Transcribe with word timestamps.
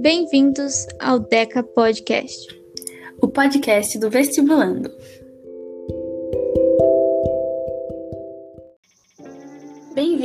Bem-vindos 0.00 0.86
ao 0.98 1.18
Deca 1.18 1.62
Podcast, 1.62 2.58
o 3.20 3.28
podcast 3.28 3.98
do 3.98 4.08
Vestibulando. 4.08 4.90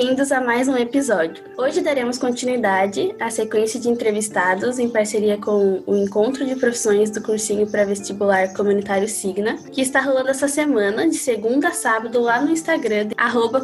Bem-vindos 0.05 0.31
a 0.31 0.39
mais 0.39 0.67
um 0.67 0.77
episódio. 0.77 1.43
Hoje 1.57 1.81
daremos 1.81 2.19
continuidade 2.19 3.15
à 3.19 3.31
sequência 3.31 3.79
de 3.79 3.89
entrevistados 3.89 4.77
em 4.77 4.87
parceria 4.87 5.35
com 5.35 5.81
o 5.83 5.95
Encontro 5.95 6.45
de 6.45 6.55
Profissões 6.55 7.09
do 7.09 7.23
Cursinho 7.23 7.65
Pré-Vestibular 7.65 8.53
Comunitário 8.53 9.07
Signa, 9.07 9.57
que 9.71 9.81
está 9.81 9.99
rolando 10.01 10.29
essa 10.29 10.47
semana, 10.47 11.09
de 11.09 11.15
segunda 11.15 11.69
a 11.69 11.71
sábado, 11.71 12.21
lá 12.21 12.39
no 12.39 12.51
Instagram, 12.51 13.07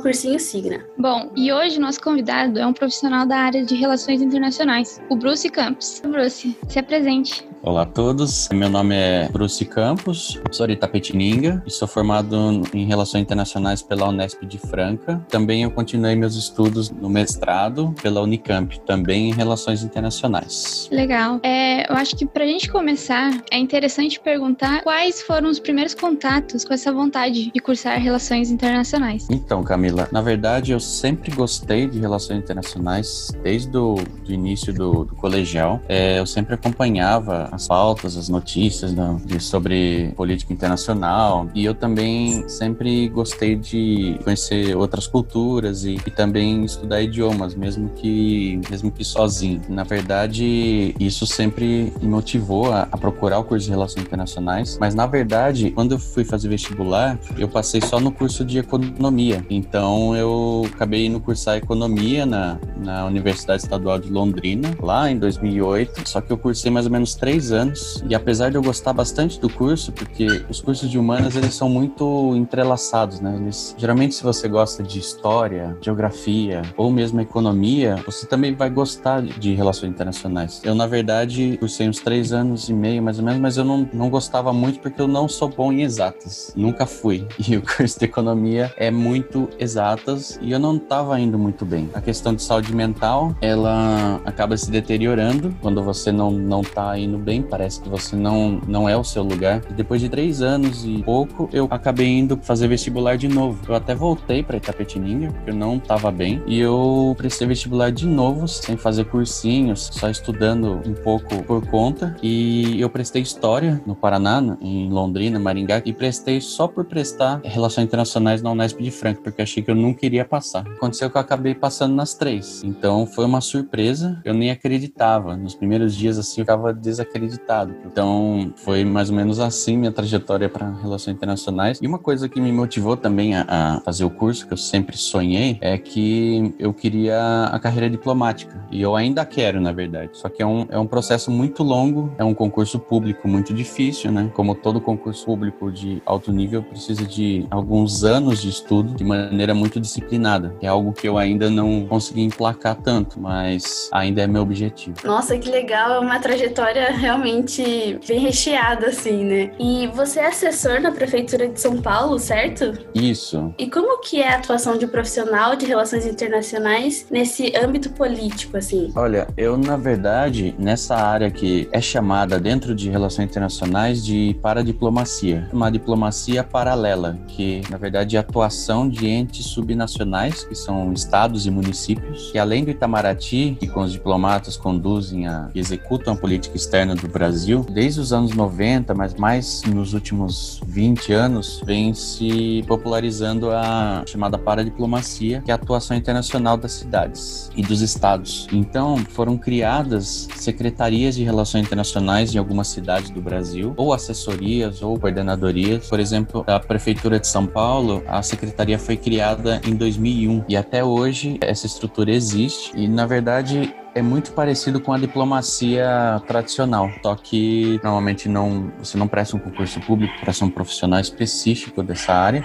Cursinho 0.02 0.40
Signa. 0.40 0.84
Bom, 0.98 1.30
e 1.36 1.54
hoje 1.54 1.80
nosso 1.80 2.02
convidado 2.02 2.58
é 2.58 2.66
um 2.66 2.74
profissional 2.74 3.24
da 3.28 3.38
área 3.38 3.64
de 3.64 3.76
Relações 3.76 4.20
Internacionais, 4.20 5.00
o 5.12 5.16
Bruce 5.16 5.48
Campos. 5.48 6.02
Bruce, 6.04 6.58
se 6.68 6.80
apresente. 6.80 7.48
Olá 7.64 7.84
a 7.84 7.86
todos, 7.86 8.50
meu 8.52 8.72
nome 8.72 8.96
é 8.96 9.30
Bruce 9.30 9.64
Campos, 9.66 10.42
sou 10.52 10.66
de 10.66 10.76
Tapetininga 10.76 11.62
e 11.64 11.70
sou 11.70 11.88
formado 11.88 12.36
em 12.74 12.88
Relações 12.88 13.22
Internacionais 13.22 13.84
pela 13.84 14.10
Unesp 14.10 14.44
de 14.48 14.58
Franca. 14.58 15.24
Também 15.30 15.62
eu 15.62 15.70
continuei 15.70 16.16
meus 16.16 16.36
estudos 16.36 16.90
no 16.90 17.08
mestrado 17.08 17.94
pela 18.02 18.20
Unicamp, 18.20 18.80
também 18.80 19.30
em 19.30 19.34
Relações 19.34 19.84
Internacionais. 19.84 20.90
Legal. 20.92 21.40
É, 21.44 21.88
eu 21.88 21.96
acho 21.96 22.16
que 22.16 22.26
para 22.26 22.46
a 22.46 22.48
gente 22.48 22.68
começar, 22.68 23.32
é 23.52 23.60
interessante 23.60 24.20
perguntar 24.20 24.82
quais 24.82 25.22
foram 25.22 25.48
os 25.48 25.60
primeiros 25.60 25.94
contatos 25.94 26.66
com 26.66 26.74
essa 26.74 26.92
vontade 26.92 27.52
de 27.52 27.60
cursar 27.60 28.00
Relações 28.00 28.50
Internacionais. 28.50 29.28
Então, 29.30 29.64
Camila, 29.64 30.10
na 30.12 30.24
verdade 30.24 30.72
eu 30.72 30.80
sempre 30.80 31.30
gostei 31.30 31.86
de 31.86 32.00
Relações 32.00 32.40
Internacionais 32.40 33.32
desde 33.44 33.78
o 33.78 33.98
do 34.26 34.34
início 34.34 34.74
do, 34.74 35.06
do 35.06 35.16
colegial. 35.16 35.80
É, 35.88 36.18
eu 36.18 36.26
sempre 36.26 36.56
acompanhava 36.56 37.51
as 37.52 37.68
pautas, 37.68 38.18
as 38.18 38.30
notícias 38.30 38.94
né, 38.94 39.18
de, 39.26 39.40
sobre 39.40 40.14
política 40.16 40.54
internacional. 40.54 41.50
E 41.54 41.66
eu 41.66 41.74
também 41.74 42.48
sempre 42.48 43.10
gostei 43.10 43.56
de 43.56 44.20
conhecer 44.24 44.76
outras 44.76 45.08
culturas 45.08 45.84
e, 45.84 45.96
e 45.96 46.12
também 46.12 46.64
estudar 46.64 47.02
idiomas, 47.02 47.56
mesmo 47.56 47.90
que, 47.90 48.60
mesmo 48.70 48.92
que 48.92 49.04
sozinho. 49.04 49.62
Na 49.70 49.84
verdade, 49.84 50.96
isso 51.00 51.26
sempre 51.28 51.94
me 52.02 52.08
motivou 52.08 52.72
a, 52.72 52.88
a 52.92 52.98
procurar 52.98 53.40
o 53.40 53.44
curso 53.44 53.66
de 53.66 53.72
Relações 53.72 54.06
Internacionais. 54.06 54.78
Mas, 54.80 54.96
na 54.96 55.06
verdade, 55.06 55.72
quando 55.72 55.94
eu 55.94 56.00
fui 56.00 56.24
fazer 56.24 56.48
vestibular, 56.50 57.20
eu 57.38 57.48
passei 57.48 57.82
só 57.82 58.00
no 58.00 58.12
curso 58.12 58.46
de 58.46 58.60
Economia. 58.60 59.46
Então, 59.50 60.16
eu 60.16 60.68
acabei 60.74 61.08
indo 61.08 61.20
cursar 61.20 61.58
Economia 61.58 62.26
na, 62.26 62.60
na 62.78 63.06
Universidade 63.06 63.64
Estadual 63.64 64.00
de 64.00 64.10
Londrina, 64.10 64.76
lá 64.82 65.10
em 65.10 65.18
2008. 65.18 66.08
Só 66.08 66.22
que 66.22 66.32
eu 66.32 66.38
cursei 66.38 66.72
mais 66.72 66.86
ou 66.86 66.92
menos 66.92 67.16
três 67.16 67.41
três 67.42 67.52
anos 67.52 68.04
e 68.08 68.14
apesar 68.14 68.52
de 68.52 68.56
eu 68.56 68.62
gostar 68.62 68.94
bastante 68.94 69.40
do 69.40 69.50
curso, 69.50 69.92
porque 69.92 70.46
os 70.48 70.62
cursos 70.62 70.90
de 70.90 71.00
humanas 71.00 71.36
eles 71.36 71.56
são 71.56 71.68
muito 71.68 72.36
entrelaçados, 72.36 73.20
né? 73.20 73.36
Eles, 73.42 73.76
geralmente 73.78 74.14
se 74.14 74.24
você 74.24 74.48
gosta 74.48 74.84
de 74.84 75.00
história, 75.00 75.76
geografia 75.82 76.62
ou 76.78 76.92
mesmo 76.92 77.20
economia, 77.20 77.96
você 78.06 78.28
também 78.28 78.54
vai 78.54 78.70
gostar 78.70 79.24
de 79.24 79.56
relações 79.56 79.90
internacionais. 79.90 80.62
Eu 80.64 80.76
na 80.76 80.86
verdade 80.86 81.58
cursei 81.58 81.90
uns 81.90 82.00
três 82.00 82.32
anos 82.32 82.70
e 82.70 82.74
meio 82.74 83.02
mais 83.02 83.18
ou 83.18 83.26
menos, 83.26 83.42
mas 83.42 83.58
eu 83.58 83.66
não, 83.66 83.90
não 83.92 84.10
gostava 84.10 84.54
muito 84.54 84.80
porque 84.80 85.02
eu 85.02 85.08
não 85.08 85.28
sou 85.28 85.50
bom 85.50 85.72
em 85.72 85.82
exatas, 85.82 86.54
nunca 86.56 86.86
fui. 86.86 87.28
E 87.52 87.58
o 87.58 87.62
curso 87.62 88.00
de 88.00 88.06
economia 88.06 88.72
é 88.78 88.90
muito 88.90 89.50
exatas 89.60 90.40
e 90.42 90.52
eu 90.52 90.60
não 90.60 90.78
estava 90.78 91.20
indo 91.20 91.38
muito 91.38 91.66
bem. 91.66 91.90
A 91.94 92.00
questão 92.00 92.34
de 92.34 92.42
saúde 92.42 92.74
mental, 92.74 93.36
ela 93.42 94.22
acaba 94.24 94.56
se 94.56 94.72
deteriorando 94.72 95.54
quando 95.60 95.84
você 95.84 96.12
não 96.12 96.32
não 96.32 96.62
tá 96.62 96.98
indo 96.98 97.18
bem 97.18 97.31
bem, 97.32 97.42
parece 97.42 97.80
que 97.80 97.88
você 97.88 98.14
não, 98.14 98.60
não 98.68 98.90
é 98.90 98.98
o 98.98 99.06
seu 99.06 99.24
lugar. 99.24 99.62
E 99.70 99.74
depois 99.74 100.02
de 100.02 100.10
três 100.10 100.42
anos 100.42 100.84
e 100.84 101.02
pouco, 101.02 101.48
eu 101.54 101.66
acabei 101.72 102.08
indo 102.08 102.38
fazer 102.42 102.68
vestibular 102.68 103.16
de 103.16 103.30
novo. 103.30 103.58
Eu 103.70 103.76
até 103.76 103.96
voltei 103.96 104.44
para 104.44 104.58
Itapetininga, 104.58 105.32
porque 105.32 105.52
eu 105.52 105.56
não 105.56 105.78
estava 105.78 106.12
bem. 106.12 106.44
E 106.46 106.60
eu 106.60 107.16
prestei 107.18 107.48
vestibular 107.48 107.90
de 107.90 108.06
novo, 108.06 108.50
sem 108.50 108.76
fazer 108.76 109.06
cursinhos, 109.06 109.90
só 109.94 110.10
estudando 110.10 110.82
um 110.86 110.94
pouco 110.94 111.42
por 111.44 111.66
conta. 111.68 112.18
E 112.22 112.82
eu 112.82 112.90
prestei 112.90 113.22
História 113.22 113.82
no 113.86 113.96
Paraná, 113.96 114.58
em 114.60 114.90
Londrina, 114.90 115.40
Maringá, 115.40 115.82
e 115.86 115.94
prestei 115.94 116.42
só 116.42 116.68
por 116.68 116.84
prestar 116.84 117.40
Relações 117.46 117.86
Internacionais 117.86 118.42
na 118.42 118.52
Unesp 118.52 118.82
de 118.82 118.92
Franca, 118.92 119.22
porque 119.24 119.42
achei 119.42 119.64
que 119.64 119.72
eu 119.72 119.76
não 119.76 119.94
queria 119.94 120.26
passar. 120.26 120.68
Aconteceu 120.68 121.10
que 121.10 121.16
eu 121.16 121.22
acabei 121.22 121.56
passando 121.56 121.96
nas 121.96 122.14
três. 122.14 122.62
Então 122.66 123.06
foi 123.06 123.24
uma 123.24 123.40
surpresa, 123.40 124.20
eu 124.26 124.34
nem 124.34 124.52
acreditava. 124.52 125.38
Nos 125.38 125.56
primeiros 125.56 125.96
dias, 125.96 126.18
assim, 126.18 126.42
eu 126.42 126.46
ficava 126.46 126.74
desacreditado 126.74 127.21
acreditado. 127.22 127.76
Então, 127.86 128.52
foi 128.56 128.84
mais 128.84 129.10
ou 129.10 129.16
menos 129.16 129.40
assim 129.40 129.78
minha 129.78 129.92
trajetória 129.92 130.50
para 130.50 130.70
relações 130.70 131.16
internacionais. 131.16 131.80
E 131.82 131.88
uma 131.88 132.00
coisa 132.00 132.28
que 132.28 132.42
me 132.42 132.52
motivou 132.52 132.98
também 132.98 133.36
a, 133.36 133.46
a, 133.48 133.82
fazer 133.82 134.04
o 134.04 134.10
curso, 134.10 134.48
que 134.48 134.54
eu 134.54 134.58
sempre 134.58 134.98
sonhei, 134.98 135.58
é 135.62 135.78
que 135.78 136.54
eu 136.58 136.74
queria 136.74 137.46
a 137.46 137.60
carreira 137.60 137.90
diplomática. 137.90 138.66
E 138.72 138.82
eu 138.82 138.96
ainda 138.96 139.26
quero, 139.26 139.62
na 139.62 139.72
verdade. 139.72 140.12
Só 140.14 140.30
que 140.30 140.42
é 140.42 140.46
um, 140.46 140.66
é 140.70 140.80
um 140.80 140.88
processo 140.88 141.30
muito 141.30 141.64
longo, 141.64 142.12
é 142.18 142.24
um 142.24 142.34
concurso 142.34 142.80
público 142.80 143.28
muito 143.28 143.54
difícil, 143.54 144.12
né? 144.12 144.32
Como 144.34 144.56
todo 144.56 144.82
concurso 144.82 145.26
público 145.26 145.72
de 145.72 146.02
alto 146.06 146.32
nível, 146.32 146.64
precisa 146.64 147.06
de 147.06 147.46
alguns 147.52 148.04
anos 148.04 148.42
de 148.42 148.50
estudo 148.50 148.94
de 148.96 149.04
maneira 149.04 149.54
muito 149.54 149.80
disciplinada. 149.80 150.56
É 150.62 150.68
algo 150.68 150.94
que 150.94 151.08
eu 151.08 151.18
ainda 151.18 151.50
não 151.50 151.86
consegui 151.88 152.22
emplacar 152.22 152.76
tanto, 152.76 153.20
mas 153.20 153.90
ainda 153.92 154.22
é 154.22 154.28
meu 154.28 154.42
objetivo. 154.42 154.96
Nossa, 155.04 155.38
que 155.38 155.50
legal! 155.50 155.92
É 155.92 156.00
uma 156.00 156.20
trajetória 156.20 157.11
realmente 157.12 158.00
bem 158.08 158.20
recheada, 158.20 158.88
assim, 158.88 159.26
né? 159.26 159.52
E 159.60 159.88
você 159.88 160.20
é 160.22 160.28
assessor 160.28 160.80
na 160.80 160.92
Prefeitura 160.92 161.48
de 161.48 161.60
São 161.60 161.82
Paulo, 161.82 162.18
certo? 162.18 162.74
Isso. 162.96 163.54
E 163.58 163.70
como 163.70 164.00
que 164.00 164.22
é 164.22 164.34
a 164.34 164.38
atuação 164.38 164.78
de 164.78 164.88
profissional 164.88 165.56
de 165.56 165.66
relações 165.66 166.06
internacionais 166.06 167.06
nesse 167.12 167.54
âmbito 167.56 167.90
político, 167.92 168.58
assim? 168.58 168.92
Olha, 168.96 169.28
eu, 169.36 169.58
na 169.58 169.76
verdade, 169.76 170.56
nessa 170.58 170.96
área 170.96 171.30
que 171.30 171.68
é 171.72 171.82
chamada 171.82 172.40
dentro 172.40 172.74
de 172.74 172.90
relações 172.90 173.30
internacionais 173.30 174.04
de 174.04 174.38
paradiplomacia, 174.42 175.50
uma 175.52 175.70
diplomacia 175.70 176.44
paralela, 176.44 177.20
que, 177.28 177.62
na 177.70 177.78
verdade, 177.78 178.16
é 178.16 178.20
a 178.20 178.22
atuação 178.22 178.88
de 178.88 179.08
entes 179.08 179.46
subnacionais, 179.48 180.44
que 180.44 180.56
são 180.56 180.94
estados 180.94 181.46
e 181.46 181.52
municípios, 181.52 182.32
que 182.32 182.38
além 182.38 182.64
do 182.64 182.72
Itamaraty, 182.72 183.58
que 183.60 183.68
com 183.68 183.82
os 183.82 183.92
diplomatas 183.92 184.56
conduzem 184.56 185.28
a, 185.28 185.50
executam 185.54 186.14
a 186.14 186.18
política 186.18 186.56
externa 186.56 186.96
do 187.02 187.08
Brasil, 187.08 187.66
desde 187.70 188.00
os 188.00 188.14
anos 188.14 188.34
90, 188.34 188.94
mas 188.94 189.14
mais 189.16 189.64
nos 189.64 189.94
últimos 189.94 190.62
20 190.68 191.12
anos, 191.14 191.62
vem 191.66 191.94
se 191.94 192.64
popularizando 192.68 193.52
a 193.52 194.04
chamada 194.06 194.38
paradiplomacia, 194.38 195.42
que 195.42 195.52
é 195.52 195.54
a 195.54 195.56
atuação 195.56 195.98
internacional 195.98 196.56
das 196.56 196.74
cidades 196.74 197.50
e 197.56 197.62
dos 197.62 197.82
estados. 197.82 198.48
Então, 198.52 198.98
foram 199.10 199.38
criadas 199.38 200.28
secretarias 200.36 201.16
de 201.16 201.24
relações 201.24 201.66
internacionais 201.66 202.34
em 202.34 202.38
algumas 202.38 202.68
cidades 202.68 203.10
do 203.10 203.22
Brasil, 203.22 203.74
ou 203.76 203.94
assessorias 203.94 204.82
ou 204.82 205.00
coordenadorias. 205.00 205.88
Por 205.88 206.00
exemplo, 206.00 206.44
a 206.48 206.60
Prefeitura 206.60 207.20
de 207.20 207.28
São 207.28 207.46
Paulo, 207.46 208.04
a 208.08 208.22
secretaria 208.22 208.78
foi 208.78 208.96
criada 208.96 209.62
em 209.66 209.76
2001 209.76 210.46
e 210.48 210.56
até 210.56 210.84
hoje 210.84 211.38
essa 211.42 211.66
estrutura 211.66 212.12
existe 212.12 212.72
e, 212.76 212.88
na 212.88 213.06
verdade, 213.06 213.74
é 213.94 214.02
muito 214.02 214.32
parecido 214.32 214.80
com 214.80 214.94
a 214.94 214.98
diplomacia 214.98 216.22
tradicional, 216.28 216.90
só 217.04 217.16
que 217.16 217.80
normalmente 217.84 218.30
não 218.30 218.72
você 218.80 218.98
não 218.98 219.08
presta 219.08 219.36
um 219.36 219.40
concurso 219.40 219.80
público, 219.82 220.14
presta 220.22 220.46
um 220.46 220.50
profissional 220.50 221.00
específico 221.00 221.84
dessa 221.84 222.14
área 222.14 222.44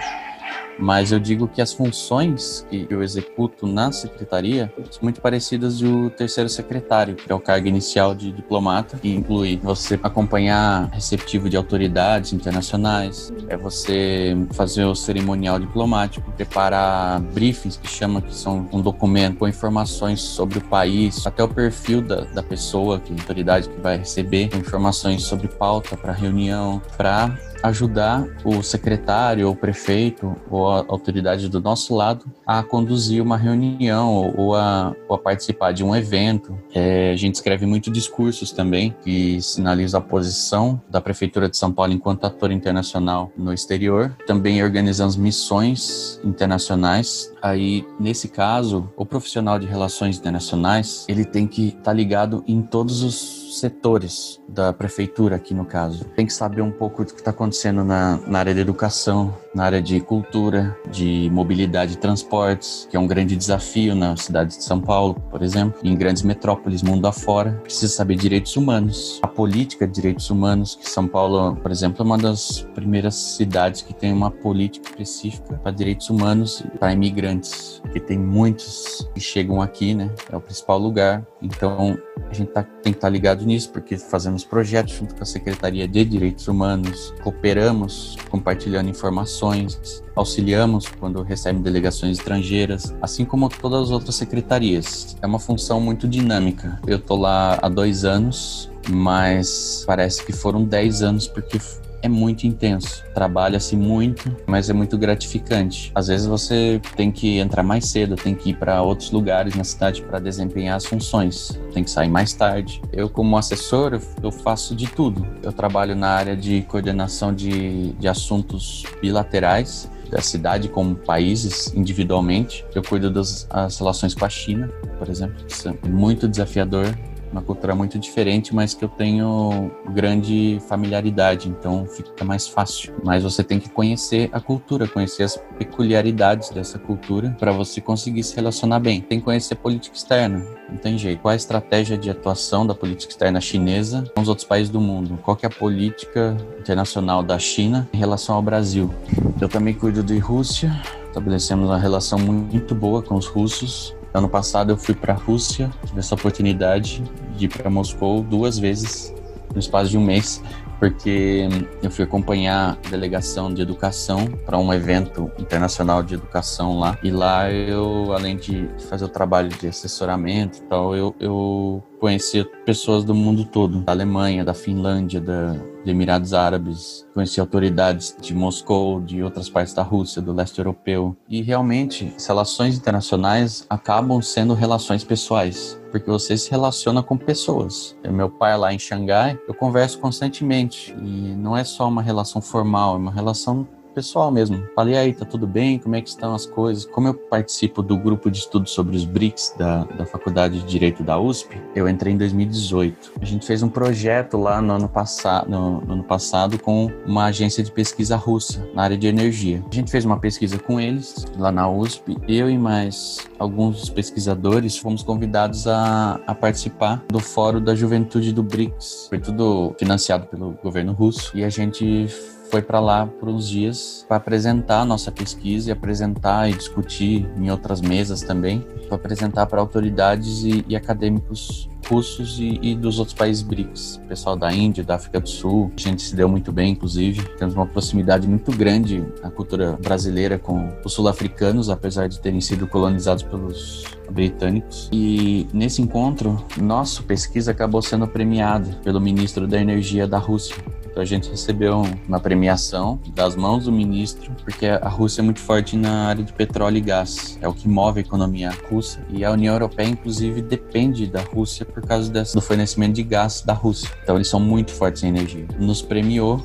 mas 0.79 1.13
eu 1.13 1.19
digo 1.19 1.49
que 1.49 1.63
as 1.63 1.73
funções 1.73 2.67
que 2.69 2.87
eu 2.91 3.03
executo 3.03 3.67
na 3.67 3.91
secretaria 3.93 4.73
são 4.91 5.01
muito 5.03 5.21
parecidas 5.21 5.79
do 5.79 6.11
terceiro 6.11 6.49
secretário, 6.49 7.15
que 7.15 7.31
é 7.31 7.35
o 7.35 7.41
cargo 7.41 7.67
inicial 7.67 8.15
de 8.15 8.31
diplomata, 8.31 8.99
que 8.99 9.09
inclui 9.09 9.59
você 9.63 9.99
acompanhar 10.03 10.89
receptivo 10.93 11.49
de 11.49 11.57
autoridades 11.57 12.33
internacionais, 12.33 13.33
é 13.49 13.57
você 13.57 14.37
fazer 14.53 14.85
o 14.85 14.95
cerimonial 14.95 15.59
diplomático, 15.59 16.31
preparar 16.33 17.21
briefings 17.21 17.77
que 17.77 17.89
chama 17.89 18.21
que 18.21 18.35
são 18.35 18.69
um 18.73 18.81
documento 18.81 19.39
com 19.39 19.49
informações 19.49 20.21
sobre 20.21 20.59
o 20.59 20.61
país, 20.61 21.27
até 21.27 21.43
o 21.43 21.49
perfil 21.49 22.03
da, 22.03 22.23
da 22.23 22.43
pessoa, 22.43 23.01
que 23.01 23.13
autoridade 23.13 23.69
que 23.69 23.81
vai 23.81 23.99
receber, 23.99 24.51
informações 24.57 25.23
sobre 25.23 25.49
pauta 25.49 25.97
para 25.97 26.13
reunião, 26.13 26.81
para 26.97 27.37
ajudar 27.67 28.27
o 28.45 28.63
secretário 28.63 29.49
ou 29.49 29.55
prefeito 29.55 30.35
ou 30.51 30.69
a 30.69 30.85
autoridade 30.89 31.49
do 31.49 31.61
nosso 31.61 31.95
lado 31.95 32.25
a 32.47 32.63
conduzir 32.63 33.23
uma 33.23 33.37
reunião 33.37 34.33
ou 34.37 34.55
a, 34.55 34.95
ou 35.09 35.17
a 35.17 35.19
participar 35.19 35.73
de 35.73 35.85
um 35.85 35.95
evento. 35.95 36.59
É, 36.75 37.13
a 37.13 37.17
gente 37.17 37.35
escreve 37.35 37.67
muito 37.67 37.91
discursos 37.91 38.53
também 38.53 38.95
que 39.03 39.41
sinalizam 39.41 40.01
a 40.01 40.03
posição 40.03 40.81
da 40.89 41.01
Prefeitura 41.01 41.49
de 41.49 41.57
São 41.57 41.73
Paulo 41.73 41.93
enquanto 41.93 42.25
ator 42.25 42.51
internacional 42.51 43.31
no 43.37 43.53
exterior. 43.53 44.17
Também 44.27 44.63
organizamos 44.63 45.17
missões 45.17 46.21
internacionais 46.25 47.33
Aí, 47.47 47.87
nesse 48.01 48.27
caso, 48.27 48.91
o 48.97 49.07
profissional 49.07 49.57
de 49.57 49.67
relações 49.67 50.19
internacionais, 50.19 51.05
ele 51.09 51.25
tem 51.25 51.47
que 51.47 51.69
estar 51.69 51.83
tá 51.83 51.93
ligado 51.93 52.43
em 52.45 52.61
todos 52.61 53.05
os 53.05 53.36
setores 53.59 54.41
da 54.49 54.73
prefeitura 54.73 55.37
aqui 55.37 55.55
no 55.55 55.65
caso. 55.65 56.05
Tem 56.17 56.27
que 56.27 56.33
saber 56.33 56.63
um 56.63 56.71
pouco 56.71 57.05
do 57.05 57.13
que 57.13 57.21
está 57.21 57.31
acontecendo 57.31 57.85
na, 57.85 58.19
na 58.27 58.39
área 58.39 58.55
da 58.55 58.61
educação, 58.61 59.35
na 59.55 59.65
área 59.65 59.83
de 59.83 60.01
cultura, 60.01 60.77
de 60.91 61.31
mobilidade 61.33 61.95
e 61.95 61.97
transportes, 61.97 62.87
que 62.91 62.97
é 62.97 63.01
um 63.01 63.07
grande 63.07 63.37
desafio 63.37 63.95
na 63.95 64.17
cidade 64.17 64.57
de 64.57 64.65
São 64.65 64.81
Paulo, 64.81 65.15
por 65.31 65.43
exemplo, 65.43 65.81
em 65.83 65.97
grandes 65.97 66.23
metrópoles 66.23 66.83
mundo 66.83 67.07
afora. 67.07 67.53
Precisa 67.63 67.93
saber 67.93 68.17
direitos 68.17 68.57
humanos, 68.57 69.19
a 69.23 69.29
política 69.29 69.87
de 69.87 69.95
direitos 69.95 70.31
humanos, 70.31 70.77
que 70.77 70.89
São 70.89 71.07
Paulo, 71.09 71.57
por 71.57 71.71
exemplo, 71.71 72.03
é 72.03 72.05
uma 72.05 72.19
das 72.19 72.63
primeiras 72.75 73.15
cidades 73.15 73.83
que 73.83 73.95
tem 73.95 74.13
uma 74.13 74.31
política 74.31 74.89
específica 74.91 75.55
para 75.63 75.73
direitos 75.73 76.09
humanos 76.11 76.63
para 76.79 76.93
imigrantes, 76.93 77.83
que 77.93 78.01
tem 78.01 78.19
muitos 78.19 79.09
que 79.15 79.21
chegam 79.21 79.61
aqui, 79.61 79.95
né? 79.95 80.11
É 80.31 80.37
o 80.37 80.41
principal 80.41 80.79
lugar. 80.79 81.27
Então, 81.41 81.99
a 82.31 82.35
gente 82.35 82.49
tá, 82.49 82.63
tem 82.63 82.93
que 82.93 82.99
estar 82.99 83.09
tá 83.09 83.09
ligado 83.09 83.45
nisso, 83.45 83.71
porque 83.71 83.97
fazemos 83.97 84.45
projetos 84.45 84.95
junto 84.95 85.15
com 85.15 85.23
a 85.23 85.27
Secretaria 85.27 85.87
de 85.87 86.05
Direitos 86.05 86.49
Humanos, 86.49 87.15
cooperamos 87.23 88.17
compartilhando 88.31 88.89
informações, 88.89 90.03
auxiliamos 90.15 90.87
quando 91.01 91.23
recebem 91.23 91.63
delegações 91.63 92.19
estrangeiras, 92.19 92.95
assim 93.01 93.25
como 93.25 93.49
todas 93.49 93.85
as 93.85 93.91
outras 93.91 94.15
secretarias. 94.15 95.17
É 95.23 95.27
uma 95.27 95.39
função 95.39 95.81
muito 95.81 96.09
dinâmica. 96.09 96.81
Eu 96.87 96.99
tô 96.99 97.17
lá 97.17 97.59
há 97.63 97.69
dois 97.69 98.05
anos, 98.05 98.71
mas 98.89 99.85
parece 99.87 100.25
que 100.25 100.33
foram 100.33 100.65
dez 100.65 101.03
anos 101.03 101.27
porque 101.29 101.59
é 102.03 102.09
muito 102.09 102.47
intenso. 102.47 103.05
Trabalha-se 103.15 103.77
muito, 103.77 104.35
mas 104.47 104.71
é 104.71 104.73
muito 104.73 104.97
gratificante. 104.99 105.91
Às 105.95 106.09
vezes 106.09 106.27
você 106.27 106.81
tem 106.97 107.11
que 107.11 107.39
entrar 107.39 107.63
mais 107.63 107.87
cedo, 107.87 108.17
tem 108.17 108.35
que 108.35 108.51
ir 108.51 108.55
para 108.55 108.83
outros 108.83 109.11
lugares 109.11 109.55
na 109.55 109.65
cidade 109.65 110.03
para 110.03 110.19
desempenhar 110.19 110.77
as 110.77 110.87
funções, 110.87 111.59
tem 111.73 111.85
que 111.85 111.91
sair 111.91 112.09
mais 112.09 112.33
tarde. 112.33 112.81
Eu, 112.93 113.09
como 113.09 113.37
assessor, 113.37 114.01
eu 114.23 114.31
faço 114.31 114.75
de 114.75 114.87
tudo. 114.87 115.27
Eu 115.43 115.53
trabalho 115.53 115.95
na 115.95 116.09
área 116.09 116.37
de 116.37 116.63
coordenação 116.63 117.35
de, 117.35 117.93
de 117.93 118.09
assuntos 118.09 118.85
bilaterais 119.01 119.91
da 120.11 120.21
cidade 120.21 120.69
como 120.69 120.95
países 120.95 121.73
individualmente. 121.75 122.65
Eu 122.75 122.83
cuido 122.83 123.11
das 123.11 123.49
relações 123.79 124.15
com 124.15 124.25
a 124.25 124.29
China, 124.29 124.69
por 124.99 125.09
exemplo, 125.09 125.37
isso 125.49 125.69
é 125.69 125.89
muito 125.89 126.29
desafiador 126.29 126.97
uma 127.37 127.43
cultura 127.43 127.75
muito 127.75 127.99
diferente, 127.99 128.55
mas 128.55 128.73
que 128.73 128.83
eu 128.83 128.89
tenho 128.89 129.71
grande 129.91 130.59
familiaridade, 130.67 131.49
então 131.49 131.87
fica 131.87 132.25
mais 132.25 132.49
fácil. 132.49 132.95
Mas 133.05 133.23
você 133.23 133.45
tem 133.45 133.61
que 133.61 133.69
conhecer 133.69 134.31
a 134.33 134.41
cultura, 134.41 134.89
conhecer 134.89 135.25
as 135.25 135.37
peculiaridades 135.59 136.49
dessa 136.51 136.79
cultura 136.79 137.37
para 137.39 137.53
você 137.53 137.81
conseguir 137.81 138.23
se 138.23 138.35
relacionar 138.35 138.81
bem. 138.81 139.03
Tem 139.03 139.19
que 139.19 139.25
conhecer 139.25 139.55
política 139.57 139.97
externa, 139.97 140.45
não 140.69 140.79
tem 140.79 140.97
jeito. 140.97 141.21
Qual 141.21 141.33
a 141.33 141.37
estratégia 141.37 141.99
de 141.99 142.09
atuação 142.09 142.67
da 142.67 142.75
política 142.75 143.13
externa 143.13 143.41
chinesa 143.41 144.05
com 144.15 144.23
os 144.23 144.29
outros 144.29 144.47
países 144.47 144.71
do 144.71 144.81
mundo? 144.81 145.19
Qual 145.23 145.37
é 145.43 145.47
a 145.47 145.51
política 145.51 146.37
internacional 146.59 147.23
da 147.23 147.39
China 147.39 147.89
em 147.93 147.99
relação 147.99 148.35
ao 148.35 148.43
Brasil? 148.43 148.93
Eu 149.41 149.49
também 149.49 149.75
cuido 149.75 150.03
de 150.03 150.19
Rússia, 150.19 150.73
estabelecemos 151.09 151.69
uma 151.69 151.79
relação 151.79 152.19
muito 152.19 152.75
boa 152.75 153.03
com 153.03 153.15
os 153.15 153.27
russos. 153.27 153.96
Ano 154.17 154.31
passado 154.31 154.73
eu 154.73 154.79
fui 154.79 154.95
para 154.95 155.13
a 155.13 155.17
Rússia, 155.17 155.71
tive 155.85 155.99
essa 155.99 156.15
oportunidade 156.15 157.03
de 157.37 157.45
ir 157.45 157.49
para 157.49 157.69
Moscou 157.69 158.23
duas 158.23 158.59
vezes 158.59 159.15
no 159.53 159.61
espaço 159.61 159.91
de 159.91 159.99
um 159.99 160.01
mês, 160.03 160.43
porque 160.79 161.47
eu 161.83 161.91
fui 161.91 162.03
acompanhar 162.03 162.79
a 162.83 162.89
delegação 162.89 163.53
de 163.53 163.61
educação 163.61 164.25
para 164.47 164.57
um 164.57 164.73
evento 164.73 165.31
internacional 165.39 166.03
de 166.03 166.15
educação 166.15 166.79
lá. 166.79 166.97
E 167.03 167.11
lá 167.11 167.53
eu, 167.53 168.11
além 168.15 168.39
de 168.39 168.67
fazer 168.89 169.05
o 169.05 169.09
trabalho 169.11 169.51
de 169.51 169.69
assessoramento 169.69 170.61
e 170.61 170.63
tal, 170.63 170.97
eu, 170.97 171.15
eu 171.21 171.85
conhecia 172.01 172.43
pessoas 172.65 173.05
do 173.05 173.15
mundo 173.15 173.45
todo, 173.45 173.81
da 173.83 173.93
Alemanha, 173.93 174.43
da 174.47 174.55
Finlândia, 174.55 175.21
da, 175.21 175.57
de 175.87 175.93
Emirados 175.93 176.35
Árabes, 176.35 177.07
conheci 177.15 177.41
autoridades 177.41 178.17
de 178.21 178.35
Moscou, 178.35 179.01
de 179.01 179.23
outras 179.23 179.49
partes 179.49 179.73
da 179.73 179.83
Rússia, 179.83 180.21
do 180.21 180.33
leste 180.33 180.59
europeu. 180.59 181.17
E 181.29 181.41
realmente, 181.43 182.13
as 182.17 182.27
relações 182.27 182.77
internacionais 182.77 183.65
acabam 183.71 184.21
sendo 184.21 184.53
relações 184.53 185.05
pessoais, 185.05 185.81
porque 185.93 186.11
você 186.11 186.37
se 186.37 186.51
relaciona 186.51 187.05
com 187.05 187.17
pessoas. 187.17 187.97
Meu 188.03 188.29
pai 188.29 188.59
lá 188.59 188.75
em 188.75 188.79
Xangai, 188.81 189.39
eu 189.47 189.55
converso 189.55 190.01
constantemente 190.01 190.93
e 191.01 191.35
não 191.37 191.57
é 191.57 191.63
só 191.63 191.89
uma 191.89 192.03
relação 192.03 192.43
formal, 192.43 192.97
é 192.97 192.99
uma 192.99 193.13
relação 193.13 193.67
pessoal 193.97 194.31
mesmo. 194.31 194.63
Falei 194.75 194.95
aí, 194.95 195.15
tá 195.15 195.25
tudo 195.25 195.47
bem? 195.47 195.79
Como 195.79 195.97
é 195.97 196.03
que 196.03 196.11
estão 196.11 196.35
as 196.35 196.45
coisas? 196.45 196.85
Como 196.85 197.09
eu 197.09 197.15
participo 197.15 197.83
do 197.83 197.97
grupo 197.97 198.31
de 198.31 198.41
estudo 198.41 198.69
sobre 198.69 198.95
os 198.95 199.07
BRICS 199.07 199.55
da, 199.57 199.85
da 199.85 200.05
Faculdade 200.05 200.61
de 200.61 200.67
Direito 200.67 201.03
da 201.03 201.19
USP, 201.19 201.59
eu 201.75 201.89
entrei 201.89 202.13
em 202.13 202.19
2018. 202.19 203.13
A 203.19 203.25
gente 203.25 203.47
fez 203.47 203.63
um 203.63 203.71
projeto 203.71 204.37
lá 204.37 204.61
no 204.61 204.75
ano, 204.75 204.87
passado, 204.87 205.51
no, 205.51 205.81
no 205.81 205.95
ano 205.95 206.05
passado 206.05 206.59
com 206.59 206.91
uma 207.07 207.25
agência 207.25 207.65
de 207.65 207.73
pesquisa 207.73 208.17
russa 208.17 208.69
na 208.75 208.83
área 208.83 208.99
de 208.99 209.07
energia. 209.07 209.65
A 209.71 209.75
gente 209.75 209.91
fez 209.91 210.05
uma 210.05 210.21
pesquisa 210.21 210.59
com 210.59 210.79
eles 210.79 211.25
lá 211.39 211.51
na 211.51 211.67
USP. 211.67 212.19
Eu 212.29 212.51
e 212.51 212.59
mais 212.59 213.27
alguns 213.39 213.89
pesquisadores 213.89 214.77
fomos 214.77 215.03
convidados 215.03 215.67
a, 215.67 216.21
a 216.27 216.35
participar 216.35 217.03
do 217.09 217.19
Fórum 217.19 217.63
da 217.63 217.75
Juventude 217.75 218.31
do 218.31 218.43
BRICS. 218.43 219.07
Foi 219.09 219.19
tudo 219.19 219.75
financiado 219.79 220.27
pelo 220.27 220.51
governo 220.63 220.93
russo 220.93 221.35
e 221.35 221.43
a 221.43 221.49
gente 221.49 222.09
foi 222.51 222.63
para 222.63 222.81
lá 222.81 223.07
por 223.07 223.29
uns 223.29 223.49
dias 223.49 224.05
para 224.09 224.17
apresentar 224.17 224.81
a 224.81 224.85
nossa 224.85 225.11
pesquisa 225.11 225.71
e 225.71 225.73
apresentar 225.73 226.49
e 226.49 226.55
discutir 226.55 227.29
em 227.37 227.51
outras 227.51 227.81
mesas 227.81 228.23
também, 228.23 228.65
para 228.87 228.97
apresentar 228.97 229.47
para 229.47 229.61
autoridades 229.61 230.43
e, 230.45 230.65
e 230.69 230.77
acadêmicos 230.77 231.69
russos 231.89 232.39
e, 232.39 232.59
e, 232.63 232.75
dos 232.75 232.99
outros 232.99 233.17
países 233.17 233.43
BRICS, 233.43 234.01
pessoal 234.09 234.37
da 234.37 234.53
Índia, 234.53 234.83
da 234.83 234.97
África 234.97 235.21
do 235.21 235.29
Sul. 235.29 235.71
A 235.77 235.81
gente 235.81 236.03
se 236.03 236.15
deu 236.15 236.29
muito 236.29 236.53
bem, 236.53 236.73
inclusive. 236.73 237.23
Temos 237.37 237.55
uma 237.55 237.67
proximidade 237.67 238.27
muito 238.27 238.51
grande 238.53 239.05
a 239.23 239.31
cultura 239.31 239.79
brasileira 239.81 240.39
com 240.39 240.73
os 240.85 240.93
sul-africanos, 240.93 241.71
apesar 241.71 242.09
de 242.09 242.21
terem 242.21 242.41
sido 242.41 242.67
colonizados 242.67 243.23
pelos 243.23 243.85
britânicos. 244.11 244.89
E 244.93 245.47
nesse 245.53 245.81
encontro, 245.81 246.45
nossa 246.61 247.03
pesquisa 247.03 247.51
acabou 247.51 247.83
sendo 247.83 248.07
premiada 248.07 248.69
pelo 248.83 249.01
ministro 249.01 249.47
da 249.47 249.61
Energia 249.61 250.07
da 250.07 250.19
Rússia, 250.19 250.57
então 250.97 251.03
a 251.03 251.07
gente 251.07 251.29
recebeu 251.29 251.83
uma 252.09 252.19
premiação 252.19 252.99
das 253.15 253.37
mãos 253.37 253.67
do 253.67 253.73
ministro, 253.73 254.33
porque 254.43 254.65
a 254.65 254.89
Rússia 254.89 255.21
é 255.21 255.23
muito 255.25 255.41
forte 255.41 255.77
na 255.77 256.07
área 256.07 256.25
de 256.25 256.33
petróleo 256.33 256.79
e 256.79 256.81
gás. 256.81 257.39
É 257.43 257.47
o 257.47 257.53
que 257.53 257.69
move 257.69 257.99
a 257.99 258.01
economia 258.01 258.51
russa. 258.71 259.05
E 259.11 259.23
a 259.23 259.31
União 259.31 259.53
Europeia, 259.53 259.89
inclusive, 259.89 260.41
depende 260.41 261.07
da 261.07 261.21
Rússia 261.21 261.67
por 261.67 261.83
causa 261.83 262.11
desse, 262.11 262.35
do 262.35 262.41
fornecimento 262.41 262.95
de 262.95 263.03
gás 263.03 263.43
da 263.43 263.53
Rússia. 263.53 263.91
Então 264.03 264.17
eles 264.17 264.27
são 264.27 264.41
muito 264.41 264.71
fortes 264.73 265.03
em 265.03 265.09
energia. 265.09 265.47
Nos 265.59 265.83
premiou 265.83 266.43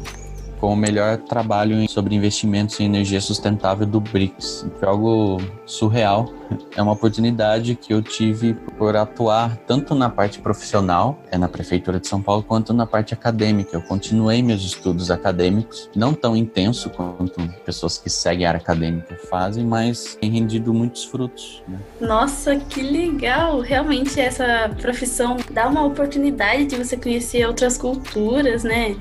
com 0.62 0.74
o 0.74 0.76
melhor 0.76 1.18
trabalho 1.18 1.90
sobre 1.90 2.14
investimentos 2.14 2.80
em 2.80 2.86
energia 2.86 3.20
sustentável 3.20 3.88
do 3.88 4.00
BRICS. 4.00 4.68
Foi 4.80 4.88
algo 4.88 5.42
surreal. 5.66 6.32
É 6.76 6.82
uma 6.82 6.92
oportunidade 6.92 7.76
que 7.76 7.94
eu 7.94 8.02
tive 8.02 8.54
por 8.78 8.96
atuar 8.96 9.58
tanto 9.68 9.96
na 9.96 10.10
parte 10.10 10.40
profissional, 10.40 11.18
é 11.30 11.38
na 11.38 11.48
prefeitura 11.48 12.00
de 12.00 12.08
São 12.08 12.22
Paulo, 12.22 12.44
quanto 12.44 12.74
na 12.74 12.86
parte 12.86 13.14
acadêmica. 13.14 13.76
Eu 13.76 13.82
continuei 13.82 14.44
meus 14.44 14.62
estudos 14.62 15.10
acadêmicos, 15.10 15.90
não 15.96 16.14
tão 16.14 16.36
intenso 16.36 16.90
quanto 16.90 17.42
pessoas 17.66 17.98
que 17.98 18.10
seguem 18.10 18.46
a 18.46 18.50
área 18.50 18.60
acadêmica 18.60 19.18
fazem, 19.30 19.66
mas 19.66 20.16
tem 20.16 20.30
rendido 20.30 20.74
muitos 20.74 21.06
frutos. 21.06 21.64
Né? 21.68 21.78
Nossa, 22.02 22.58
que 22.58 22.82
legal! 22.82 23.62
Realmente 23.62 24.20
essa 24.20 24.70
profissão 24.82 25.38
dá 25.52 25.68
uma 25.68 25.86
oportunidade 25.86 26.66
de 26.66 26.76
você 26.76 26.98
conhecer 26.98 27.46
outras 27.46 27.78
culturas, 27.78 28.64
né? 28.64 28.98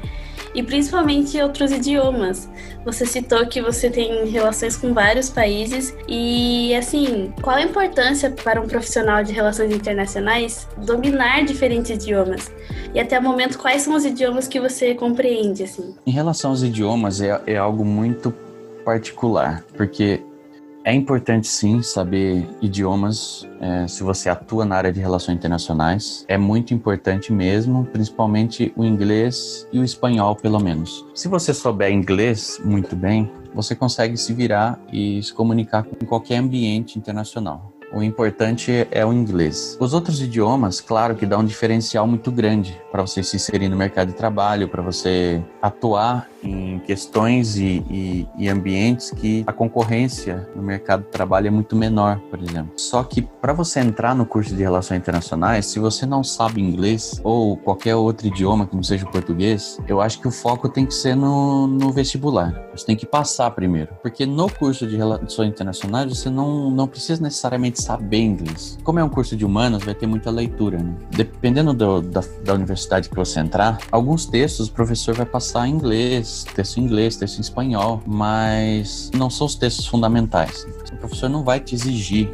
E 0.55 0.63
principalmente 0.63 1.41
outros 1.41 1.71
idiomas. 1.73 2.49
Você 2.85 3.05
citou 3.07 3.47
que 3.47 3.61
você 3.61 3.91
tem 3.91 4.27
relações 4.29 4.77
com 4.77 4.93
vários 4.93 5.29
países 5.29 5.95
e, 6.09 6.75
assim, 6.75 7.33
qual 7.43 7.57
a 7.57 7.63
importância 7.63 8.31
para 8.31 8.61
um 8.61 8.67
profissional 8.67 9.23
de 9.23 9.33
relações 9.33 9.73
internacionais 9.73 10.67
dominar 10.79 11.45
diferentes 11.45 11.91
idiomas? 11.91 12.51
E 12.95 13.01
até 13.01 13.19
o 13.19 13.23
momento, 13.23 13.59
quais 13.59 13.83
são 13.83 13.95
os 13.95 14.05
idiomas 14.05 14.49
que 14.49 14.61
você 14.61 14.95
compreende, 14.95 15.63
assim? 15.63 15.95
Em 16.07 16.11
relação 16.11 16.51
aos 16.51 16.63
idiomas, 16.63 17.21
é, 17.21 17.41
é 17.47 17.57
algo 17.57 17.85
muito 17.85 18.35
particular, 18.85 19.63
porque 19.77 20.23
é 20.85 20.95
importante 20.95 21.47
sim 21.47 21.83
saber 21.83 22.49
idiomas 22.61 23.47
é, 23.61 23.87
se 23.87 24.03
você 24.03 24.29
atua 24.29 24.65
na 24.65 24.77
área 24.77 24.93
de 24.93 25.01
relações 25.01 25.37
internacionais. 25.37 26.25
É 26.27 26.39
muito 26.39 26.73
importante 26.73 27.33
mesmo, 27.33 27.85
principalmente 27.85 28.73
o 28.77 28.85
inglês 28.85 29.67
e 29.73 29.79
o 29.79 29.85
espanhol, 29.85 30.35
pelo 30.37 30.59
menos. 30.59 31.07
Se 31.15 31.29
você 31.29 31.53
souber 31.53 31.93
inglês 31.93 32.61
muito 32.65 32.97
bem, 32.97 33.31
você 33.55 33.75
consegue 33.75 34.17
se 34.17 34.33
virar 34.33 34.81
e 34.93 35.23
se 35.23 35.35
comunicar 35.35 35.83
com 35.83 36.07
qualquer 36.07 36.37
ambiente 36.37 36.99
internacional. 36.99 37.73
O 37.93 38.05
importante 38.05 38.87
é 38.93 39.05
o 39.05 39.13
inglês. 39.13 39.77
Os 39.81 39.93
outros 39.93 40.23
idiomas, 40.23 40.81
claro 40.81 41.17
que 41.17 41.27
dá 41.27 41.37
um 41.37 41.45
diferencial 41.45 42.07
muito 42.07 42.31
grande, 42.31 42.81
para 42.93 43.05
você 43.05 43.21
se 43.21 43.35
inserir 43.35 43.69
no 43.69 43.77
mercado 43.77 44.09
de 44.09 44.15
trabalho, 44.15 44.69
para 44.69 44.81
você 44.81 45.43
atuar 45.61 46.29
em 46.43 46.79
questões 46.81 47.57
e, 47.57 47.85
e, 47.91 48.29
e, 48.37 48.49
ambientes 48.49 49.11
que 49.11 49.45
a 49.47 49.53
concorrência 49.53 50.49
no 50.55 50.63
mercado 50.63 51.03
de 51.05 51.09
trabalho 51.09 51.49
é 51.49 51.51
muito 51.51 51.77
menor, 51.77 52.19
por 52.31 52.41
exemplo. 52.43 52.73
Só 52.77 53.03
que 53.03 53.23
para 53.23 53.53
você 53.53 53.81
entrar 53.81 54.15
no 54.15 54.25
curso 54.25 54.55
de 54.55 54.63
Relações 54.63 54.99
Internacionais, 54.99 55.67
se 55.67 55.79
você 55.79 56.07
não 56.07 56.25
sabe 56.25 56.61
inglês 56.61 57.21
ou 57.23 57.57
qualquer 57.57 57.95
outro 57.97 58.27
idioma 58.27 58.67
que 58.67 58.75
não 58.75 58.83
seja 58.83 59.05
o 59.05 59.11
português, 59.11 59.79
eu 59.87 60.01
acho 60.01 60.21
que 60.21 60.29
o 60.29 60.31
foco 60.31 60.69
tem 60.69 60.87
que 60.87 60.95
ser 60.95 61.15
no, 61.15 61.67
no 61.67 61.93
vestibular. 61.93 62.55
Você 62.75 62.87
tem 62.87 62.97
que 62.97 63.07
passar 63.07 63.51
primeiro, 63.51 63.91
porque 64.03 64.25
no 64.25 64.51
curso 64.51 64.87
de 64.87 64.97
Relações 64.97 65.49
Internacionais 65.49 66.09
você 66.09 66.31
não, 66.31 66.71
não 66.71 66.87
precisa 66.87 67.23
necessariamente 67.23 67.83
saber 67.83 68.19
inglês. 68.19 68.79
Como 68.83 68.99
é 68.99 69.05
um 69.05 69.09
curso 69.09 69.37
de 69.37 69.45
humanos, 69.45 69.85
vai 69.85 69.95
ter 69.95 70.07
muita 70.07 70.31
leitura, 70.31 70.79
né? 70.79 70.95
Dependendo 71.11 71.75
do, 71.75 72.01
da, 72.01 72.23
da 72.45 72.55
universidade 72.55 73.09
que 73.09 73.17
você 73.17 73.41
entrar, 73.41 73.79
alguns 73.91 74.27
textos 74.27 74.69
o 74.69 74.73
professor 74.73 75.15
vai 75.15 75.27
passar 75.27 75.67
em 75.67 75.73
inglês, 75.73 76.30
texto 76.55 76.79
em 76.79 76.85
inglês, 76.85 77.17
texto 77.17 77.39
em 77.39 77.41
espanhol, 77.41 78.03
mas 78.07 79.11
não 79.15 79.31
são 79.31 79.47
os 79.47 79.55
textos 79.55 79.87
fundamentais. 79.87 80.67
O 80.93 80.97
professor 80.97 81.29
não 81.29 81.45
vai 81.45 81.61
te 81.61 81.75
exigir 81.75 82.29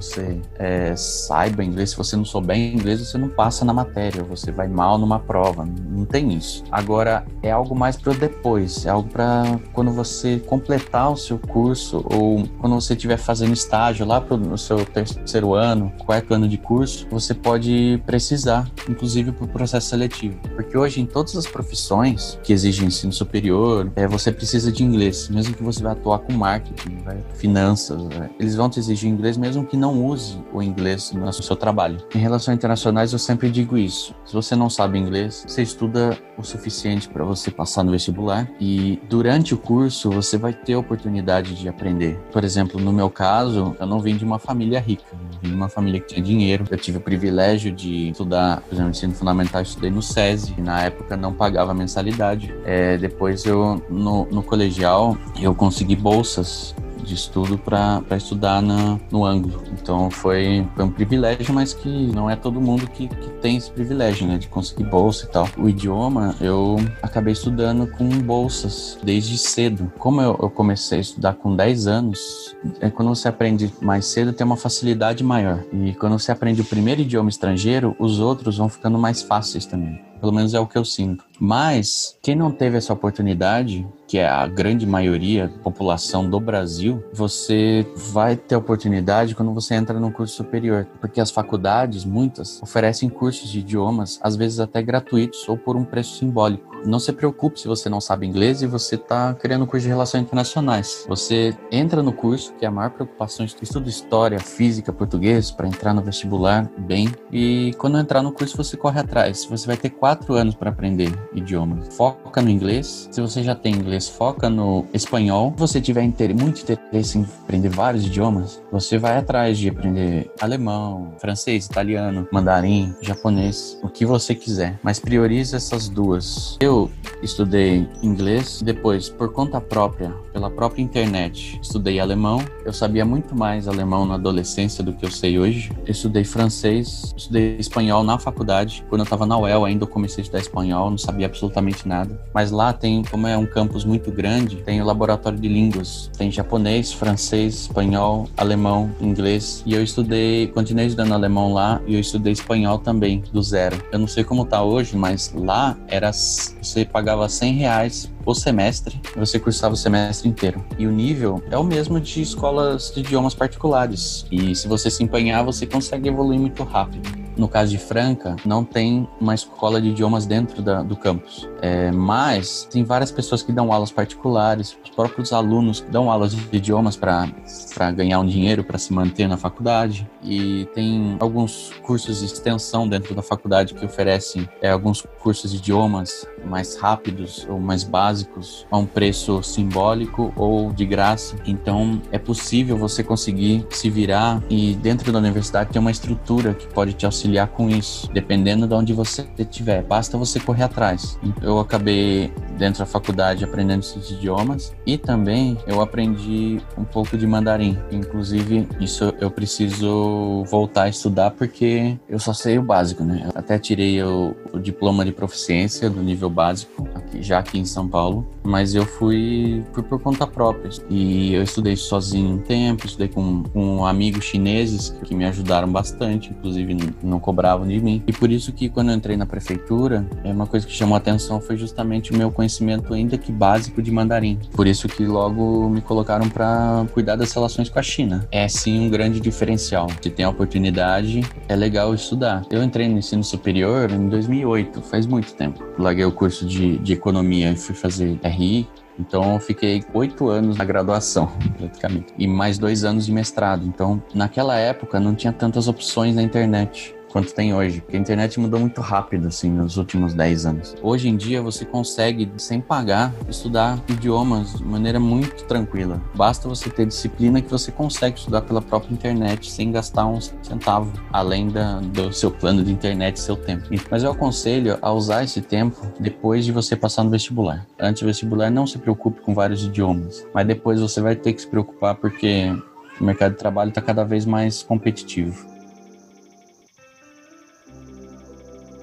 você 0.00 0.40
é, 0.58 0.94
saiba 0.96 1.64
inglês, 1.64 1.90
se 1.90 1.96
você 1.96 2.16
não 2.16 2.24
souber 2.24 2.56
inglês, 2.56 3.00
você 3.00 3.18
não 3.18 3.28
passa 3.28 3.64
na 3.64 3.72
matéria, 3.72 4.22
você 4.22 4.50
vai 4.50 4.68
mal 4.68 4.98
numa 4.98 5.18
prova, 5.18 5.64
não 5.64 6.04
tem 6.04 6.32
isso. 6.32 6.64
Agora, 6.70 7.24
é 7.42 7.50
algo 7.50 7.74
mais 7.74 7.96
para 7.96 8.12
depois, 8.12 8.86
é 8.86 8.90
algo 8.90 9.08
para 9.08 9.58
quando 9.72 9.90
você 9.90 10.38
completar 10.38 11.12
o 11.12 11.16
seu 11.16 11.38
curso 11.38 12.04
ou 12.12 12.46
quando 12.58 12.74
você 12.74 12.94
estiver 12.94 13.16
fazendo 13.16 13.52
estágio 13.52 14.06
lá 14.06 14.20
no 14.20 14.58
seu 14.58 14.84
terceiro 14.84 15.54
ano, 15.54 15.92
quarto 16.04 16.34
ano 16.34 16.48
de 16.48 16.58
curso, 16.58 17.06
você 17.10 17.34
pode 17.34 18.02
precisar, 18.06 18.70
inclusive 18.88 19.32
para 19.32 19.44
o 19.44 19.48
processo 19.48 19.88
seletivo. 19.88 20.38
Porque 20.54 20.76
hoje, 20.76 21.00
em 21.00 21.06
todas 21.06 21.36
as 21.36 21.46
profissões 21.46 22.38
que 22.42 22.52
exigem 22.52 22.88
ensino 22.88 23.12
superior, 23.12 23.90
é, 23.96 24.06
você 24.06 24.30
precisa 24.30 24.70
de 24.70 24.84
inglês, 24.84 25.28
mesmo 25.28 25.54
que 25.54 25.62
você 25.62 25.82
vá 25.82 25.92
atuar 25.92 26.20
com 26.20 26.32
marketing, 26.32 26.98
vai, 27.04 27.18
finanças, 27.34 28.00
é, 28.20 28.30
eles 28.38 28.54
vão 28.54 28.68
te 28.68 28.78
exigir 28.78 29.10
inglês 29.10 29.36
mesmo 29.36 29.64
que 29.64 29.76
não 29.76 29.87
não 29.88 30.04
use 30.04 30.38
o 30.52 30.62
inglês 30.62 31.12
no 31.12 31.32
seu 31.32 31.56
trabalho. 31.56 31.98
Em 32.14 32.18
relações 32.18 32.56
internacionais, 32.56 33.12
eu 33.12 33.18
sempre 33.18 33.50
digo 33.50 33.78
isso. 33.78 34.14
Se 34.24 34.34
você 34.34 34.54
não 34.54 34.68
sabe 34.68 34.98
inglês, 34.98 35.44
você 35.46 35.62
estuda 35.62 36.16
o 36.36 36.42
suficiente 36.42 37.08
para 37.08 37.24
você 37.24 37.50
passar 37.50 37.82
no 37.82 37.90
vestibular 37.90 38.48
e 38.60 39.00
durante 39.08 39.54
o 39.54 39.58
curso 39.58 40.10
você 40.10 40.36
vai 40.36 40.52
ter 40.52 40.74
a 40.74 40.78
oportunidade 40.78 41.54
de 41.54 41.68
aprender. 41.68 42.18
Por 42.30 42.44
exemplo, 42.44 42.78
no 42.78 42.92
meu 42.92 43.08
caso, 43.08 43.74
eu 43.80 43.86
não 43.86 43.98
vim 44.00 44.16
de 44.16 44.24
uma 44.24 44.38
família 44.38 44.78
rica, 44.78 45.04
eu 45.12 45.38
vim 45.42 45.48
de 45.48 45.54
uma 45.54 45.68
família 45.68 46.00
que 46.00 46.08
tinha 46.08 46.22
dinheiro. 46.22 46.64
Eu 46.70 46.76
tive 46.76 46.98
o 46.98 47.00
privilégio 47.00 47.72
de 47.72 48.10
estudar, 48.10 48.60
por 48.60 48.74
exemplo, 48.74 48.90
ensino 48.90 49.14
fundamental, 49.14 49.62
estudei 49.62 49.90
no 49.90 50.02
SESI, 50.02 50.54
e 50.58 50.60
na 50.60 50.82
época 50.82 51.16
não 51.16 51.32
pagava 51.32 51.72
mensalidade. 51.72 52.54
É, 52.64 52.98
depois 52.98 53.44
eu, 53.46 53.82
no, 53.88 54.26
no 54.26 54.42
colegial, 54.42 55.16
eu 55.40 55.54
consegui 55.54 55.96
bolsas 55.96 56.74
de 57.08 57.14
estudo 57.14 57.58
para 57.58 58.16
estudar 58.16 58.62
na, 58.62 59.00
no 59.10 59.24
ângulo. 59.24 59.62
Então 59.72 60.10
foi, 60.10 60.66
foi 60.76 60.84
um 60.84 60.90
privilégio, 60.90 61.54
mas 61.54 61.72
que 61.72 61.88
não 61.88 62.28
é 62.28 62.36
todo 62.36 62.60
mundo 62.60 62.86
que, 62.88 63.08
que 63.08 63.30
tem 63.40 63.56
esse 63.56 63.70
privilégio, 63.70 64.26
né, 64.26 64.38
de 64.38 64.48
conseguir 64.48 64.84
bolsa 64.84 65.24
e 65.24 65.28
tal. 65.28 65.48
O 65.56 65.68
idioma 65.68 66.36
eu 66.40 66.76
acabei 67.02 67.32
estudando 67.32 67.86
com 67.86 68.08
bolsas 68.08 68.98
desde 69.02 69.38
cedo. 69.38 69.90
Como 69.98 70.20
eu, 70.20 70.38
eu 70.40 70.50
comecei 70.50 70.98
a 70.98 71.00
estudar 71.00 71.34
com 71.34 71.56
10 71.56 71.86
anos, 71.86 72.56
é 72.80 72.90
quando 72.90 73.08
você 73.08 73.28
aprende 73.28 73.72
mais 73.80 74.06
cedo 74.06 74.32
tem 74.32 74.46
uma 74.46 74.56
facilidade 74.56 75.24
maior. 75.24 75.64
E 75.72 75.94
quando 75.94 76.18
você 76.18 76.30
aprende 76.30 76.60
o 76.60 76.64
primeiro 76.64 77.00
idioma 77.00 77.30
estrangeiro, 77.30 77.96
os 77.98 78.20
outros 78.20 78.58
vão 78.58 78.68
ficando 78.68 78.98
mais 78.98 79.22
fáceis 79.22 79.64
também. 79.64 80.00
Pelo 80.20 80.32
menos 80.32 80.52
é 80.52 80.60
o 80.60 80.66
que 80.66 80.76
eu 80.76 80.84
sinto. 80.84 81.24
Mas 81.38 82.16
quem 82.22 82.34
não 82.34 82.50
teve 82.50 82.76
essa 82.76 82.92
oportunidade, 82.92 83.86
que 84.08 84.16
é 84.16 84.26
a 84.26 84.46
grande 84.46 84.86
maioria 84.86 85.48
da 85.48 85.58
população 85.58 86.28
do 86.28 86.40
Brasil, 86.40 87.04
você 87.12 87.86
vai 87.94 88.36
ter 88.36 88.56
oportunidade 88.56 89.34
quando 89.34 89.52
você 89.52 89.74
entra 89.74 90.00
no 90.00 90.10
curso 90.10 90.34
superior, 90.34 90.86
porque 90.98 91.20
as 91.20 91.30
faculdades, 91.30 92.06
muitas, 92.06 92.60
oferecem 92.62 93.10
cursos 93.10 93.50
de 93.50 93.58
idiomas, 93.60 94.18
às 94.22 94.34
vezes 94.34 94.60
até 94.60 94.82
gratuitos 94.82 95.46
ou 95.46 95.58
por 95.58 95.76
um 95.76 95.84
preço 95.84 96.16
simbólico. 96.16 96.78
Não 96.84 96.98
se 96.98 97.12
preocupe 97.12 97.60
se 97.60 97.68
você 97.68 97.88
não 97.88 98.00
sabe 98.00 98.26
inglês 98.26 98.62
e 98.62 98.66
você 98.66 98.94
está 98.94 99.34
querendo 99.34 99.64
um 99.64 99.66
curso 99.66 99.84
de 99.84 99.88
relações 99.88 100.22
internacionais. 100.22 101.04
Você 101.08 101.56
entra 101.70 102.02
no 102.02 102.12
curso, 102.12 102.52
que 102.54 102.64
é 102.64 102.68
a 102.68 102.70
maior 102.70 102.90
preocupação, 102.90 103.44
estuda 103.44 103.88
história, 103.88 104.38
física, 104.38 104.92
português, 104.92 105.50
para 105.50 105.66
entrar 105.66 105.92
no 105.92 106.02
vestibular 106.02 106.70
bem. 106.78 107.08
E 107.32 107.74
quando 107.78 107.98
entrar 107.98 108.22
no 108.22 108.32
curso, 108.32 108.56
você 108.56 108.76
corre 108.76 109.00
atrás. 109.00 109.44
Você 109.44 109.66
vai 109.66 109.76
ter 109.76 109.90
quatro 109.90 110.34
anos 110.34 110.54
para 110.54 110.70
aprender 110.70 111.12
idiomas. 111.34 111.94
Foca 111.96 112.40
no 112.40 112.48
inglês. 112.48 113.08
Se 113.10 113.20
você 113.20 113.42
já 113.42 113.54
tem 113.54 113.74
inglês, 113.74 113.97
foca 114.06 114.50
no 114.50 114.84
espanhol. 114.92 115.52
Se 115.56 115.60
você 115.60 115.80
tiver 115.80 116.02
inter 116.02 116.36
muito 116.36 116.60
interesse 116.60 117.18
em 117.18 117.26
aprender 117.42 117.70
vários 117.70 118.04
idiomas, 118.04 118.62
você 118.70 118.98
vai 118.98 119.16
atrás 119.16 119.58
de 119.58 119.70
aprender 119.70 120.30
alemão, 120.38 121.14
francês, 121.18 121.64
italiano, 121.64 122.28
mandarim, 122.30 122.94
japonês, 123.00 123.78
o 123.82 123.88
que 123.88 124.04
você 124.04 124.34
quiser. 124.34 124.78
Mas 124.82 125.00
priorize 125.00 125.56
essas 125.56 125.88
duas. 125.88 126.58
Eu 126.60 126.90
estudei 127.22 127.88
inglês, 128.02 128.62
depois, 128.62 129.08
por 129.08 129.32
conta 129.32 129.60
própria, 129.60 130.12
pela 130.32 130.50
própria 130.50 130.82
internet, 130.82 131.58
estudei 131.62 131.98
alemão. 132.00 132.42
Eu 132.64 132.72
sabia 132.72 133.04
muito 133.04 133.34
mais 133.34 133.66
alemão 133.66 134.06
na 134.06 134.14
adolescência 134.14 134.84
do 134.84 134.92
que 134.92 135.04
eu 135.04 135.10
sei 135.10 135.38
hoje. 135.38 135.72
Estudei 135.86 136.24
francês, 136.24 137.12
estudei 137.16 137.56
espanhol 137.58 138.02
na 138.04 138.18
faculdade. 138.18 138.84
Quando 138.88 139.00
eu 139.00 139.04
estava 139.04 139.26
na 139.26 139.38
UEL, 139.38 139.64
ainda 139.64 139.84
eu 139.84 139.88
comecei 139.88 140.22
a 140.22 140.24
estudar 140.24 140.40
espanhol, 140.40 140.90
não 140.90 140.98
sabia 140.98 141.26
absolutamente 141.26 141.88
nada. 141.88 142.20
Mas 142.32 142.50
lá 142.50 142.72
tem, 142.72 143.02
como 143.04 143.26
é 143.26 143.36
um 143.36 143.46
campus 143.46 143.84
muito 143.84 144.10
grande, 144.10 144.56
tem 144.56 144.80
o 144.80 144.84
laboratório 144.84 145.38
de 145.38 145.48
línguas. 145.48 146.10
Tem 146.16 146.30
japonês, 146.30 146.92
francês, 146.92 147.62
espanhol, 147.62 148.28
alemão, 148.36 148.92
inglês. 149.00 149.62
E 149.66 149.74
eu 149.74 149.82
estudei, 149.82 150.46
continuei 150.48 150.86
estudando 150.86 151.12
alemão 151.12 151.52
lá 151.52 151.80
e 151.86 151.94
eu 151.94 152.00
estudei 152.00 152.32
espanhol 152.32 152.78
também, 152.78 153.22
do 153.32 153.42
zero. 153.42 153.82
Eu 153.90 153.98
não 153.98 154.06
sei 154.06 154.24
como 154.24 154.44
tá 154.44 154.62
hoje, 154.62 154.96
mas 154.96 155.32
lá 155.34 155.76
era 155.88 156.12
você 156.12 156.84
pagava 157.08 157.26
100 157.26 157.54
reais 157.54 158.12
o 158.26 158.34
semestre, 158.34 159.00
você 159.16 159.38
cursava 159.38 159.72
o 159.72 159.76
semestre 159.76 160.28
inteiro. 160.28 160.62
E 160.78 160.86
o 160.86 160.90
nível 160.90 161.42
é 161.50 161.56
o 161.56 161.64
mesmo 161.64 161.98
de 161.98 162.20
escolas 162.20 162.92
de 162.94 163.00
idiomas 163.00 163.34
particulares. 163.34 164.26
E 164.30 164.54
se 164.54 164.68
você 164.68 164.90
se 164.90 165.02
empenhar, 165.02 165.42
você 165.42 165.64
consegue 165.64 166.10
evoluir 166.10 166.38
muito 166.38 166.62
rápido. 166.64 167.27
No 167.38 167.48
caso 167.48 167.70
de 167.70 167.78
Franca, 167.78 168.34
não 168.44 168.64
tem 168.64 169.08
uma 169.20 169.32
escola 169.32 169.80
de 169.80 169.90
idiomas 169.90 170.26
dentro 170.26 170.60
da, 170.60 170.82
do 170.82 170.96
campus. 170.96 171.48
É, 171.62 171.92
mas 171.92 172.68
tem 172.68 172.82
várias 172.82 173.12
pessoas 173.12 173.44
que 173.44 173.52
dão 173.52 173.72
aulas 173.72 173.92
particulares, 173.92 174.76
os 174.82 174.90
próprios 174.90 175.32
alunos 175.32 175.80
dão 175.88 176.10
aulas 176.10 176.34
de 176.34 176.56
idiomas 176.56 176.96
para 176.96 177.90
ganhar 177.92 178.18
um 178.18 178.26
dinheiro 178.26 178.64
para 178.64 178.76
se 178.76 178.92
manter 178.92 179.28
na 179.28 179.36
faculdade. 179.36 180.08
E 180.22 180.66
tem 180.74 181.16
alguns 181.20 181.72
cursos 181.82 182.18
de 182.18 182.26
extensão 182.26 182.88
dentro 182.88 183.14
da 183.14 183.22
faculdade 183.22 183.72
que 183.72 183.84
oferecem 183.84 184.48
é, 184.60 184.70
alguns 184.70 185.06
cursos 185.20 185.52
de 185.52 185.58
idiomas 185.58 186.26
mais 186.44 186.76
rápidos 186.76 187.46
ou 187.48 187.60
mais 187.60 187.84
básicos 187.84 188.66
a 188.68 188.76
um 188.76 188.86
preço 188.86 189.44
simbólico 189.44 190.32
ou 190.34 190.72
de 190.72 190.84
graça. 190.84 191.36
Então 191.46 192.02
é 192.10 192.18
possível 192.18 192.76
você 192.76 193.04
conseguir 193.04 193.64
se 193.70 193.88
virar 193.88 194.42
e 194.50 194.74
dentro 194.74 195.12
da 195.12 195.18
universidade 195.18 195.70
tem 195.70 195.80
uma 195.80 195.90
estrutura 195.90 196.54
que 196.54 196.66
pode 196.66 196.94
te 196.94 197.06
auxiliar 197.06 197.27
auxiliar 197.28 197.48
com 197.48 197.68
isso, 197.68 198.10
dependendo 198.12 198.66
de 198.66 198.74
onde 198.74 198.92
você 198.92 199.26
estiver. 199.38 199.82
Basta 199.82 200.16
você 200.16 200.40
correr 200.40 200.64
atrás. 200.64 201.18
Eu 201.42 201.58
acabei 201.58 202.32
dentro 202.56 202.80
da 202.80 202.86
faculdade 202.86 203.44
aprendendo 203.44 203.80
esses 203.80 204.10
idiomas 204.10 204.74
e 204.86 204.96
também 204.96 205.56
eu 205.66 205.80
aprendi 205.80 206.60
um 206.76 206.84
pouco 206.84 207.16
de 207.16 207.26
mandarim. 207.26 207.78
Inclusive, 207.90 208.66
isso 208.80 209.12
eu 209.20 209.30
preciso 209.30 210.44
voltar 210.44 210.84
a 210.84 210.88
estudar 210.88 211.30
porque 211.32 211.96
eu 212.08 212.18
só 212.18 212.32
sei 212.32 212.58
o 212.58 212.62
básico, 212.62 213.04
né? 213.04 213.22
Eu 213.24 213.32
até 213.34 213.58
tirei 213.58 214.02
o, 214.02 214.34
o 214.52 214.58
diploma 214.58 215.04
de 215.04 215.12
proficiência 215.12 215.90
do 215.90 216.02
nível 216.02 216.30
básico, 216.30 216.87
já 217.22 217.38
aqui 217.38 217.58
em 217.58 217.64
São 217.64 217.88
Paulo, 217.88 218.26
mas 218.42 218.74
eu 218.74 218.84
fui, 218.84 219.62
fui 219.72 219.82
por 219.82 220.00
conta 220.00 220.26
própria. 220.26 220.70
E 220.88 221.34
eu 221.34 221.42
estudei 221.42 221.76
sozinho 221.76 222.34
um 222.34 222.38
tempo, 222.38 222.86
estudei 222.86 223.08
com, 223.08 223.42
com 223.44 223.86
amigos 223.86 224.24
chineses 224.24 224.94
que 225.04 225.14
me 225.14 225.24
ajudaram 225.24 225.70
bastante, 225.70 226.30
inclusive 226.30 226.76
não 227.02 227.20
cobravam 227.20 227.66
de 227.66 227.80
mim. 227.80 228.02
E 228.06 228.12
por 228.12 228.30
isso 228.30 228.52
que 228.52 228.68
quando 228.68 228.90
eu 228.90 228.96
entrei 228.96 229.16
na 229.16 229.26
prefeitura, 229.26 230.08
é 230.24 230.32
uma 230.32 230.46
coisa 230.46 230.66
que 230.66 230.72
chamou 230.72 230.94
a 230.94 230.98
atenção 230.98 231.40
foi 231.40 231.56
justamente 231.56 232.12
o 232.12 232.16
meu 232.16 232.30
conhecimento 232.30 232.92
ainda 232.92 233.16
que 233.18 233.32
básico 233.32 233.82
de 233.82 233.90
mandarim. 233.90 234.38
Por 234.52 234.66
isso 234.66 234.88
que 234.88 235.04
logo 235.04 235.68
me 235.68 235.80
colocaram 235.80 236.28
para 236.28 236.86
cuidar 236.92 237.16
das 237.16 237.32
relações 237.32 237.68
com 237.68 237.78
a 237.78 237.82
China. 237.82 238.26
É 238.30 238.48
sim 238.48 238.86
um 238.86 238.90
grande 238.90 239.20
diferencial. 239.20 239.88
Se 240.02 240.10
tem 240.10 240.24
a 240.24 240.28
oportunidade, 240.28 241.22
é 241.48 241.56
legal 241.56 241.94
estudar. 241.94 242.44
Eu 242.50 242.62
entrei 242.62 242.88
no 242.88 242.98
ensino 242.98 243.22
superior 243.22 243.90
em 243.90 244.08
2008, 244.08 244.82
faz 244.82 245.06
muito 245.06 245.34
tempo. 245.34 245.64
Larguei 245.78 246.04
o 246.04 246.12
curso 246.12 246.46
de, 246.46 246.78
de 246.78 246.96
economia 247.08 247.50
e 247.50 247.56
fui 247.56 247.74
fazer 247.74 248.18
RI, 248.22 248.68
então 248.98 249.34
eu 249.34 249.40
fiquei 249.40 249.82
oito 249.94 250.28
anos 250.28 250.58
na 250.58 250.64
graduação, 250.64 251.32
praticamente, 251.56 252.12
e 252.18 252.26
mais 252.26 252.58
dois 252.58 252.84
anos 252.84 253.06
de 253.06 253.12
mestrado. 253.12 253.66
Então, 253.66 254.02
naquela 254.14 254.56
época 254.56 255.00
não 255.00 255.14
tinha 255.14 255.32
tantas 255.32 255.68
opções 255.68 256.14
na 256.14 256.22
internet 256.22 256.94
quanto 257.18 257.34
tem 257.34 257.52
hoje, 257.52 257.80
porque 257.80 257.96
a 257.96 258.00
internet 258.00 258.38
mudou 258.38 258.60
muito 258.60 258.80
rápido, 258.80 259.26
assim, 259.26 259.50
nos 259.50 259.76
últimos 259.76 260.14
10 260.14 260.46
anos. 260.46 260.76
Hoje 260.80 261.08
em 261.08 261.16
dia, 261.16 261.42
você 261.42 261.64
consegue, 261.64 262.30
sem 262.36 262.60
pagar, 262.60 263.12
estudar 263.28 263.82
idiomas 263.88 264.54
de 264.54 264.64
maneira 264.64 265.00
muito 265.00 265.44
tranquila. 265.46 266.00
Basta 266.14 266.48
você 266.48 266.70
ter 266.70 266.86
disciplina 266.86 267.42
que 267.42 267.50
você 267.50 267.72
consegue 267.72 268.16
estudar 268.16 268.42
pela 268.42 268.62
própria 268.62 268.94
internet 268.94 269.50
sem 269.50 269.72
gastar 269.72 270.06
um 270.06 270.20
centavo, 270.20 270.92
além 271.12 271.48
da, 271.48 271.80
do 271.80 272.12
seu 272.12 272.30
plano 272.30 272.62
de 272.62 272.70
internet, 272.70 273.18
seu 273.18 273.36
tempo. 273.36 273.66
Mas 273.90 274.04
eu 274.04 274.12
aconselho 274.12 274.78
a 274.80 274.92
usar 274.92 275.24
esse 275.24 275.40
tempo 275.40 275.90
depois 275.98 276.44
de 276.44 276.52
você 276.52 276.76
passar 276.76 277.02
no 277.02 277.10
vestibular. 277.10 277.66
Antes 277.80 278.02
do 278.02 278.06
vestibular, 278.06 278.48
não 278.48 278.64
se 278.64 278.78
preocupe 278.78 279.20
com 279.22 279.34
vários 279.34 279.64
idiomas, 279.64 280.24
mas 280.32 280.46
depois 280.46 280.80
você 280.80 281.00
vai 281.00 281.16
ter 281.16 281.32
que 281.32 281.40
se 281.40 281.48
preocupar 281.48 281.96
porque 281.96 282.56
o 283.00 283.04
mercado 283.04 283.32
de 283.32 283.38
trabalho 283.38 283.70
está 283.70 283.80
cada 283.80 284.04
vez 284.04 284.24
mais 284.24 284.62
competitivo. 284.62 285.57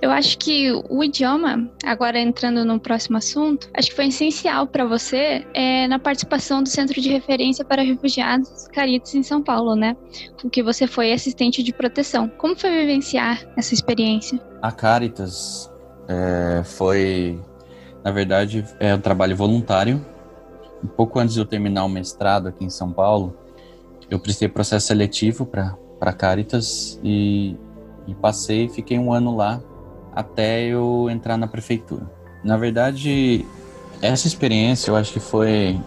Eu 0.06 0.12
acho 0.12 0.38
que 0.38 0.72
o 0.88 1.04
idioma, 1.04 1.68
agora 1.84 2.20
entrando 2.20 2.64
no 2.64 2.80
próximo 2.80 3.18
assunto, 3.18 3.68
acho 3.76 3.90
que 3.90 3.96
foi 3.96 4.06
essencial 4.06 4.68
para 4.68 4.86
você 4.86 5.44
é, 5.52 5.88
na 5.88 5.98
participação 5.98 6.62
do 6.62 6.70
Centro 6.70 7.02
de 7.02 7.10
Referência 7.10 7.66
para 7.66 7.82
Refugiados 7.82 8.68
Caritas 8.68 9.16
em 9.16 9.24
São 9.24 9.42
Paulo, 9.42 9.76
né? 9.76 9.98
O 10.44 10.48
que 10.48 10.62
você 10.62 10.86
foi 10.86 11.12
assistente 11.12 11.64
de 11.64 11.74
proteção. 11.74 12.30
Como 12.38 12.56
foi 12.56 12.70
vivenciar 12.70 13.44
essa 13.58 13.74
experiência? 13.74 14.40
A 14.62 14.72
Caritas 14.72 15.74
é, 16.08 16.62
foi, 16.64 17.42
na 18.04 18.12
verdade, 18.12 18.64
é 18.80 18.94
um 18.94 19.02
trabalho 19.02 19.36
voluntário. 19.36 20.06
Um 20.84 20.88
pouco 20.88 21.18
antes 21.18 21.34
de 21.34 21.40
eu 21.40 21.46
terminar 21.48 21.84
o 21.84 21.90
mestrado 21.90 22.48
aqui 22.48 22.64
em 22.64 22.70
São 22.70 22.92
Paulo, 22.92 23.36
eu 24.08 24.20
prestei 24.20 24.48
processo 24.48 24.86
seletivo 24.86 25.48
para 25.48 26.14
Caritas 26.14 27.00
e, 27.04 27.58
e 28.06 28.14
passei, 28.14 28.70
fiquei 28.70 29.00
um 29.00 29.12
ano 29.12 29.36
lá 29.36 29.60
até 30.16 30.64
eu 30.64 31.10
entrar 31.10 31.38
na 31.38 31.48
prefeitura. 31.48 32.10
Na 32.44 32.58
verdade, 32.58 33.46
essa 34.02 34.28
experiência 34.28 34.92
eu 34.92 34.96
acho 34.96 35.12
que 35.12 35.20
foi 35.20 35.80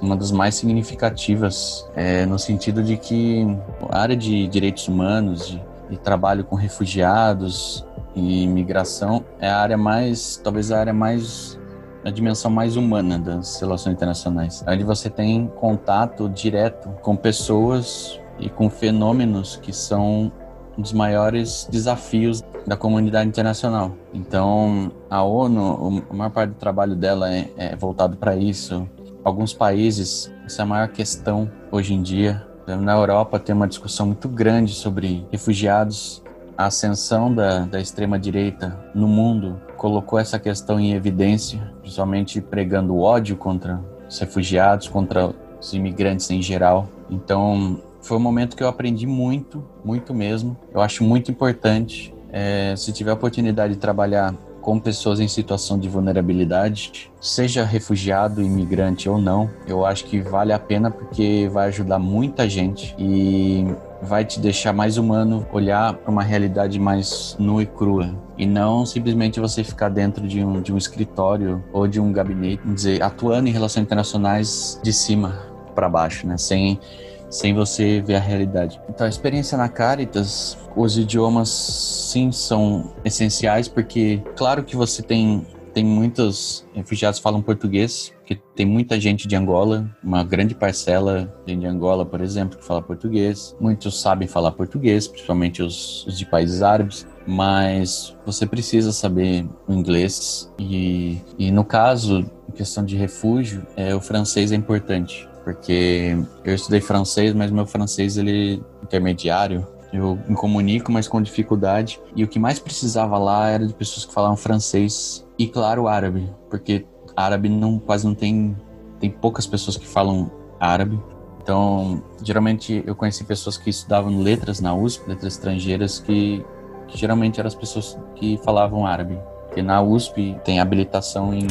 uma 0.00 0.16
das 0.16 0.30
mais 0.30 0.54
significativas, 0.54 1.88
é, 1.94 2.26
no 2.26 2.38
sentido 2.38 2.82
de 2.82 2.96
que 2.96 3.46
a 3.88 4.00
área 4.00 4.16
de 4.16 4.46
direitos 4.48 4.88
humanos, 4.88 5.48
de, 5.48 5.62
de 5.90 5.96
trabalho 5.96 6.44
com 6.44 6.56
refugiados 6.56 7.84
e 8.14 8.42
imigração 8.42 9.24
é 9.40 9.48
a 9.48 9.58
área 9.58 9.76
mais, 9.76 10.40
talvez 10.42 10.70
a 10.70 10.78
área 10.78 10.92
mais 10.92 11.58
a 12.04 12.10
dimensão 12.10 12.48
mais 12.50 12.76
humana 12.76 13.18
das 13.18 13.60
relações 13.60 13.94
internacionais, 13.94 14.64
onde 14.68 14.84
você 14.84 15.10
tem 15.10 15.48
contato 15.56 16.28
direto 16.28 16.88
com 17.02 17.16
pessoas 17.16 18.20
e 18.38 18.48
com 18.48 18.70
fenômenos 18.70 19.56
que 19.56 19.72
são 19.72 20.30
um 20.76 20.82
dos 20.82 20.92
maiores 20.92 21.66
desafios 21.70 22.42
da 22.66 22.76
comunidade 22.76 23.28
internacional. 23.28 23.92
Então, 24.12 24.90
a 25.08 25.22
ONU, 25.22 26.04
a 26.10 26.14
maior 26.14 26.30
parte 26.30 26.50
do 26.50 26.56
trabalho 26.56 26.94
dela 26.94 27.32
é, 27.32 27.50
é 27.56 27.76
voltado 27.76 28.16
para 28.16 28.36
isso. 28.36 28.88
Alguns 29.24 29.52
países, 29.52 30.32
essa 30.44 30.62
é 30.62 30.64
a 30.64 30.66
maior 30.66 30.88
questão 30.88 31.50
hoje 31.70 31.94
em 31.94 32.02
dia. 32.02 32.44
Na 32.66 32.94
Europa 32.94 33.38
tem 33.38 33.54
uma 33.54 33.68
discussão 33.68 34.06
muito 34.06 34.28
grande 34.28 34.74
sobre 34.74 35.26
refugiados. 35.30 36.22
A 36.58 36.66
ascensão 36.66 37.32
da, 37.32 37.60
da 37.60 37.80
extrema-direita 37.80 38.76
no 38.94 39.06
mundo 39.06 39.60
colocou 39.76 40.18
essa 40.18 40.38
questão 40.38 40.80
em 40.80 40.94
evidência, 40.94 41.72
principalmente 41.80 42.40
pregando 42.40 42.98
ódio 42.98 43.36
contra 43.36 43.80
os 44.08 44.18
refugiados, 44.18 44.88
contra 44.88 45.32
os 45.60 45.72
imigrantes 45.74 46.30
em 46.30 46.40
geral. 46.40 46.88
Então, 47.10 47.80
foi 48.06 48.16
um 48.16 48.20
momento 48.20 48.56
que 48.56 48.62
eu 48.62 48.68
aprendi 48.68 49.06
muito, 49.06 49.64
muito 49.84 50.14
mesmo. 50.14 50.56
Eu 50.72 50.80
acho 50.80 51.02
muito 51.02 51.30
importante. 51.30 52.14
É, 52.32 52.74
se 52.76 52.92
tiver 52.92 53.10
a 53.10 53.14
oportunidade 53.14 53.74
de 53.74 53.80
trabalhar 53.80 54.32
com 54.60 54.78
pessoas 54.80 55.20
em 55.20 55.28
situação 55.28 55.78
de 55.78 55.88
vulnerabilidade, 55.88 57.10
seja 57.20 57.64
refugiado, 57.64 58.42
imigrante 58.42 59.08
ou 59.08 59.18
não, 59.18 59.50
eu 59.66 59.84
acho 59.86 60.04
que 60.04 60.20
vale 60.20 60.52
a 60.52 60.58
pena 60.58 60.90
porque 60.90 61.48
vai 61.52 61.68
ajudar 61.68 61.98
muita 61.98 62.48
gente 62.48 62.94
e 62.98 63.64
vai 64.02 64.24
te 64.24 64.40
deixar 64.40 64.72
mais 64.72 64.98
humano 64.98 65.46
olhar 65.52 65.94
para 65.94 66.10
uma 66.10 66.22
realidade 66.22 66.78
mais 66.80 67.36
nua 67.38 67.62
e 67.62 67.66
crua 67.66 68.14
e 68.36 68.44
não 68.44 68.84
simplesmente 68.84 69.38
você 69.40 69.62
ficar 69.62 69.88
dentro 69.88 70.26
de 70.26 70.44
um, 70.44 70.60
de 70.60 70.72
um 70.72 70.76
escritório 70.76 71.62
ou 71.72 71.86
de 71.86 72.00
um 72.00 72.12
gabinete, 72.12 72.60
dizer, 72.66 73.02
atuando 73.02 73.48
em 73.48 73.52
relações 73.52 73.84
internacionais 73.84 74.80
de 74.82 74.92
cima 74.92 75.42
para 75.76 75.88
baixo, 75.88 76.26
né? 76.26 76.36
Sem 76.36 76.80
sem 77.30 77.54
você 77.54 78.00
ver 78.00 78.16
a 78.16 78.20
realidade. 78.20 78.80
Então, 78.88 79.06
a 79.06 79.08
experiência 79.08 79.56
na 79.56 79.68
Caritas, 79.68 80.56
os 80.76 80.96
idiomas 80.98 81.48
sim 81.48 82.30
são 82.32 82.92
essenciais, 83.04 83.68
porque, 83.68 84.22
claro 84.36 84.62
que 84.64 84.76
você 84.76 85.02
tem, 85.02 85.46
tem 85.72 85.84
muitos 85.84 86.66
refugiados 86.74 87.18
que 87.18 87.22
falam 87.22 87.42
português, 87.42 88.12
que 88.24 88.34
tem 88.54 88.66
muita 88.66 89.00
gente 89.00 89.28
de 89.28 89.36
Angola, 89.36 89.88
uma 90.02 90.24
grande 90.24 90.54
parcela 90.54 91.32
de 91.46 91.66
Angola, 91.66 92.04
por 92.04 92.20
exemplo, 92.20 92.58
que 92.58 92.64
fala 92.64 92.82
português. 92.82 93.56
Muitos 93.60 94.00
sabem 94.00 94.26
falar 94.26 94.52
português, 94.52 95.06
principalmente 95.06 95.62
os, 95.62 96.06
os 96.06 96.18
de 96.18 96.26
países 96.26 96.62
árabes 96.62 97.06
mas 97.26 98.16
você 98.24 98.46
precisa 98.46 98.92
saber 98.92 99.46
o 99.66 99.72
inglês 99.72 100.52
e, 100.58 101.20
e 101.36 101.50
no 101.50 101.64
caso, 101.64 102.20
em 102.48 102.52
questão 102.52 102.84
de 102.84 102.96
refúgio, 102.96 103.66
é, 103.76 103.94
o 103.94 104.00
francês 104.00 104.52
é 104.52 104.54
importante 104.54 105.28
porque 105.46 106.18
eu 106.44 106.56
estudei 106.56 106.80
francês, 106.80 107.32
mas 107.32 107.52
meu 107.52 107.64
francês 107.64 108.16
ele 108.16 108.54
é 108.56 108.84
intermediário. 108.84 109.64
Eu 109.92 110.18
me 110.26 110.34
comunico, 110.34 110.90
mas 110.90 111.06
com 111.06 111.22
dificuldade. 111.22 112.00
E 112.16 112.24
o 112.24 112.28
que 112.28 112.36
mais 112.36 112.58
precisava 112.58 113.16
lá 113.16 113.48
era 113.48 113.64
de 113.64 113.72
pessoas 113.72 114.04
que 114.04 114.12
falavam 114.12 114.36
francês 114.36 115.24
e, 115.38 115.46
claro, 115.46 115.86
árabe, 115.86 116.28
porque 116.50 116.84
árabe 117.16 117.48
não 117.48 117.78
quase 117.78 118.04
não 118.04 118.12
tem 118.12 118.56
tem 118.98 119.08
poucas 119.08 119.46
pessoas 119.46 119.76
que 119.76 119.86
falam 119.86 120.32
árabe. 120.58 121.00
Então, 121.40 122.02
geralmente 122.24 122.82
eu 122.84 122.96
conheci 122.96 123.22
pessoas 123.22 123.56
que 123.56 123.70
estudavam 123.70 124.18
letras 124.18 124.58
na 124.58 124.74
USP, 124.74 125.08
letras 125.08 125.34
estrangeiras, 125.34 126.00
que, 126.00 126.44
que 126.88 126.98
geralmente 126.98 127.38
eram 127.38 127.46
as 127.46 127.54
pessoas 127.54 127.96
que 128.16 128.36
falavam 128.38 128.84
árabe. 128.84 129.16
Porque 129.46 129.62
na 129.62 129.80
USP 129.80 130.36
tem 130.44 130.58
habilitação 130.58 131.32
em 131.32 131.46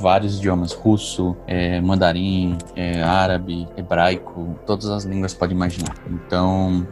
vários 0.00 0.38
idiomas, 0.38 0.72
russo, 0.72 1.36
é, 1.46 1.80
mandarim, 1.80 2.56
é, 2.76 3.02
árabe, 3.02 3.68
hebraico, 3.76 4.56
todas 4.66 4.88
as 4.88 5.04
línguas 5.04 5.34
pode 5.34 5.52
imaginar. 5.52 5.94
Então, 6.08 6.86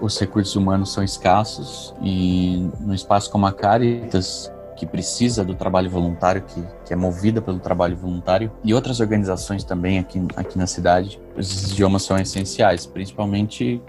os 0.00 0.18
recursos 0.18 0.54
humanos 0.56 0.92
são 0.92 1.02
escassos 1.02 1.94
e 2.02 2.68
no 2.80 2.94
espaço 2.94 3.30
como 3.30 3.46
a 3.46 3.52
Caritas, 3.52 4.52
que 4.76 4.86
precisa 4.86 5.44
do 5.44 5.54
trabalho 5.54 5.88
voluntário, 5.88 6.42
que, 6.42 6.60
que 6.84 6.92
é 6.92 6.96
movida 6.96 7.40
pelo 7.40 7.60
trabalho 7.60 7.96
voluntário, 7.96 8.50
e 8.64 8.74
outras 8.74 8.98
organizações 8.98 9.62
também 9.62 9.98
aqui, 9.98 10.20
aqui 10.34 10.58
na 10.58 10.66
cidade, 10.66 11.20
os 11.36 11.70
idiomas 11.70 12.02
são 12.02 12.18
essenciais, 12.18 12.84
principalmente, 12.84 13.80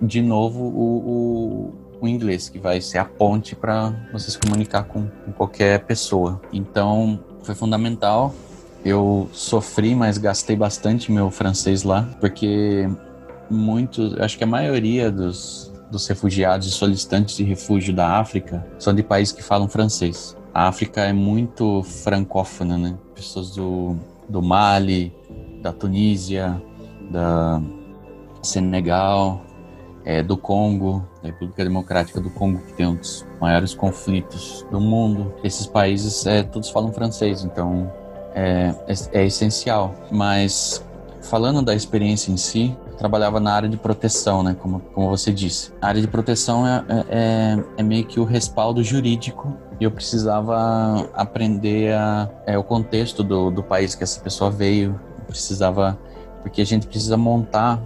de 0.00 0.20
novo, 0.20 0.64
o, 0.64 1.70
o 1.70 1.82
o 2.02 2.08
inglês, 2.08 2.48
que 2.48 2.58
vai 2.58 2.80
ser 2.80 2.98
a 2.98 3.04
ponte 3.04 3.54
para 3.54 3.94
você 4.12 4.32
se 4.32 4.38
comunicar 4.38 4.82
com, 4.82 5.06
com, 5.06 5.32
qualquer 5.32 5.84
pessoa. 5.84 6.42
Então, 6.52 7.22
foi 7.42 7.54
fundamental. 7.54 8.34
Eu 8.84 9.28
sofri, 9.32 9.94
mas 9.94 10.18
gastei 10.18 10.56
bastante 10.56 11.12
meu 11.12 11.30
francês 11.30 11.82
lá, 11.82 12.08
porque 12.20 12.88
muitos, 13.48 14.18
acho 14.18 14.36
que 14.36 14.44
a 14.44 14.46
maioria 14.46 15.10
dos, 15.10 15.72
dos 15.90 16.06
refugiados 16.08 16.66
e 16.66 16.70
solicitantes 16.70 17.36
de 17.36 17.44
refúgio 17.44 17.94
da 17.94 18.18
África 18.18 18.66
são 18.78 18.94
de 18.94 19.02
países 19.02 19.32
que 19.32 19.42
falam 19.42 19.68
francês. 19.68 20.36
A 20.52 20.68
África 20.68 21.02
é 21.02 21.12
muito 21.12 21.82
francófona, 21.82 22.76
né? 22.76 22.98
Pessoas 23.14 23.50
do, 23.52 23.96
do 24.28 24.42
Mali, 24.42 25.14
da 25.62 25.72
Tunísia, 25.72 26.60
da 27.10 27.62
Senegal, 28.42 29.44
é, 30.04 30.22
do 30.22 30.36
Congo, 30.36 31.06
da 31.22 31.28
República 31.28 31.62
Democrática 31.64 32.20
do 32.20 32.30
Congo, 32.30 32.58
que 32.60 32.72
tem 32.72 32.86
um 32.86 32.96
dos 32.96 33.24
maiores 33.40 33.74
conflitos 33.74 34.66
do 34.70 34.80
mundo. 34.80 35.34
Esses 35.42 35.66
países 35.66 36.26
é, 36.26 36.42
todos 36.42 36.70
falam 36.70 36.92
francês, 36.92 37.44
então 37.44 37.92
é, 38.34 38.74
é, 38.86 39.20
é, 39.20 39.26
essencial. 39.26 39.94
Mas 40.10 40.84
falando 41.22 41.62
da 41.62 41.74
experiência 41.74 42.32
em 42.32 42.36
si, 42.36 42.76
eu 42.90 42.96
trabalhava 42.96 43.38
na 43.38 43.52
área 43.52 43.68
de 43.68 43.76
proteção, 43.76 44.42
né, 44.42 44.56
como, 44.58 44.80
como 44.80 45.08
você 45.08 45.32
disse. 45.32 45.72
A 45.80 45.88
área 45.88 46.00
de 46.00 46.08
proteção 46.08 46.66
é, 46.66 46.84
é, 47.08 47.64
é, 47.78 47.82
meio 47.82 48.04
que 48.04 48.18
o 48.18 48.24
respaldo 48.24 48.82
jurídico 48.82 49.56
e 49.80 49.84
eu 49.84 49.90
precisava 49.90 51.08
aprender 51.14 51.92
a, 51.94 52.28
é, 52.46 52.58
o 52.58 52.64
contexto 52.64 53.22
do, 53.22 53.50
do 53.50 53.62
país 53.62 53.94
que 53.94 54.02
essa 54.02 54.20
pessoa 54.20 54.50
veio. 54.50 55.00
Eu 55.18 55.24
precisava, 55.26 55.98
porque 56.42 56.60
a 56.60 56.66
gente 56.66 56.86
precisa 56.86 57.16
montar 57.16 57.82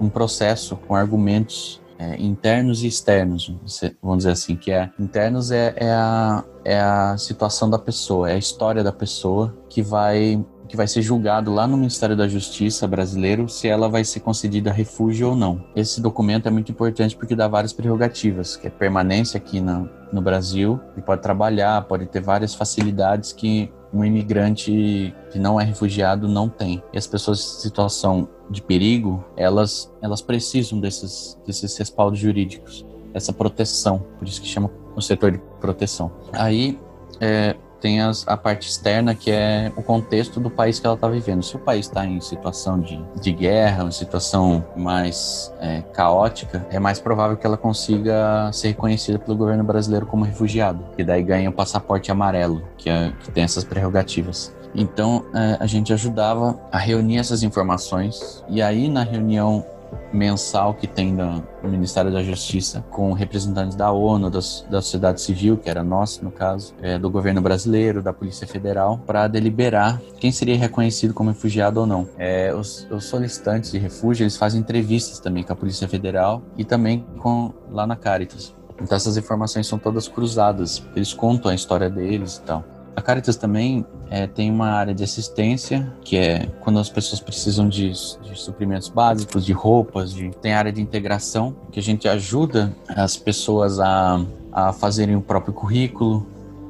um 0.00 0.08
processo 0.08 0.76
com 0.76 0.94
argumentos 0.94 1.80
é, 1.98 2.16
internos 2.18 2.82
e 2.82 2.86
externos, 2.86 3.54
vamos 4.02 4.18
dizer 4.18 4.30
assim, 4.30 4.56
que 4.56 4.72
é 4.72 4.90
internos 4.98 5.50
é, 5.50 5.74
é, 5.76 5.90
a, 5.92 6.42
é 6.64 6.80
a 6.80 7.16
situação 7.18 7.68
da 7.68 7.78
pessoa, 7.78 8.30
é 8.30 8.34
a 8.34 8.38
história 8.38 8.82
da 8.82 8.92
pessoa 8.92 9.54
que 9.68 9.82
vai 9.82 10.42
que 10.66 10.76
vai 10.76 10.86
ser 10.86 11.02
julgado 11.02 11.52
lá 11.52 11.66
no 11.66 11.76
Ministério 11.76 12.16
da 12.16 12.28
Justiça 12.28 12.86
brasileiro 12.86 13.48
se 13.48 13.66
ela 13.66 13.88
vai 13.88 14.04
ser 14.04 14.20
concedida 14.20 14.70
refúgio 14.70 15.30
ou 15.30 15.36
não. 15.36 15.64
Esse 15.74 16.00
documento 16.00 16.46
é 16.46 16.50
muito 16.50 16.70
importante 16.70 17.16
porque 17.16 17.34
dá 17.34 17.48
várias 17.48 17.72
prerrogativas, 17.72 18.54
que 18.54 18.68
é 18.68 18.70
permanência 18.70 19.36
aqui 19.36 19.60
na, 19.60 19.84
no 20.12 20.22
Brasil, 20.22 20.78
e 20.96 21.02
pode 21.02 21.22
trabalhar, 21.22 21.82
pode 21.88 22.06
ter 22.06 22.20
várias 22.20 22.54
facilidades 22.54 23.32
que 23.32 23.68
um 23.92 24.04
imigrante 24.04 25.14
que 25.32 25.38
não 25.38 25.60
é 25.60 25.64
refugiado 25.64 26.28
não 26.28 26.48
tem. 26.48 26.82
E 26.92 26.98
as 26.98 27.06
pessoas 27.06 27.40
em 27.40 27.60
situação 27.60 28.28
de 28.48 28.62
perigo, 28.62 29.24
elas, 29.36 29.92
elas 30.00 30.20
precisam 30.22 30.80
desses, 30.80 31.38
desses 31.46 31.76
respaldos 31.76 32.18
jurídicos, 32.18 32.84
essa 33.12 33.32
proteção, 33.32 34.04
por 34.18 34.26
isso 34.26 34.40
que 34.40 34.48
chama 34.48 34.70
o 34.94 35.00
setor 35.00 35.32
de 35.32 35.38
proteção. 35.60 36.12
Aí, 36.32 36.78
é, 37.20 37.56
tem 37.80 38.00
as, 38.00 38.26
a 38.28 38.36
parte 38.36 38.68
externa, 38.68 39.14
que 39.14 39.30
é 39.30 39.72
o 39.76 39.82
contexto 39.82 40.38
do 40.38 40.50
país 40.50 40.78
que 40.78 40.86
ela 40.86 40.94
está 40.94 41.08
vivendo. 41.08 41.42
Se 41.42 41.56
o 41.56 41.58
país 41.58 41.86
está 41.86 42.04
em 42.04 42.20
situação 42.20 42.78
de, 42.78 43.02
de 43.20 43.32
guerra, 43.32 43.84
uma 43.84 43.92
situação 43.92 44.64
mais 44.76 45.52
é, 45.60 45.82
caótica, 45.92 46.66
é 46.70 46.78
mais 46.78 47.00
provável 47.00 47.36
que 47.36 47.46
ela 47.46 47.56
consiga 47.56 48.50
ser 48.52 48.68
reconhecida 48.68 49.18
pelo 49.18 49.36
governo 49.36 49.64
brasileiro 49.64 50.06
como 50.06 50.24
refugiado, 50.24 50.84
e 50.96 51.04
daí 51.04 51.22
ganha 51.22 51.50
o 51.50 51.52
passaporte 51.52 52.10
amarelo, 52.10 52.62
que, 52.76 52.90
é, 52.90 53.12
que 53.20 53.30
tem 53.30 53.44
essas 53.44 53.64
prerrogativas. 53.64 54.54
Então, 54.74 55.24
é, 55.34 55.56
a 55.58 55.66
gente 55.66 55.92
ajudava 55.92 56.58
a 56.70 56.78
reunir 56.78 57.18
essas 57.18 57.42
informações, 57.42 58.44
e 58.48 58.62
aí 58.62 58.88
na 58.88 59.02
reunião 59.02 59.64
mensal 60.12 60.74
que 60.74 60.86
tem 60.86 61.12
no 61.12 61.44
Ministério 61.62 62.10
da 62.10 62.22
Justiça 62.22 62.84
com 62.90 63.12
representantes 63.12 63.76
da 63.76 63.90
ONU, 63.90 64.30
das, 64.30 64.66
da 64.70 64.80
sociedade 64.80 65.20
civil, 65.20 65.56
que 65.56 65.70
era 65.70 65.82
nosso 65.82 66.24
no 66.24 66.30
caso, 66.30 66.74
é, 66.80 66.98
do 66.98 67.10
governo 67.10 67.40
brasileiro, 67.40 68.02
da 68.02 68.12
Polícia 68.12 68.46
Federal, 68.46 68.98
para 69.06 69.28
deliberar 69.28 70.00
quem 70.18 70.32
seria 70.32 70.56
reconhecido 70.56 71.14
como 71.14 71.30
refugiado 71.30 71.80
ou 71.80 71.86
não. 71.86 72.08
É, 72.18 72.54
os, 72.54 72.86
os, 72.90 73.04
solicitantes 73.04 73.72
de 73.72 73.78
refúgio 73.78 74.24
eles 74.24 74.36
fazem 74.36 74.60
entrevistas 74.60 75.18
também 75.18 75.42
com 75.42 75.52
a 75.52 75.56
Polícia 75.56 75.88
Federal 75.88 76.42
e 76.56 76.64
também 76.64 77.04
com 77.18 77.52
lá 77.70 77.86
na 77.86 77.96
Caritas. 77.96 78.54
Então 78.80 78.96
essas 78.96 79.16
informações 79.16 79.66
são 79.66 79.78
todas 79.78 80.08
cruzadas. 80.08 80.82
Eles 80.96 81.12
contam 81.12 81.50
a 81.50 81.54
história 81.54 81.90
deles 81.90 82.36
e 82.36 82.42
tal. 82.42 82.64
A 82.96 83.02
Caritas 83.02 83.36
também 83.36 83.86
é, 84.10 84.26
tem 84.26 84.50
uma 84.50 84.66
área 84.70 84.92
de 84.92 85.04
assistência, 85.04 85.90
que 86.02 86.18
é 86.18 86.48
quando 86.60 86.80
as 86.80 86.90
pessoas 86.90 87.20
precisam 87.20 87.68
de, 87.68 87.90
de 87.90 88.34
suprimentos 88.34 88.88
básicos, 88.88 89.46
de 89.46 89.52
roupas, 89.52 90.12
de, 90.12 90.30
tem 90.42 90.52
área 90.52 90.72
de 90.72 90.82
integração, 90.82 91.54
que 91.70 91.78
a 91.78 91.82
gente 91.82 92.08
ajuda 92.08 92.74
as 92.88 93.16
pessoas 93.16 93.78
a, 93.78 94.20
a 94.52 94.72
fazerem 94.72 95.14
o 95.14 95.20
próprio 95.20 95.54
currículo. 95.54 96.26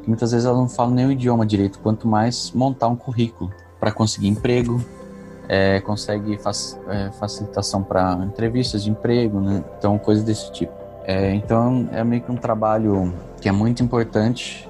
Muitas 0.07 0.33
vezes 0.33 0.47
elas 0.47 0.59
não 0.59 0.69
falam 0.69 0.93
nem 0.93 1.07
o 1.07 1.13
idioma 1.13 1.47
direito, 1.47 1.79
quanto 1.79 2.07
mais 2.07 2.53
montar 2.53 2.89
um 2.89 2.97
currículo 2.97 3.51
para 3.81 3.91
conseguir 3.91 4.29
emprego, 4.29 4.85
é, 5.49 5.81
consegue 5.81 6.37
fac, 6.37 6.55
é, 6.89 7.11
facilitação 7.13 7.83
para 7.83 8.21
entrevistas 8.23 8.85
de 8.85 8.91
emprego, 8.91 9.41
né? 9.41 9.65
então 9.79 9.99
coisas 9.99 10.23
desse 10.23 10.53
tipo. 10.53 10.75
É, 11.05 11.35
então 11.35 11.89
é 11.91 12.05
meio 12.05 12.21
que 12.21 12.31
um 12.31 12.37
trabalho 12.37 13.15
que 13.41 13.49
é 13.49 13.53
muito 13.53 13.83
importante 13.83 14.69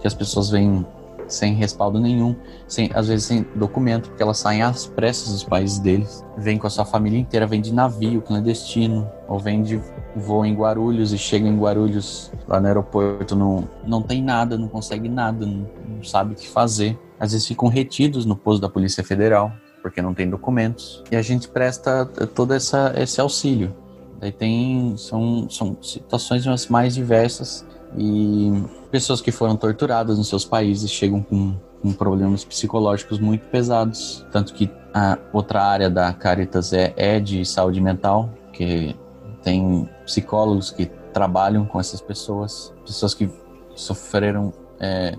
que 0.00 0.06
as 0.06 0.14
pessoas 0.14 0.48
vêm 0.48 0.86
sem 1.32 1.54
respaldo 1.54 1.98
nenhum, 1.98 2.36
sem, 2.66 2.90
às 2.94 3.08
vezes 3.08 3.24
sem 3.26 3.46
documento, 3.54 4.08
porque 4.10 4.22
elas 4.22 4.38
saem 4.38 4.62
às 4.62 4.86
pressas 4.86 5.32
dos 5.32 5.44
países 5.44 5.78
deles, 5.78 6.24
vêm 6.36 6.58
com 6.58 6.66
a 6.66 6.70
sua 6.70 6.84
família 6.84 7.18
inteira, 7.18 7.46
vêm 7.46 7.60
de 7.60 7.72
navio 7.72 8.20
clandestino, 8.20 9.10
ou 9.28 9.38
vêm 9.38 9.62
de 9.62 9.80
voo 10.14 10.44
em 10.44 10.54
Guarulhos 10.54 11.12
e 11.12 11.18
chegam 11.18 11.48
em 11.48 11.58
Guarulhos 11.58 12.30
lá 12.46 12.60
no 12.60 12.66
aeroporto, 12.66 13.34
não, 13.34 13.68
não 13.86 14.02
tem 14.02 14.22
nada, 14.22 14.58
não 14.58 14.68
consegue 14.68 15.08
nada, 15.08 15.46
não, 15.46 15.66
não 15.88 16.04
sabe 16.04 16.34
o 16.34 16.36
que 16.36 16.48
fazer. 16.48 16.98
Às 17.18 17.32
vezes 17.32 17.46
ficam 17.46 17.68
retidos 17.68 18.26
no 18.26 18.36
posto 18.36 18.60
da 18.60 18.68
Polícia 18.68 19.02
Federal, 19.02 19.52
porque 19.80 20.02
não 20.02 20.12
tem 20.12 20.28
documentos. 20.28 21.02
E 21.10 21.16
a 21.16 21.22
gente 21.22 21.48
presta 21.48 22.04
todo 22.34 22.52
essa, 22.52 22.92
esse 22.96 23.20
auxílio. 23.20 23.74
Daí 24.20 24.30
tem, 24.30 24.96
são, 24.96 25.48
são 25.50 25.76
situações 25.82 26.68
mais 26.68 26.94
diversas 26.94 27.66
e 27.96 28.64
pessoas 28.90 29.20
que 29.20 29.30
foram 29.30 29.56
torturadas 29.56 30.18
nos 30.18 30.28
seus 30.28 30.44
países 30.44 30.90
chegam 30.90 31.22
com, 31.22 31.54
com 31.80 31.92
problemas 31.92 32.44
psicológicos 32.44 33.18
muito 33.18 33.42
pesados. 33.46 34.26
Tanto 34.30 34.54
que 34.54 34.70
a 34.94 35.18
outra 35.32 35.62
área 35.62 35.90
da 35.90 36.12
Caritas 36.12 36.72
é, 36.72 36.92
é 36.96 37.20
de 37.20 37.44
saúde 37.44 37.80
mental, 37.80 38.30
que 38.52 38.96
tem 39.42 39.88
psicólogos 40.04 40.70
que 40.70 40.86
trabalham 41.12 41.64
com 41.64 41.78
essas 41.80 42.00
pessoas, 42.00 42.72
pessoas 42.84 43.14
que 43.14 43.30
sofreram 43.74 44.52
é, 44.80 45.16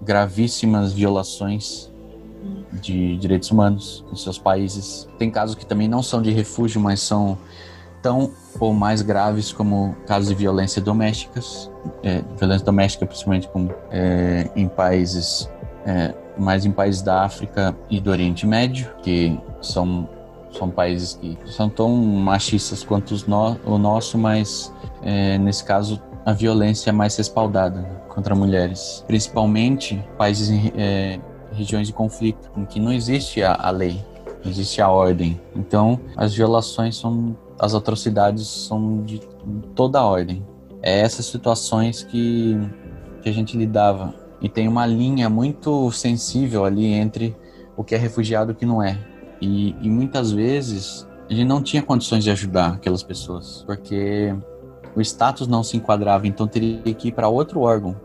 gravíssimas 0.00 0.92
violações 0.92 1.90
de 2.72 3.16
direitos 3.16 3.50
humanos 3.50 4.04
nos 4.10 4.22
seus 4.22 4.38
países. 4.38 5.08
Tem 5.18 5.30
casos 5.30 5.54
que 5.54 5.66
também 5.66 5.88
não 5.88 6.02
são 6.02 6.20
de 6.20 6.30
refúgio, 6.30 6.80
mas 6.80 7.00
são 7.00 7.38
tão 8.06 8.30
ou 8.60 8.72
mais 8.72 9.02
graves 9.02 9.52
como 9.52 9.96
casos 10.06 10.28
de 10.28 10.34
violência 10.36 10.80
domésticas, 10.80 11.68
é, 12.04 12.22
violência 12.38 12.64
doméstica 12.64 13.04
principalmente 13.04 13.48
como, 13.48 13.74
é, 13.90 14.48
em 14.54 14.68
países, 14.68 15.50
é, 15.84 16.14
mais 16.38 16.64
em 16.64 16.70
países 16.70 17.02
da 17.02 17.24
África 17.24 17.76
e 17.90 17.98
do 18.00 18.08
Oriente 18.10 18.46
Médio, 18.46 18.88
que 19.02 19.36
são 19.60 20.08
são 20.52 20.70
países 20.70 21.14
que 21.14 21.36
são 21.46 21.68
tão 21.68 21.94
machistas 21.94 22.82
quanto 22.82 23.14
no, 23.28 23.58
o 23.66 23.76
nosso, 23.76 24.16
mas 24.16 24.72
é, 25.02 25.36
nesse 25.36 25.62
caso 25.64 26.00
a 26.24 26.32
violência 26.32 26.90
é 26.90 26.92
mais 26.92 27.14
respaldada 27.16 27.82
contra 28.08 28.34
mulheres, 28.34 29.04
principalmente 29.06 30.02
países 30.16 30.48
em 30.48 30.72
é, 30.76 31.20
regiões 31.52 31.88
de 31.88 31.92
conflito, 31.92 32.50
em 32.56 32.64
que 32.64 32.80
não 32.80 32.92
existe 32.92 33.42
a, 33.42 33.52
a 33.52 33.70
lei, 33.70 34.00
existe 34.48 34.80
a 34.80 34.88
ordem. 34.90 35.40
Então, 35.54 36.00
as 36.16 36.34
violações 36.34 36.96
são 36.96 37.36
as 37.58 37.74
atrocidades 37.74 38.46
são 38.46 39.02
de 39.02 39.20
toda 39.74 39.98
a 39.98 40.04
ordem. 40.04 40.46
É 40.82 41.00
essas 41.00 41.26
situações 41.26 42.02
que, 42.02 42.56
que 43.22 43.28
a 43.28 43.32
gente 43.32 43.56
lidava. 43.56 44.14
E 44.40 44.48
tem 44.48 44.68
uma 44.68 44.86
linha 44.86 45.30
muito 45.30 45.90
sensível 45.90 46.64
ali 46.64 46.86
entre 46.86 47.34
o 47.76 47.82
que 47.82 47.94
é 47.94 47.98
refugiado 47.98 48.50
e 48.50 48.52
o 48.52 48.56
que 48.56 48.66
não 48.66 48.82
é. 48.82 48.98
E, 49.40 49.74
e 49.80 49.88
muitas 49.88 50.30
vezes 50.30 51.08
a 51.28 51.32
gente 51.32 51.46
não 51.46 51.62
tinha 51.62 51.82
condições 51.82 52.22
de 52.22 52.30
ajudar 52.30 52.74
aquelas 52.74 53.02
pessoas, 53.02 53.64
porque 53.66 54.34
o 54.94 55.00
status 55.00 55.48
não 55.48 55.62
se 55.62 55.76
enquadrava, 55.76 56.26
então 56.26 56.46
teria 56.46 56.94
que 56.94 57.08
ir 57.08 57.12
para 57.12 57.28
outro 57.28 57.60
órgão, 57.60 57.96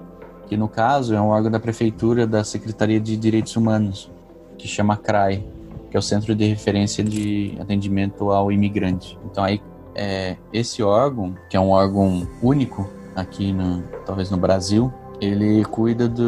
que 0.47 0.57
no 0.57 0.67
caso 0.67 1.13
é 1.13 1.21
um 1.21 1.27
órgão 1.27 1.51
da 1.51 1.59
prefeitura 1.59 2.25
da 2.25 2.43
Secretaria 2.43 2.99
de 2.99 3.15
Direitos 3.15 3.55
Humanos, 3.55 4.09
que 4.57 4.67
chama 4.67 4.97
CRAI 4.97 5.45
que 5.91 5.97
é 5.97 5.99
o 5.99 6.01
Centro 6.01 6.33
de 6.33 6.47
Referência 6.47 7.03
de 7.03 7.57
Atendimento 7.59 8.31
ao 8.31 8.49
Imigrante. 8.49 9.19
Então 9.29 9.43
aí 9.43 9.61
é, 9.93 10.37
esse 10.53 10.81
órgão, 10.81 11.35
que 11.49 11.57
é 11.57 11.59
um 11.59 11.69
órgão 11.69 12.25
único 12.41 12.89
aqui 13.13 13.51
no, 13.51 13.83
talvez 14.05 14.31
no 14.31 14.37
Brasil, 14.37 14.91
ele 15.19 15.63
cuida 15.65 16.07
de 16.07 16.23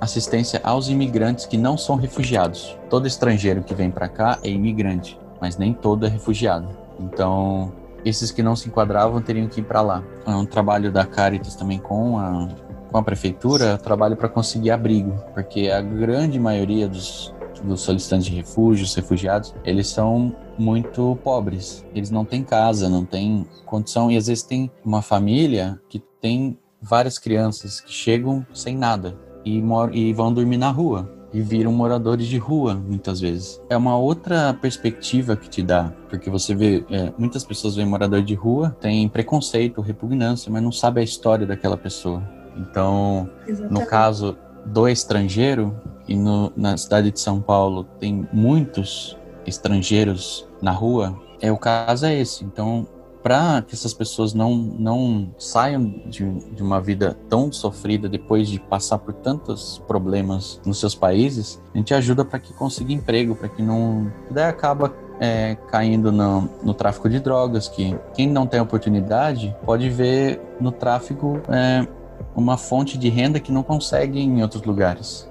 assistência 0.00 0.60
aos 0.64 0.88
imigrantes 0.88 1.46
que 1.46 1.56
não 1.56 1.78
são 1.78 1.94
refugiados. 1.94 2.76
Todo 2.90 3.06
estrangeiro 3.06 3.62
que 3.62 3.72
vem 3.72 3.88
para 3.88 4.08
cá 4.08 4.38
é 4.42 4.50
imigrante, 4.50 5.16
mas 5.40 5.56
nem 5.56 5.72
todo 5.72 6.04
é 6.04 6.08
refugiado. 6.08 6.68
Então, 6.98 7.72
esses 8.04 8.32
que 8.32 8.42
não 8.42 8.56
se 8.56 8.68
enquadravam 8.68 9.22
teriam 9.22 9.46
que 9.46 9.60
ir 9.60 9.64
para 9.64 9.80
lá. 9.80 10.02
É 10.26 10.30
um 10.30 10.44
trabalho 10.44 10.90
da 10.90 11.06
Caritas 11.06 11.54
também 11.54 11.78
com 11.78 12.18
a, 12.18 12.48
com 12.90 12.98
a 12.98 13.02
prefeitura, 13.02 13.78
trabalho 13.78 14.16
para 14.16 14.28
conseguir 14.28 14.72
abrigo, 14.72 15.14
porque 15.32 15.70
a 15.70 15.80
grande 15.80 16.38
maioria 16.38 16.88
dos 16.88 17.32
dos 17.62 17.82
solicitantes 17.82 18.26
de 18.26 18.34
refúgio, 18.34 18.84
os 18.84 18.94
refugiados, 18.94 19.54
eles 19.64 19.88
são 19.88 20.34
muito 20.58 21.18
pobres. 21.22 21.84
Eles 21.94 22.10
não 22.10 22.24
têm 22.24 22.42
casa, 22.42 22.88
não 22.88 23.04
têm 23.04 23.46
condição 23.64 24.10
e 24.10 24.16
às 24.16 24.26
vezes 24.26 24.42
tem 24.42 24.70
uma 24.84 25.02
família 25.02 25.80
que 25.88 26.02
tem 26.20 26.58
várias 26.80 27.18
crianças 27.18 27.80
que 27.80 27.92
chegam 27.92 28.44
sem 28.52 28.76
nada 28.76 29.16
e, 29.44 29.62
e 29.92 30.12
vão 30.12 30.32
dormir 30.32 30.56
na 30.56 30.70
rua 30.70 31.22
e 31.32 31.40
viram 31.40 31.72
moradores 31.72 32.26
de 32.26 32.36
rua 32.36 32.74
muitas 32.74 33.20
vezes. 33.20 33.60
É 33.70 33.76
uma 33.76 33.96
outra 33.96 34.52
perspectiva 34.54 35.34
que 35.34 35.48
te 35.48 35.62
dá, 35.62 35.92
porque 36.08 36.28
você 36.28 36.54
vê, 36.54 36.84
é, 36.90 37.12
muitas 37.16 37.42
pessoas 37.42 37.74
veem 37.74 37.88
morador 37.88 38.22
de 38.22 38.34
rua, 38.34 38.76
tem 38.80 39.08
preconceito, 39.08 39.80
repugnância, 39.80 40.52
mas 40.52 40.62
não 40.62 40.72
sabe 40.72 41.00
a 41.00 41.04
história 41.04 41.46
daquela 41.46 41.76
pessoa. 41.76 42.22
Então, 42.56 43.30
Exatamente. 43.46 43.80
no 43.80 43.86
caso 43.86 44.36
do 44.66 44.86
estrangeiro, 44.86 45.74
e 46.08 46.16
no, 46.16 46.52
na 46.56 46.76
cidade 46.76 47.10
de 47.10 47.20
São 47.20 47.40
Paulo 47.40 47.84
tem 47.98 48.28
muitos 48.32 49.16
estrangeiros 49.46 50.46
na 50.60 50.70
rua, 50.70 51.18
é 51.40 51.50
o 51.50 51.58
caso 51.58 52.06
é 52.06 52.14
esse. 52.14 52.44
Então, 52.44 52.86
para 53.22 53.62
que 53.62 53.74
essas 53.74 53.94
pessoas 53.94 54.34
não, 54.34 54.54
não 54.54 55.32
saiam 55.38 55.84
de, 56.06 56.28
de 56.50 56.62
uma 56.62 56.80
vida 56.80 57.16
tão 57.28 57.52
sofrida 57.52 58.08
depois 58.08 58.48
de 58.48 58.58
passar 58.58 58.98
por 58.98 59.14
tantos 59.14 59.80
problemas 59.86 60.60
nos 60.66 60.80
seus 60.80 60.94
países, 60.94 61.60
a 61.72 61.78
gente 61.78 61.94
ajuda 61.94 62.24
para 62.24 62.38
que 62.40 62.52
consiga 62.52 62.92
emprego, 62.92 63.34
para 63.36 63.48
que 63.48 63.62
não. 63.62 64.10
Daí 64.30 64.44
acaba 64.44 64.92
é, 65.20 65.56
caindo 65.70 66.10
no, 66.10 66.48
no, 66.62 66.74
tráfico 66.74 67.08
de 67.08 67.20
drogas, 67.20 67.68
que 67.68 67.96
quem 68.12 68.28
não 68.28 68.46
tem 68.46 68.60
oportunidade 68.60 69.54
pode 69.64 69.88
ver 69.88 70.40
no 70.60 70.72
tráfico 70.72 71.40
é, 71.48 71.86
uma 72.34 72.56
fonte 72.56 72.98
de 72.98 73.08
renda 73.08 73.38
que 73.38 73.52
não 73.52 73.62
consegue 73.62 74.18
em 74.18 74.42
outros 74.42 74.64
lugares. 74.64 75.30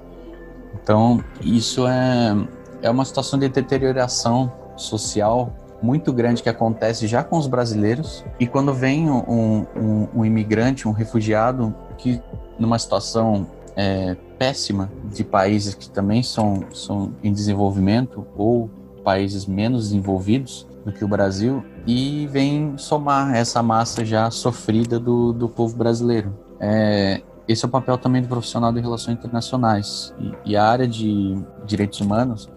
Então, 0.74 1.22
isso 1.40 1.86
é, 1.86 2.36
é 2.82 2.90
uma 2.90 3.04
situação 3.04 3.38
de 3.38 3.48
deterioração 3.48 4.52
social 4.76 5.52
muito 5.82 6.12
grande 6.12 6.42
que 6.42 6.48
acontece 6.48 7.06
já 7.06 7.24
com 7.24 7.36
os 7.36 7.46
brasileiros. 7.46 8.24
E 8.38 8.46
quando 8.46 8.72
vem 8.72 9.10
um, 9.10 9.66
um, 9.76 10.08
um 10.14 10.24
imigrante, 10.24 10.86
um 10.86 10.92
refugiado, 10.92 11.74
que 11.98 12.22
numa 12.58 12.78
situação 12.78 13.46
é, 13.76 14.16
péssima 14.38 14.90
de 15.12 15.24
países 15.24 15.74
que 15.74 15.90
também 15.90 16.22
são, 16.22 16.64
são 16.72 17.12
em 17.22 17.32
desenvolvimento 17.32 18.26
ou 18.36 18.70
países 19.02 19.46
menos 19.46 19.88
desenvolvidos 19.88 20.66
do 20.84 20.92
que 20.92 21.04
o 21.04 21.08
Brasil, 21.08 21.64
e 21.86 22.26
vem 22.28 22.76
somar 22.76 23.34
essa 23.36 23.62
massa 23.62 24.04
já 24.04 24.30
sofrida 24.30 24.98
do, 24.98 25.32
do 25.32 25.48
povo 25.48 25.76
brasileiro. 25.76 26.36
É, 26.58 27.22
esse 27.52 27.64
é 27.64 27.68
o 27.68 27.70
papel 27.70 27.98
também 27.98 28.22
do 28.22 28.28
profissional 28.28 28.72
de 28.72 28.80
relações 28.80 29.18
internacionais. 29.18 30.14
E, 30.18 30.52
e, 30.52 30.56
a 30.56 30.64
área 30.64 30.88
de 30.88 31.36
direitos 31.64 32.00
humanos 32.00 32.48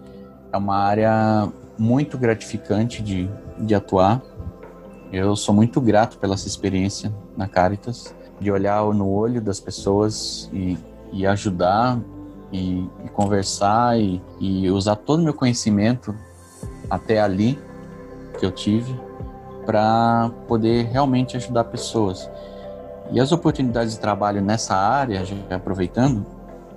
é 0.52 0.56
uma 0.56 0.76
área 0.76 1.48
muito 1.78 2.16
gratificante 2.16 3.02
de, 3.02 3.28
de 3.58 3.74
atuar. 3.74 4.22
Eu 5.12 5.36
sou 5.36 5.54
muito 5.54 5.80
grato 5.80 6.18
pela 6.18 6.34
essa 6.34 6.48
experiência 6.48 7.12
na 7.36 7.46
Caritas, 7.46 8.14
de 8.40 8.50
olhar 8.50 8.82
no 8.92 9.08
olho 9.08 9.40
das 9.40 9.60
pessoas 9.60 10.50
e, 10.52 10.76
e 11.12 11.26
ajudar 11.26 11.98
e, 12.52 12.88
e 13.04 13.08
conversar 13.12 13.98
e, 13.98 14.20
e 14.40 14.70
usar 14.70 14.96
todo 14.96 15.20
o 15.20 15.22
meu 15.22 15.34
conhecimento 15.34 16.14
até 16.88 17.20
ali 17.20 17.58
que 18.38 18.44
eu 18.44 18.50
tive 18.50 18.98
para 19.64 20.30
poder 20.46 20.86
realmente 20.86 21.36
ajudar 21.36 21.64
pessoas. 21.64 22.30
E 23.12 23.20
as 23.20 23.32
oportunidades 23.32 23.94
de 23.94 24.00
trabalho 24.00 24.40
nessa 24.42 24.74
área, 24.74 25.22
aproveitando, 25.50 26.26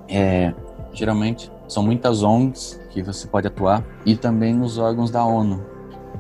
é, 0.08 0.54
geralmente 0.94 1.52
são 1.68 1.84
muitas 1.84 2.24
ONGs 2.24 2.80
que 2.90 3.02
você 3.02 3.28
pode 3.28 3.48
atuar 3.48 3.84
e 4.06 4.16
também 4.16 4.54
nos 4.54 4.78
órgãos 4.78 5.12
da 5.12 5.24
ONU. 5.24 5.64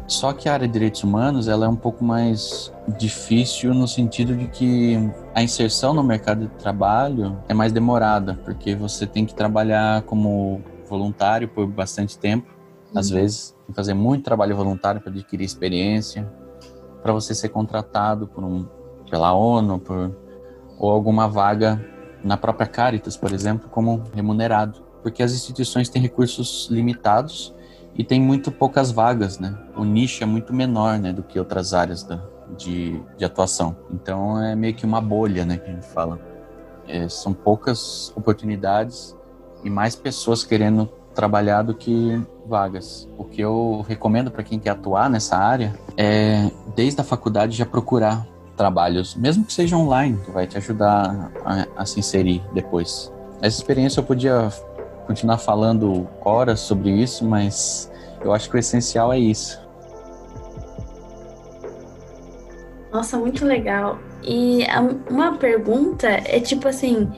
Só 0.07 0.33
que 0.33 0.49
a 0.49 0.53
área 0.53 0.67
de 0.67 0.73
direitos 0.73 1.03
humanos 1.03 1.47
ela 1.47 1.65
é 1.65 1.69
um 1.69 1.75
pouco 1.75 2.03
mais 2.03 2.73
difícil 2.97 3.73
no 3.73 3.87
sentido 3.87 4.35
de 4.35 4.47
que 4.47 4.97
a 5.35 5.43
inserção 5.43 5.93
no 5.93 6.03
mercado 6.03 6.47
de 6.47 6.53
trabalho 6.55 7.37
é 7.47 7.53
mais 7.53 7.71
demorada, 7.71 8.39
porque 8.43 8.75
você 8.75 9.05
tem 9.05 9.25
que 9.25 9.35
trabalhar 9.35 10.01
como 10.03 10.61
voluntário 10.87 11.47
por 11.47 11.67
bastante 11.67 12.17
tempo, 12.17 12.47
uhum. 12.91 12.99
às 12.99 13.09
vezes, 13.09 13.55
tem 13.65 13.67
que 13.67 13.75
fazer 13.75 13.93
muito 13.93 14.23
trabalho 14.23 14.55
voluntário 14.55 14.99
para 14.99 15.11
adquirir 15.11 15.45
experiência, 15.45 16.27
para 17.03 17.13
você 17.13 17.35
ser 17.35 17.49
contratado 17.49 18.27
por 18.27 18.43
um, 18.43 18.67
pela 19.09 19.33
ONU, 19.33 19.79
por, 19.79 20.15
ou 20.77 20.91
alguma 20.91 21.27
vaga 21.27 21.83
na 22.23 22.37
própria 22.37 22.67
Caritas, 22.67 23.17
por 23.17 23.33
exemplo, 23.33 23.69
como 23.69 24.03
remunerado, 24.13 24.81
porque 25.01 25.23
as 25.23 25.33
instituições 25.33 25.89
têm 25.89 26.01
recursos 26.01 26.67
limitados 26.69 27.53
e 27.95 28.03
tem 28.03 28.21
muito 28.21 28.51
poucas 28.51 28.91
vagas, 28.91 29.39
né? 29.39 29.57
O 29.75 29.83
nicho 29.83 30.23
é 30.23 30.25
muito 30.25 30.53
menor, 30.53 30.99
né, 30.99 31.11
do 31.11 31.23
que 31.23 31.39
outras 31.39 31.73
áreas 31.73 32.03
da, 32.03 32.21
de, 32.57 33.01
de 33.17 33.25
atuação. 33.25 33.75
Então 33.91 34.41
é 34.41 34.55
meio 34.55 34.73
que 34.73 34.85
uma 34.85 35.01
bolha, 35.01 35.45
né, 35.45 35.57
que 35.57 35.69
a 35.69 35.73
gente 35.73 35.87
fala. 35.87 36.19
É, 36.87 37.07
são 37.07 37.33
poucas 37.33 38.11
oportunidades 38.15 39.15
e 39.63 39.69
mais 39.69 39.95
pessoas 39.95 40.43
querendo 40.43 40.89
trabalhar 41.13 41.61
do 41.61 41.75
que 41.75 42.21
vagas. 42.47 43.07
O 43.17 43.25
que 43.25 43.41
eu 43.41 43.85
recomendo 43.87 44.31
para 44.31 44.43
quem 44.43 44.59
quer 44.59 44.71
atuar 44.71 45.09
nessa 45.09 45.37
área 45.37 45.73
é, 45.97 46.49
desde 46.75 47.01
a 47.01 47.03
faculdade, 47.03 47.55
já 47.55 47.65
procurar 47.65 48.25
trabalhos, 48.59 49.15
mesmo 49.15 49.45
que 49.45 49.53
seja 49.53 49.77
online, 49.77 50.19
vai 50.33 50.45
te 50.45 50.57
ajudar 50.57 51.31
a, 51.45 51.65
a 51.77 51.85
se 51.85 51.97
inserir 51.97 52.43
depois. 52.53 53.09
Essa 53.41 53.57
experiência 53.57 54.01
eu 54.01 54.03
podia 54.03 54.49
continuar 55.07 55.37
falando 55.37 56.05
horas 56.19 56.59
sobre 56.59 56.89
isso, 56.91 57.23
mas 57.25 57.89
eu 58.21 58.33
acho 58.33 58.49
que 58.49 58.57
o 58.57 58.59
essencial 58.59 59.13
é 59.13 59.17
isso. 59.17 59.61
Nossa, 62.91 63.17
muito 63.17 63.45
legal. 63.45 63.97
E 64.21 64.65
uma 65.09 65.37
pergunta 65.37 66.07
é 66.07 66.41
tipo 66.41 66.67
assim, 66.67 67.09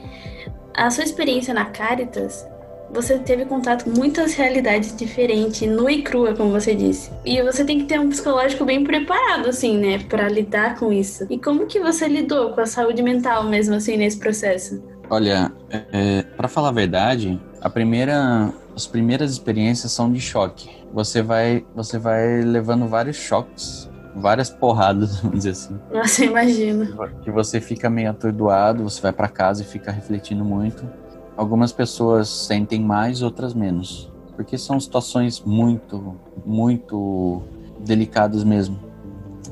a 0.76 0.90
sua 0.90 1.02
experiência 1.02 1.52
na 1.52 1.64
Caritas 1.64 2.46
você 2.92 3.18
teve 3.18 3.44
contato 3.44 3.84
com 3.84 3.90
muitas 3.90 4.34
realidades 4.34 4.94
diferentes, 4.94 5.68
nua 5.68 5.90
e 5.90 6.02
crua, 6.02 6.34
como 6.34 6.50
você 6.50 6.74
disse. 6.74 7.10
E 7.24 7.42
você 7.42 7.64
tem 7.64 7.78
que 7.78 7.84
ter 7.86 7.98
um 7.98 8.08
psicológico 8.08 8.64
bem 8.64 8.84
preparado, 8.84 9.48
assim, 9.48 9.78
né, 9.78 9.98
para 9.98 10.28
lidar 10.28 10.78
com 10.78 10.92
isso. 10.92 11.26
E 11.30 11.38
como 11.38 11.66
que 11.66 11.80
você 11.80 12.06
lidou 12.06 12.50
com 12.50 12.60
a 12.60 12.66
saúde 12.66 13.02
mental 13.02 13.44
mesmo, 13.44 13.74
assim, 13.74 13.96
nesse 13.96 14.18
processo? 14.18 14.82
Olha, 15.08 15.52
é, 15.70 16.22
para 16.36 16.48
falar 16.48 16.68
a 16.68 16.72
verdade, 16.72 17.40
a 17.60 17.68
primeira, 17.68 18.52
as 18.74 18.86
primeiras 18.86 19.32
experiências 19.32 19.92
são 19.92 20.12
de 20.12 20.20
choque. 20.20 20.70
Você 20.92 21.22
vai, 21.22 21.64
você 21.74 21.98
vai 21.98 22.42
levando 22.42 22.86
vários 22.86 23.16
choques 23.16 23.90
várias 24.14 24.50
porradas, 24.50 25.16
vamos 25.20 25.38
dizer 25.38 25.50
assim. 25.50 25.78
Nossa, 25.90 26.24
imagino. 26.24 27.08
Que 27.22 27.30
você 27.30 27.60
fica 27.60 27.88
meio 27.88 28.10
atordoado, 28.10 28.82
você 28.82 29.00
vai 29.00 29.12
para 29.12 29.28
casa 29.28 29.62
e 29.62 29.64
fica 29.64 29.90
refletindo 29.90 30.44
muito. 30.44 30.86
Algumas 31.36 31.72
pessoas 31.72 32.28
sentem 32.28 32.80
mais, 32.80 33.22
outras 33.22 33.54
menos. 33.54 34.10
Porque 34.36 34.58
são 34.58 34.78
situações 34.78 35.40
muito, 35.44 36.16
muito 36.44 37.42
delicadas 37.80 38.44
mesmo. 38.44 38.78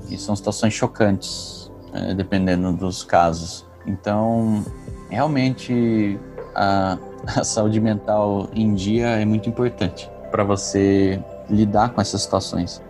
E 0.09 0.17
são 0.17 0.35
situações 0.35 0.73
chocantes, 0.75 1.71
é, 1.93 2.15
dependendo 2.15 2.73
dos 2.73 3.03
casos. 3.05 3.67
Então, 3.87 4.65
realmente, 5.09 6.19
a, 6.55 6.99
a 7.37 7.45
saúde 7.45 7.81
mental 7.81 8.49
em 8.55 8.75
dia 8.75 9.09
é 9.09 9.25
muito 9.25 9.49
importante 9.49 10.11
para 10.31 10.45
você 10.45 11.23
lidar 11.49 11.91
com 11.91 12.01
essas 12.01 12.23
situações. 12.23 12.83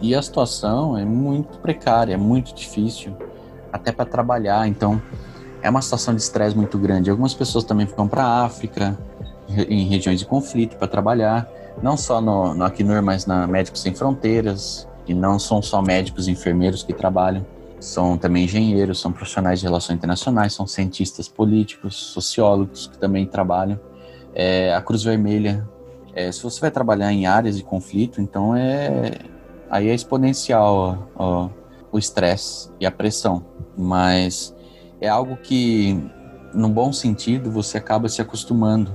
E 0.00 0.14
a 0.14 0.20
situação 0.20 0.98
é 0.98 1.04
muito 1.04 1.58
precária, 1.58 2.14
é 2.14 2.16
muito 2.16 2.54
difícil, 2.54 3.16
até 3.72 3.90
para 3.90 4.04
trabalhar. 4.04 4.68
Então, 4.68 5.00
é 5.64 5.70
uma 5.70 5.80
situação 5.80 6.14
de 6.14 6.20
estresse 6.20 6.54
muito 6.54 6.76
grande. 6.76 7.08
Algumas 7.10 7.32
pessoas 7.32 7.64
também 7.64 7.86
ficam 7.86 8.06
para 8.06 8.22
a 8.22 8.44
África, 8.44 8.98
em 9.48 9.86
regiões 9.88 10.18
de 10.20 10.26
conflito, 10.26 10.76
para 10.76 10.86
trabalhar, 10.86 11.48
não 11.82 11.96
só 11.96 12.20
no, 12.20 12.54
no 12.54 12.64
Acnur, 12.64 13.02
mas 13.02 13.24
na 13.24 13.46
Médicos 13.46 13.80
Sem 13.80 13.94
Fronteiras, 13.94 14.86
e 15.08 15.14
não 15.14 15.38
são 15.38 15.62
só 15.62 15.80
médicos 15.80 16.28
e 16.28 16.32
enfermeiros 16.32 16.82
que 16.82 16.92
trabalham, 16.92 17.46
são 17.80 18.18
também 18.18 18.44
engenheiros, 18.44 19.00
são 19.00 19.10
profissionais 19.10 19.60
de 19.60 19.64
relações 19.64 19.96
internacionais, 19.96 20.52
são 20.52 20.66
cientistas 20.66 21.28
políticos, 21.28 21.96
sociólogos 21.96 22.86
que 22.86 22.98
também 22.98 23.26
trabalham. 23.26 23.80
É, 24.34 24.74
a 24.74 24.82
Cruz 24.82 25.02
Vermelha, 25.02 25.66
é, 26.14 26.30
se 26.30 26.42
você 26.42 26.60
vai 26.60 26.70
trabalhar 26.70 27.10
em 27.10 27.26
áreas 27.26 27.56
de 27.56 27.64
conflito, 27.64 28.20
então 28.20 28.54
é 28.54 29.12
aí 29.70 29.88
é 29.88 29.94
exponencial 29.94 31.10
ó, 31.16 31.46
ó, 31.46 31.48
o 31.90 31.98
estresse 31.98 32.68
e 32.78 32.84
a 32.84 32.90
pressão, 32.90 33.44
mas 33.76 34.53
é 35.04 35.08
algo 35.08 35.36
que, 35.36 36.02
num 36.54 36.70
bom 36.70 36.92
sentido, 36.92 37.50
você 37.50 37.76
acaba 37.78 38.08
se 38.08 38.22
acostumando. 38.22 38.90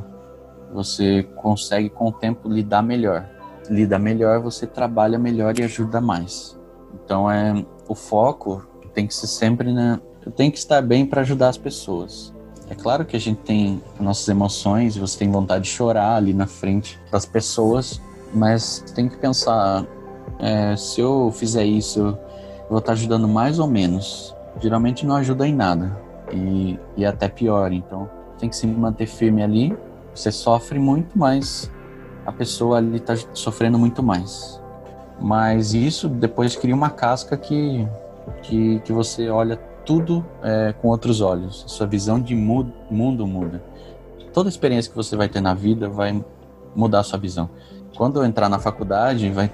Você 0.74 1.24
consegue, 1.36 1.89
com 1.89 2.08
o 2.08 2.12
tempo, 2.12 2.50
lidar 2.50 2.82
melhor. 2.82 3.28
Lidar 3.69 4.00
melhor, 4.00 4.39
você 4.39 4.65
trabalha 4.65 5.19
melhor 5.19 5.58
e 5.60 5.63
ajuda 5.63 6.02
mais. 6.02 6.58
Então, 7.04 7.30
é 7.30 7.63
o 7.88 7.95
foco 7.95 8.67
tem 8.93 9.06
que 9.06 9.13
ser 9.13 9.28
sempre 9.28 9.72
na. 9.72 10.00
Eu 10.26 10.32
tenho 10.32 10.52
que 10.52 10.58
estar 10.58 10.82
bem 10.82 11.06
para 11.06 11.22
ajudar 11.22 11.50
as 11.50 11.58
pessoas. 11.58 12.34
É 12.69 12.76
claro 12.76 13.06
que 13.06 13.15
a 13.15 13.19
gente 13.19 13.39
tem 13.41 13.82
nossas 14.00 14.28
emoções, 14.28 14.98
você 14.98 15.19
tem 15.19 15.32
vontade 15.32 15.63
de 15.63 15.69
chorar 15.69 16.15
ali 16.15 16.34
na 16.34 16.45
frente 16.45 17.00
das 17.12 17.26
pessoas, 17.26 18.02
mas 18.34 18.84
tem 18.95 19.08
que 19.08 19.17
pensar: 19.17 19.86
é, 20.39 20.76
se 20.76 21.00
eu 21.00 21.32
fizer 21.32 21.63
isso, 21.63 22.00
eu 22.00 22.69
vou 22.69 22.80
estar 22.80 22.93
ajudando 22.93 23.28
mais 23.28 23.60
ou 23.60 23.67
menos 23.67 24.36
geralmente 24.60 25.06
não 25.06 25.15
ajuda 25.15 25.48
em 25.48 25.54
nada 25.54 25.98
e, 26.32 26.80
e 26.98 27.06
até 27.06 27.28
pior. 27.28 27.72
Então 27.72 28.10
tem 28.38 28.50
que 28.50 28.56
se 28.56 28.67
manter 28.67 29.08
firme 29.08 29.43
ali. 29.43 29.78
Você 30.13 30.32
sofre 30.32 30.80
muito, 30.80 31.17
mas 31.17 31.72
a 32.26 32.32
pessoa 32.32 32.78
ali 32.78 32.98
está 32.98 33.15
sofrendo 33.34 33.78
muito 33.80 34.04
mais. 34.04 34.62
Mas 35.19 35.74
isso 35.74 36.08
depois 36.08 36.56
cria 36.56 36.76
uma 36.76 36.89
casca 36.89 37.36
que, 37.38 37.88
que, 38.41 38.80
que 38.80 38.93
você 38.93 39.30
olha 39.30 39.58
tudo 39.86 40.26
é, 40.43 40.74
com 40.82 40.88
outros 40.88 41.22
olhos. 41.22 41.63
Sua 41.67 41.88
visão 41.88 42.19
de 42.19 42.36
mundo, 42.36 42.74
mundo 42.89 43.26
muda. 43.28 43.63
Toda 44.34 44.48
experiência 44.48 44.89
que 44.89 44.95
você 44.95 45.15
vai 45.15 45.28
ter 45.28 45.41
na 45.41 45.54
vida 45.54 45.89
vai 45.89 46.24
mudar 46.76 47.04
sua 47.04 47.19
visão. 47.19 47.50
Quando 47.98 48.19
eu 48.19 48.26
entrar 48.26 48.48
na 48.48 48.60
faculdade, 48.60 49.30
vai, 49.32 49.52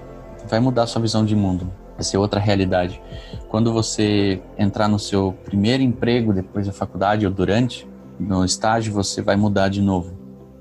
vai 0.48 0.60
mudar 0.60 0.86
sua 0.86 1.00
visão 1.00 1.24
de 1.24 1.34
mundo 1.34 1.66
vai 1.96 2.04
ser 2.04 2.18
outra 2.18 2.38
realidade. 2.38 3.00
Quando 3.48 3.72
você 3.72 4.40
entrar 4.58 4.86
no 4.86 4.98
seu 4.98 5.32
primeiro 5.44 5.82
emprego 5.82 6.32
depois 6.32 6.66
da 6.66 6.72
faculdade 6.72 7.26
ou 7.26 7.32
durante, 7.32 7.88
no 8.20 8.44
estágio, 8.44 8.92
você 8.92 9.22
vai 9.22 9.36
mudar 9.36 9.68
de 9.68 9.80
novo. 9.80 10.16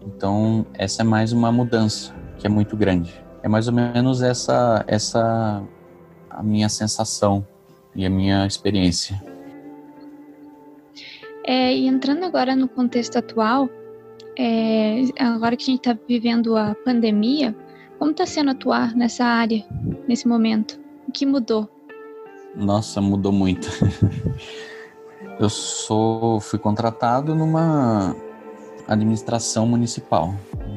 Então, 0.05 0.65
essa 0.73 1.01
é 1.01 1.05
mais 1.05 1.31
uma 1.31 1.51
mudança 1.51 2.13
que 2.37 2.47
é 2.47 2.49
muito 2.49 2.75
grande. 2.75 3.13
É 3.43 3.47
mais 3.47 3.67
ou 3.67 3.73
menos 3.73 4.21
essa 4.21 4.83
essa 4.87 5.61
a 6.29 6.43
minha 6.43 6.67
sensação 6.67 7.45
e 7.95 8.05
a 8.05 8.09
minha 8.09 8.45
experiência. 8.45 9.21
É, 11.45 11.73
e 11.75 11.87
entrando 11.87 12.23
agora 12.23 12.55
no 12.55 12.67
contexto 12.67 13.17
atual, 13.17 13.69
é, 14.37 15.03
agora 15.19 15.55
que 15.55 15.63
a 15.63 15.65
gente 15.67 15.87
está 15.87 15.97
vivendo 16.07 16.57
a 16.57 16.75
pandemia, 16.83 17.55
como 17.99 18.11
está 18.11 18.25
sendo 18.25 18.51
atuar 18.51 18.95
nessa 18.95 19.23
área, 19.23 19.63
nesse 20.07 20.27
momento? 20.27 20.84
Que 21.15 21.25
mudou? 21.25 21.69
Nossa, 22.53 22.99
mudou 22.99 23.31
muito. 23.31 23.69
Eu 25.39 25.49
sou, 25.49 26.41
fui 26.41 26.59
contratado 26.59 27.33
numa 27.33 28.13
administração 28.85 29.65
municipal, 29.65 30.33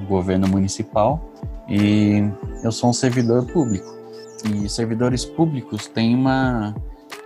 governo 0.09 0.49
municipal, 0.49 1.21
e 1.69 2.25
eu 2.65 2.73
sou 2.73 2.91
um 2.91 2.93
servidor 2.93 3.47
público. 3.47 3.87
E 4.53 4.69
servidores 4.69 5.25
públicos 5.25 5.87
têm 5.87 6.17
uma. 6.17 6.75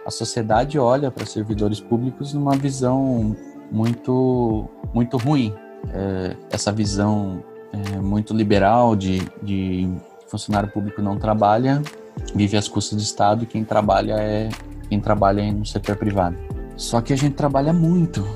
A 0.05 0.11
sociedade 0.11 0.79
olha 0.79 1.11
para 1.11 1.25
servidores 1.25 1.81
públicos 1.81 2.35
numa 2.35 2.55
visão 2.55 3.35
muito, 3.71 4.69
muito 4.93 5.17
ruim. 5.17 5.55
É, 5.89 6.37
essa 6.51 6.71
visão 6.71 7.43
é, 7.73 7.99
muito 7.99 8.35
liberal 8.35 8.95
de, 8.95 9.21
de 9.43 9.89
funcionário 10.27 10.71
público 10.71 11.01
não 11.01 11.19
trabalha, 11.19 11.81
vive 12.35 12.57
às 12.57 12.69
custas 12.69 12.97
do 12.99 13.03
Estado, 13.03 13.45
e 13.45 13.47
quem 13.47 13.65
trabalha 13.65 14.15
é 14.15 14.49
quem 14.89 15.01
trabalha 15.01 15.51
no 15.51 15.65
setor 15.65 15.97
privado. 15.97 16.37
Só 16.77 17.01
que 17.01 17.13
a 17.13 17.17
gente 17.17 17.35
trabalha 17.35 17.73
muito. 17.73 18.27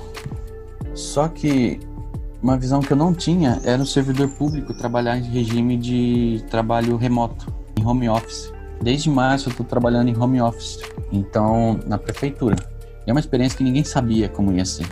Só 0.95 1.29
que 1.29 1.79
uma 2.43 2.57
visão 2.57 2.81
que 2.81 2.93
eu 2.93 2.97
não 2.97 3.13
tinha 3.13 3.61
era 3.65 3.83
o 3.83 3.87
servidor 3.87 4.29
público 4.29 4.73
trabalhar 4.73 5.19
em 5.19 5.23
regime 5.23 5.77
de 5.77 6.45
trabalho 6.49 6.97
remoto, 6.97 7.53
em 7.79 7.85
home 7.85 8.09
office. 8.09 8.53
Desde 8.83 9.11
março 9.11 9.49
eu 9.49 9.51
estou 9.51 9.67
trabalhando 9.67 10.09
em 10.09 10.17
home 10.17 10.41
office, 10.41 10.81
então 11.13 11.81
na 11.87 11.99
prefeitura. 11.99 12.57
É 13.07 13.13
uma 13.13 13.21
experiência 13.21 13.57
que 13.57 13.65
ninguém 13.65 13.85
sabia 13.85 14.29
como 14.29 14.53
ia 14.53 14.65
ser, 14.65 14.87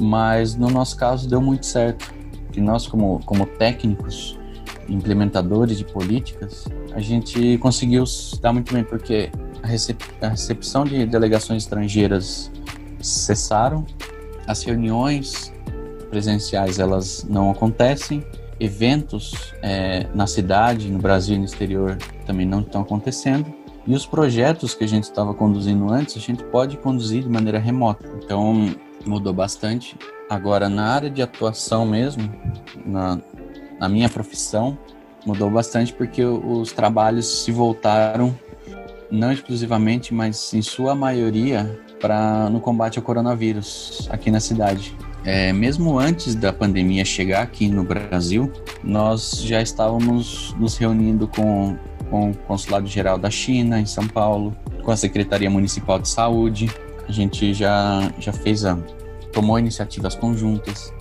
mas 0.00 0.54
no 0.54 0.68
nosso 0.68 0.96
caso 0.96 1.28
deu 1.28 1.40
muito 1.40 1.66
certo. 1.66 2.12
Que 2.52 2.60
nós 2.60 2.86
como 2.86 3.20
como 3.24 3.46
técnicos, 3.46 4.38
implementadores 4.88 5.78
de 5.78 5.84
políticas, 5.84 6.66
a 6.92 7.00
gente 7.00 7.58
conseguiu 7.58 8.04
dar 8.40 8.52
muito 8.52 8.72
bem 8.72 8.84
porque 8.84 9.30
a, 9.62 9.66
recep 9.66 10.02
a 10.20 10.28
recepção 10.28 10.84
de 10.84 11.06
delegações 11.06 11.64
estrangeiras 11.64 12.50
cessaram, 13.00 13.86
as 14.46 14.62
reuniões 14.62 15.52
presenciais 16.10 16.78
elas 16.78 17.24
não 17.28 17.50
acontecem, 17.50 18.24
eventos 18.58 19.54
é, 19.62 20.06
na 20.14 20.26
cidade, 20.26 20.90
no 20.90 20.98
Brasil 20.98 21.36
e 21.36 21.38
no 21.38 21.44
exterior 21.44 21.96
também 22.26 22.46
não 22.46 22.60
estão 22.60 22.82
acontecendo. 22.82 23.46
E 23.86 23.94
os 23.94 24.04
projetos 24.04 24.74
que 24.74 24.84
a 24.84 24.86
gente 24.86 25.04
estava 25.04 25.32
conduzindo 25.32 25.90
antes, 25.90 26.16
a 26.16 26.20
gente 26.20 26.44
pode 26.44 26.76
conduzir 26.76 27.22
de 27.22 27.28
maneira 27.28 27.58
remota. 27.58 28.06
Então, 28.22 28.74
mudou 29.06 29.32
bastante. 29.32 29.96
Agora, 30.28 30.68
na 30.68 30.92
área 30.92 31.08
de 31.08 31.22
atuação 31.22 31.86
mesmo, 31.86 32.30
na, 32.84 33.18
na 33.80 33.88
minha 33.88 34.08
profissão, 34.10 34.76
mudou 35.24 35.50
bastante 35.50 35.92
porque 35.92 36.24
os 36.24 36.72
trabalhos 36.72 37.44
se 37.44 37.52
voltaram, 37.52 38.34
não 39.10 39.32
exclusivamente, 39.32 40.12
mas 40.12 40.52
em 40.54 40.62
sua 40.62 40.94
maioria, 40.94 41.80
para 42.00 42.48
no 42.50 42.60
combate 42.60 42.98
ao 42.98 43.04
coronavírus 43.04 44.08
aqui 44.10 44.30
na 44.30 44.40
cidade. 44.40 44.96
É, 45.24 45.52
mesmo 45.52 45.98
antes 45.98 46.34
da 46.34 46.52
pandemia 46.52 47.04
chegar 47.04 47.42
aqui 47.42 47.68
no 47.68 47.82
Brasil, 47.82 48.52
nós 48.82 49.42
já 49.42 49.60
estávamos 49.60 50.54
nos 50.58 50.76
reunindo 50.76 51.26
com, 51.26 51.76
com 52.08 52.30
o 52.30 52.34
Consulado 52.34 52.86
Geral 52.86 53.18
da 53.18 53.30
China, 53.30 53.80
em 53.80 53.86
São 53.86 54.06
Paulo, 54.06 54.56
com 54.82 54.90
a 54.90 54.96
Secretaria 54.96 55.50
Municipal 55.50 55.98
de 55.98 56.08
Saúde. 56.08 56.70
A 57.06 57.12
gente 57.12 57.52
já, 57.52 58.12
já 58.18 58.32
fez 58.32 58.64
a, 58.64 58.78
tomou 59.32 59.58
iniciativas 59.58 60.14
conjuntas 60.14 60.92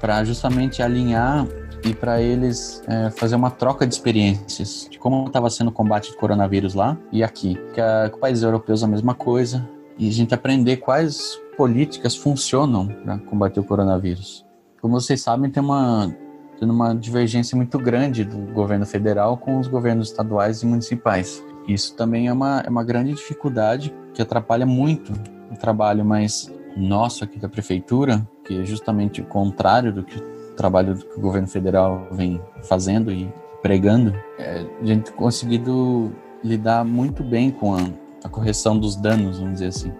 para 0.00 0.24
justamente 0.24 0.82
alinhar 0.82 1.46
e 1.84 1.94
para 1.94 2.20
eles 2.20 2.82
é, 2.86 3.10
fazer 3.10 3.36
uma 3.36 3.50
troca 3.50 3.86
de 3.86 3.94
experiências 3.94 4.88
de 4.90 4.98
como 4.98 5.26
estava 5.26 5.48
sendo 5.50 5.68
o 5.68 5.72
combate 5.72 6.10
do 6.10 6.16
coronavírus 6.16 6.74
lá 6.74 6.96
e 7.12 7.22
aqui. 7.22 7.58
Que, 7.72 7.80
a, 7.80 8.10
que 8.10 8.18
países 8.18 8.42
europeus 8.42 8.82
a 8.82 8.88
mesma 8.88 9.14
coisa, 9.14 9.68
e 9.98 10.08
a 10.08 10.12
gente 10.12 10.34
aprender 10.34 10.76
quais 10.76 11.40
políticas 11.56 12.14
funcionam 12.14 12.86
para 12.86 13.18
combater 13.18 13.58
o 13.58 13.64
coronavírus. 13.64 14.46
Como 14.80 15.00
vocês 15.00 15.20
sabem, 15.20 15.50
tem 15.50 15.62
uma, 15.62 16.14
tem 16.58 16.70
uma 16.70 16.94
divergência 16.94 17.56
muito 17.56 17.78
grande 17.78 18.22
do 18.22 18.38
governo 18.52 18.86
federal 18.86 19.36
com 19.36 19.58
os 19.58 19.66
governos 19.66 20.08
estaduais 20.08 20.62
e 20.62 20.66
municipais. 20.66 21.44
Isso 21.66 21.96
também 21.96 22.28
é 22.28 22.32
uma, 22.32 22.60
é 22.60 22.70
uma 22.70 22.84
grande 22.84 23.12
dificuldade 23.12 23.92
que 24.14 24.22
atrapalha 24.22 24.64
muito 24.64 25.12
o 25.50 25.56
trabalho 25.56 26.04
mais 26.04 26.52
nosso 26.76 27.24
aqui 27.24 27.40
da 27.40 27.48
prefeitura, 27.48 28.26
que 28.44 28.60
é 28.60 28.64
justamente 28.64 29.20
o 29.20 29.24
contrário 29.24 29.92
do 29.92 30.04
que 30.04 30.22
trabalho 30.58 30.96
que 30.96 31.18
o 31.18 31.20
governo 31.20 31.48
federal 31.48 32.08
vem 32.10 32.40
fazendo 32.64 33.10
e 33.10 33.32
pregando. 33.62 34.12
É, 34.38 34.66
a 34.82 34.84
gente 34.84 35.12
conseguido 35.12 36.12
lidar 36.44 36.84
muito 36.84 37.22
bem 37.22 37.50
com 37.50 37.74
a, 37.74 37.80
a 38.24 38.28
correção 38.28 38.78
dos 38.78 38.96
danos, 38.96 39.38
vamos 39.38 39.54
dizer 39.54 39.68
assim. 39.68 39.92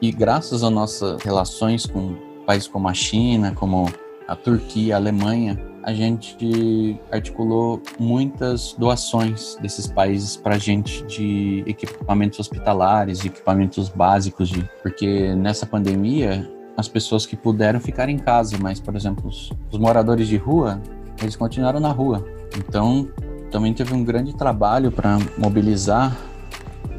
E 0.00 0.10
graças 0.10 0.64
às 0.64 0.70
nossas 0.72 1.22
relações 1.22 1.86
com 1.86 2.16
países 2.46 2.66
como 2.66 2.88
a 2.88 2.94
China, 2.94 3.52
como 3.54 3.86
a 4.26 4.34
Turquia, 4.34 4.94
a 4.94 4.98
Alemanha, 4.98 5.58
a 5.82 5.92
gente 5.92 7.00
articulou 7.10 7.82
muitas 7.98 8.74
doações 8.78 9.56
desses 9.60 9.86
países 9.86 10.36
para 10.36 10.56
a 10.56 10.58
gente 10.58 11.02
de 11.04 11.62
equipamentos 11.66 12.38
hospitalares, 12.38 13.20
de 13.20 13.28
equipamentos 13.28 13.88
básicos, 13.88 14.48
de, 14.48 14.68
porque 14.82 15.34
nessa 15.34 15.66
pandemia 15.66 16.50
as 16.80 16.88
pessoas 16.88 17.26
que 17.26 17.36
puderam 17.36 17.78
ficar 17.78 18.08
em 18.08 18.18
casa, 18.18 18.56
mas 18.58 18.80
por 18.80 18.96
exemplo 18.96 19.28
os, 19.28 19.52
os 19.70 19.78
moradores 19.78 20.26
de 20.26 20.36
rua 20.36 20.80
eles 21.22 21.36
continuaram 21.36 21.80
na 21.80 21.92
rua. 21.92 22.24
Então 22.56 23.08
também 23.50 23.74
teve 23.74 23.94
um 23.94 24.02
grande 24.02 24.34
trabalho 24.34 24.90
para 24.90 25.18
mobilizar 25.36 26.16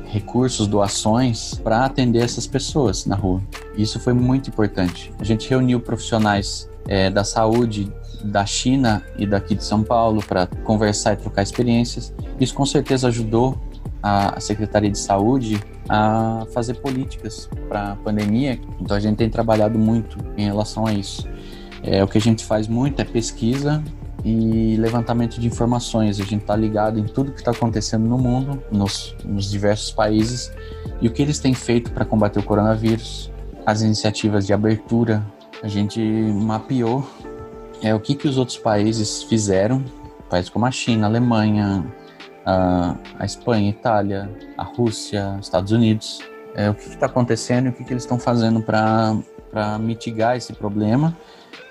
recursos, 0.05 0.67
doações 0.67 1.55
para 1.55 1.85
atender 1.85 2.21
essas 2.23 2.45
pessoas 2.45 3.05
na 3.05 3.15
rua. 3.15 3.41
Isso 3.77 3.99
foi 3.99 4.13
muito 4.13 4.49
importante. 4.49 5.11
A 5.19 5.23
gente 5.23 5.49
reuniu 5.49 5.79
profissionais 5.79 6.69
é, 6.87 7.09
da 7.09 7.23
saúde 7.23 7.91
da 8.23 8.45
China 8.45 9.03
e 9.17 9.25
daqui 9.25 9.55
de 9.55 9.63
São 9.63 9.81
Paulo 9.81 10.21
para 10.21 10.47
conversar 10.63 11.13
e 11.13 11.15
trocar 11.17 11.41
experiências. 11.41 12.13
Isso 12.39 12.53
com 12.53 12.65
certeza 12.65 13.07
ajudou 13.07 13.57
a 14.03 14.39
Secretaria 14.39 14.91
de 14.91 14.99
Saúde 14.99 15.61
a 15.93 16.45
fazer 16.53 16.75
políticas 16.75 17.49
para 17.67 17.91
a 17.91 17.95
pandemia. 17.97 18.57
Então 18.79 18.95
a 18.95 18.99
gente 18.99 19.17
tem 19.17 19.29
trabalhado 19.29 19.77
muito 19.77 20.17
em 20.37 20.45
relação 20.45 20.87
a 20.87 20.93
isso. 20.93 21.27
É, 21.83 22.01
o 22.01 22.07
que 22.07 22.17
a 22.17 22.21
gente 22.21 22.45
faz 22.45 22.65
muito 22.65 23.01
é 23.01 23.03
pesquisa 23.03 23.83
e 24.23 24.77
levantamento 24.77 25.37
de 25.37 25.45
informações. 25.45 26.17
A 26.17 26.23
gente 26.23 26.43
está 26.43 26.55
ligado 26.55 26.97
em 26.97 27.03
tudo 27.03 27.33
que 27.33 27.39
está 27.39 27.51
acontecendo 27.51 28.07
no 28.07 28.17
mundo, 28.17 28.63
nos, 28.71 29.13
nos, 29.25 29.51
diversos 29.51 29.91
países 29.91 30.49
e 31.01 31.09
o 31.09 31.11
que 31.11 31.21
eles 31.21 31.39
têm 31.39 31.53
feito 31.53 31.91
para 31.91 32.05
combater 32.05 32.39
o 32.39 32.43
coronavírus, 32.43 33.29
as 33.65 33.81
iniciativas 33.81 34.47
de 34.47 34.53
abertura. 34.53 35.25
A 35.61 35.67
gente 35.67 35.99
mapeou 35.99 37.05
é, 37.83 37.93
o 37.93 37.99
que, 37.99 38.15
que 38.15 38.29
os 38.29 38.37
outros 38.37 38.57
países 38.57 39.23
fizeram, 39.23 39.83
países 40.29 40.49
como 40.49 40.65
a 40.65 40.71
China, 40.71 41.07
a 41.07 41.09
Alemanha, 41.09 41.83
a, 42.45 42.95
a 43.19 43.25
Espanha, 43.25 43.67
a 43.67 43.69
Itália, 43.69 44.29
a 44.57 44.63
Rússia, 44.63 45.37
Estados 45.41 45.71
Unidos. 45.71 46.19
É, 46.53 46.69
o 46.69 46.73
que 46.73 46.89
está 46.89 47.05
acontecendo 47.05 47.67
e 47.67 47.69
o 47.69 47.73
que, 47.73 47.83
que 47.83 47.93
eles 47.93 48.03
estão 48.03 48.19
fazendo 48.19 48.61
para 48.61 49.79
mitigar 49.79 50.35
esse 50.35 50.51
problema 50.51 51.15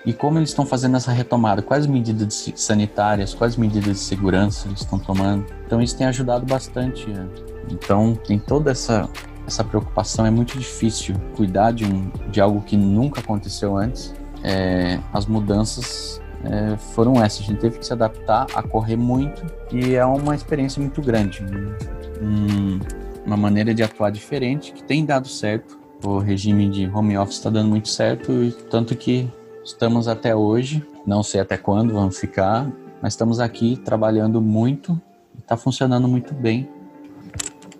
e 0.04 0.12
como 0.12 0.38
eles 0.38 0.50
estão 0.50 0.64
fazendo 0.64 0.96
essa 0.96 1.12
retomada? 1.12 1.60
Quais 1.60 1.86
medidas 1.86 2.50
sanitárias, 2.56 3.34
quais 3.34 3.56
medidas 3.56 3.98
de 3.98 4.02
segurança 4.02 4.66
eles 4.68 4.80
estão 4.80 4.98
tomando? 4.98 5.44
Então 5.66 5.82
isso 5.82 5.96
tem 5.96 6.06
ajudado 6.06 6.46
bastante. 6.46 7.08
Né? 7.10 7.28
Então 7.70 8.14
tem 8.14 8.38
toda 8.38 8.70
essa 8.70 9.08
essa 9.46 9.64
preocupação 9.64 10.24
é 10.24 10.30
muito 10.30 10.56
difícil 10.56 11.16
cuidar 11.34 11.72
de 11.72 11.84
um 11.84 12.10
de 12.30 12.40
algo 12.40 12.62
que 12.62 12.76
nunca 12.76 13.20
aconteceu 13.20 13.76
antes. 13.76 14.14
É, 14.42 14.98
as 15.12 15.26
mudanças 15.26 16.20
é, 16.44 16.76
foram 16.76 17.22
essas. 17.22 17.40
A 17.40 17.48
gente 17.48 17.60
teve 17.60 17.78
que 17.78 17.86
se 17.86 17.92
adaptar 17.92 18.46
a 18.54 18.62
correr 18.62 18.96
muito 18.96 19.44
e 19.72 19.94
é 19.94 20.04
uma 20.04 20.34
experiência 20.34 20.80
muito 20.80 21.02
grande, 21.02 21.44
um, 22.22 22.78
uma 23.24 23.36
maneira 23.36 23.74
de 23.74 23.82
atuar 23.82 24.10
diferente 24.10 24.72
que 24.72 24.82
tem 24.82 25.04
dado 25.04 25.28
certo. 25.28 25.78
O 26.02 26.18
regime 26.18 26.68
de 26.70 26.86
home 26.88 27.18
office 27.18 27.36
está 27.36 27.50
dando 27.50 27.68
muito 27.68 27.88
certo, 27.88 28.32
tanto 28.70 28.96
que 28.96 29.30
Estamos 29.62 30.08
até 30.08 30.34
hoje, 30.34 30.84
não 31.06 31.22
sei 31.22 31.40
até 31.40 31.56
quando 31.56 31.92
vamos 31.92 32.18
ficar, 32.18 32.70
mas 33.00 33.12
estamos 33.12 33.40
aqui 33.40 33.76
trabalhando 33.84 34.40
muito 34.40 35.00
e 35.36 35.40
está 35.40 35.56
funcionando 35.56 36.08
muito 36.08 36.32
bem. 36.32 36.68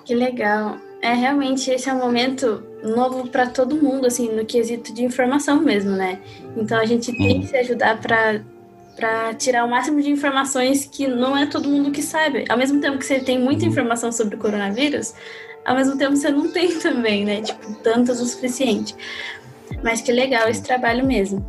Que 0.04 0.14
legal. 0.14 0.76
É 1.02 1.14
realmente 1.14 1.70
esse 1.70 1.88
é 1.88 1.94
um 1.94 1.98
momento 1.98 2.62
novo 2.82 3.28
para 3.28 3.46
todo 3.46 3.76
mundo, 3.76 4.06
assim, 4.06 4.28
no 4.28 4.44
quesito 4.44 4.92
de 4.92 5.04
informação 5.04 5.60
mesmo, 5.60 5.92
né? 5.92 6.20
Então 6.56 6.78
a 6.78 6.86
gente 6.86 7.12
tem 7.12 7.36
uhum. 7.36 7.40
que 7.40 7.46
se 7.48 7.56
ajudar 7.56 8.00
para 8.00 8.40
para 8.96 9.32
tirar 9.32 9.64
o 9.64 9.70
máximo 9.70 10.02
de 10.02 10.10
informações 10.10 10.84
que 10.84 11.06
não 11.06 11.34
é 11.34 11.46
todo 11.46 11.70
mundo 11.70 11.90
que 11.90 12.02
sabe. 12.02 12.44
Ao 12.50 12.58
mesmo 12.58 12.80
tempo 12.80 12.98
que 12.98 13.06
você 13.06 13.18
tem 13.18 13.38
muita 13.38 13.64
uhum. 13.64 13.70
informação 13.70 14.12
sobre 14.12 14.34
o 14.34 14.38
coronavírus, 14.38 15.14
ao 15.64 15.74
mesmo 15.74 15.96
tempo 15.96 16.16
você 16.16 16.30
não 16.30 16.52
tem 16.52 16.76
também, 16.80 17.24
né? 17.24 17.40
Tipo, 17.40 17.74
tantas 17.82 18.20
o 18.20 18.26
suficiente. 18.26 18.94
Mas 19.82 20.02
que 20.02 20.12
legal 20.12 20.48
esse 20.48 20.62
trabalho 20.62 21.06
mesmo. 21.06 21.44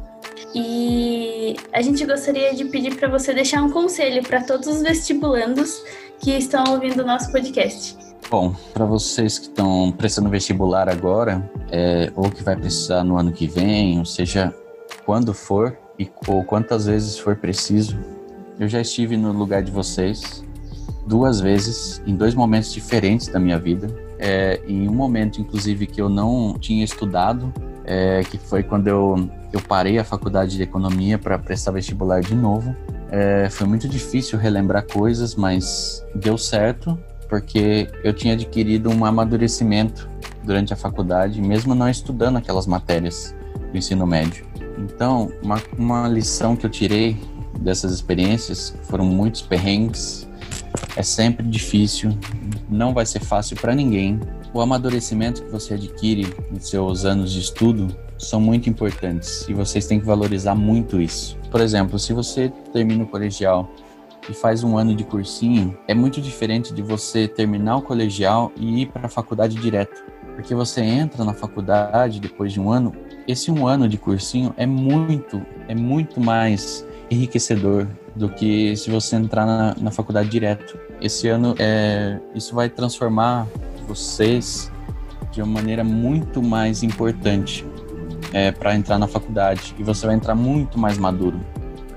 E 0.55 1.55
a 1.73 1.81
gente 1.81 2.05
gostaria 2.05 2.53
de 2.53 2.65
pedir 2.65 2.95
para 2.95 3.09
você 3.09 3.33
deixar 3.33 3.61
um 3.63 3.69
conselho 3.69 4.21
para 4.23 4.43
todos 4.43 4.67
os 4.67 4.81
vestibulandos 4.81 5.83
que 6.19 6.31
estão 6.31 6.63
ouvindo 6.69 7.01
o 7.01 7.05
nosso 7.05 7.31
podcast. 7.31 7.97
Bom, 8.29 8.55
para 8.73 8.85
vocês 8.85 9.37
que 9.37 9.47
estão 9.47 9.91
prestando 9.91 10.29
vestibular 10.29 10.87
agora, 10.87 11.49
é, 11.69 12.11
ou 12.15 12.29
que 12.29 12.43
vai 12.43 12.55
precisar 12.55 13.03
no 13.03 13.17
ano 13.17 13.31
que 13.31 13.47
vem, 13.47 13.99
ou 13.99 14.05
seja, 14.05 14.53
quando 15.05 15.33
for 15.33 15.77
e 15.99 16.09
ou 16.27 16.43
quantas 16.43 16.85
vezes 16.85 17.17
for 17.17 17.35
preciso, 17.35 17.97
eu 18.59 18.67
já 18.67 18.79
estive 18.79 19.17
no 19.17 19.31
lugar 19.31 19.61
de 19.61 19.71
vocês 19.71 20.43
duas 21.05 21.41
vezes, 21.41 22.01
em 22.05 22.15
dois 22.15 22.33
momentos 22.33 22.71
diferentes 22.71 23.27
da 23.27 23.39
minha 23.39 23.59
vida. 23.59 23.87
É, 24.19 24.61
em 24.67 24.87
um 24.87 24.93
momento, 24.93 25.41
inclusive, 25.41 25.87
que 25.87 26.01
eu 26.01 26.07
não 26.07 26.57
tinha 26.59 26.85
estudado, 26.85 27.51
é, 27.83 28.23
que 28.23 28.37
foi 28.37 28.63
quando 28.63 28.87
eu, 28.87 29.29
eu 29.51 29.59
parei 29.61 29.97
a 29.97 30.03
faculdade 30.03 30.55
de 30.55 30.63
economia 30.63 31.17
para 31.17 31.37
prestar 31.39 31.71
vestibular 31.71 32.21
de 32.21 32.35
novo. 32.35 32.75
É, 33.09 33.49
foi 33.49 33.67
muito 33.67 33.89
difícil 33.89 34.39
relembrar 34.39 34.85
coisas, 34.87 35.35
mas 35.35 36.05
deu 36.15 36.37
certo 36.37 36.97
porque 37.31 37.87
eu 38.03 38.11
tinha 38.11 38.33
adquirido 38.33 38.89
um 38.89 39.05
amadurecimento 39.05 40.09
durante 40.43 40.73
a 40.73 40.75
faculdade, 40.75 41.41
mesmo 41.41 41.73
não 41.73 41.89
estudando 41.89 42.35
aquelas 42.35 42.67
matérias 42.67 43.33
do 43.71 43.77
ensino 43.77 44.05
médio. 44.05 44.45
Então, 44.77 45.31
uma, 45.41 45.61
uma 45.77 46.07
lição 46.09 46.57
que 46.57 46.65
eu 46.65 46.69
tirei 46.69 47.17
dessas 47.57 47.93
experiências 47.93 48.75
foram 48.83 49.05
muitos 49.05 49.41
perrengues. 49.41 50.27
É 50.97 51.01
sempre 51.01 51.47
difícil, 51.47 52.11
não 52.69 52.93
vai 52.93 53.05
ser 53.05 53.21
fácil 53.21 53.55
para 53.55 53.73
ninguém. 53.73 54.19
O 54.53 54.59
amadurecimento 54.59 55.41
que 55.41 55.49
você 55.49 55.75
adquire 55.75 56.27
nos 56.51 56.69
seus 56.69 57.05
anos 57.05 57.31
de 57.31 57.39
estudo 57.39 57.95
são 58.17 58.41
muito 58.41 58.69
importantes 58.69 59.47
e 59.47 59.53
vocês 59.53 59.87
têm 59.87 60.01
que 60.01 60.05
valorizar 60.05 60.53
muito 60.53 60.99
isso. 60.99 61.37
Por 61.49 61.61
exemplo, 61.61 61.97
se 61.97 62.11
você 62.11 62.51
termina 62.73 63.05
o 63.05 63.07
colegial 63.07 63.71
e 64.29 64.33
faz 64.33 64.63
um 64.63 64.77
ano 64.77 64.95
de 64.95 65.03
cursinho, 65.03 65.77
é 65.87 65.93
muito 65.93 66.21
diferente 66.21 66.73
de 66.73 66.81
você 66.81 67.27
terminar 67.27 67.77
o 67.77 67.81
colegial 67.81 68.51
e 68.55 68.83
ir 68.83 68.85
para 68.87 69.05
a 69.05 69.09
faculdade 69.09 69.55
direto. 69.55 70.03
Porque 70.35 70.55
você 70.55 70.81
entra 70.81 71.23
na 71.23 71.33
faculdade 71.33 72.19
depois 72.19 72.53
de 72.53 72.59
um 72.59 72.71
ano, 72.71 72.93
esse 73.27 73.51
um 73.51 73.67
ano 73.67 73.87
de 73.87 73.97
cursinho 73.97 74.53
é 74.57 74.65
muito, 74.65 75.41
é 75.67 75.75
muito 75.75 76.19
mais 76.19 76.85
enriquecedor 77.09 77.87
do 78.15 78.29
que 78.29 78.75
se 78.75 78.89
você 78.89 79.15
entrar 79.15 79.45
na, 79.45 79.75
na 79.79 79.91
faculdade 79.91 80.29
direto. 80.29 80.77
Esse 81.01 81.27
ano, 81.27 81.55
é, 81.59 82.19
isso 82.33 82.55
vai 82.55 82.69
transformar 82.69 83.47
vocês 83.87 84.71
de 85.31 85.41
uma 85.41 85.53
maneira 85.53 85.83
muito 85.83 86.41
mais 86.41 86.83
importante 86.83 87.65
é, 88.33 88.51
para 88.51 88.75
entrar 88.75 88.97
na 88.97 89.07
faculdade 89.07 89.75
e 89.77 89.83
você 89.83 90.05
vai 90.05 90.15
entrar 90.15 90.35
muito 90.35 90.79
mais 90.79 90.97
maduro 90.97 91.39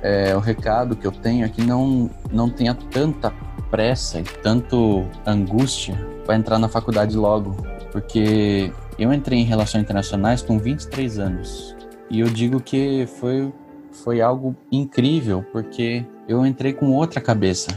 é, 0.04 0.36
o 0.36 0.38
recado 0.38 0.94
que 0.94 1.06
eu 1.06 1.10
tenho 1.10 1.46
é 1.46 1.48
que 1.48 1.62
não, 1.62 2.10
não 2.30 2.50
tenha 2.50 2.74
tanta 2.74 3.32
pressa 3.70 4.20
e 4.20 4.22
tanto 4.22 5.06
angústia 5.24 5.98
para 6.26 6.36
entrar 6.36 6.58
na 6.58 6.68
faculdade 6.68 7.16
logo, 7.16 7.56
porque 7.90 8.70
eu 8.98 9.10
entrei 9.14 9.38
em 9.38 9.44
relações 9.44 9.82
internacionais 9.82 10.42
com 10.42 10.58
23 10.58 11.18
anos. 11.18 11.74
E 12.10 12.20
eu 12.20 12.26
digo 12.28 12.60
que 12.60 13.08
foi, 13.18 13.50
foi 13.92 14.20
algo 14.20 14.54
incrível, 14.70 15.42
porque 15.50 16.04
eu 16.28 16.44
entrei 16.44 16.74
com 16.74 16.92
outra 16.92 17.18
cabeça, 17.18 17.70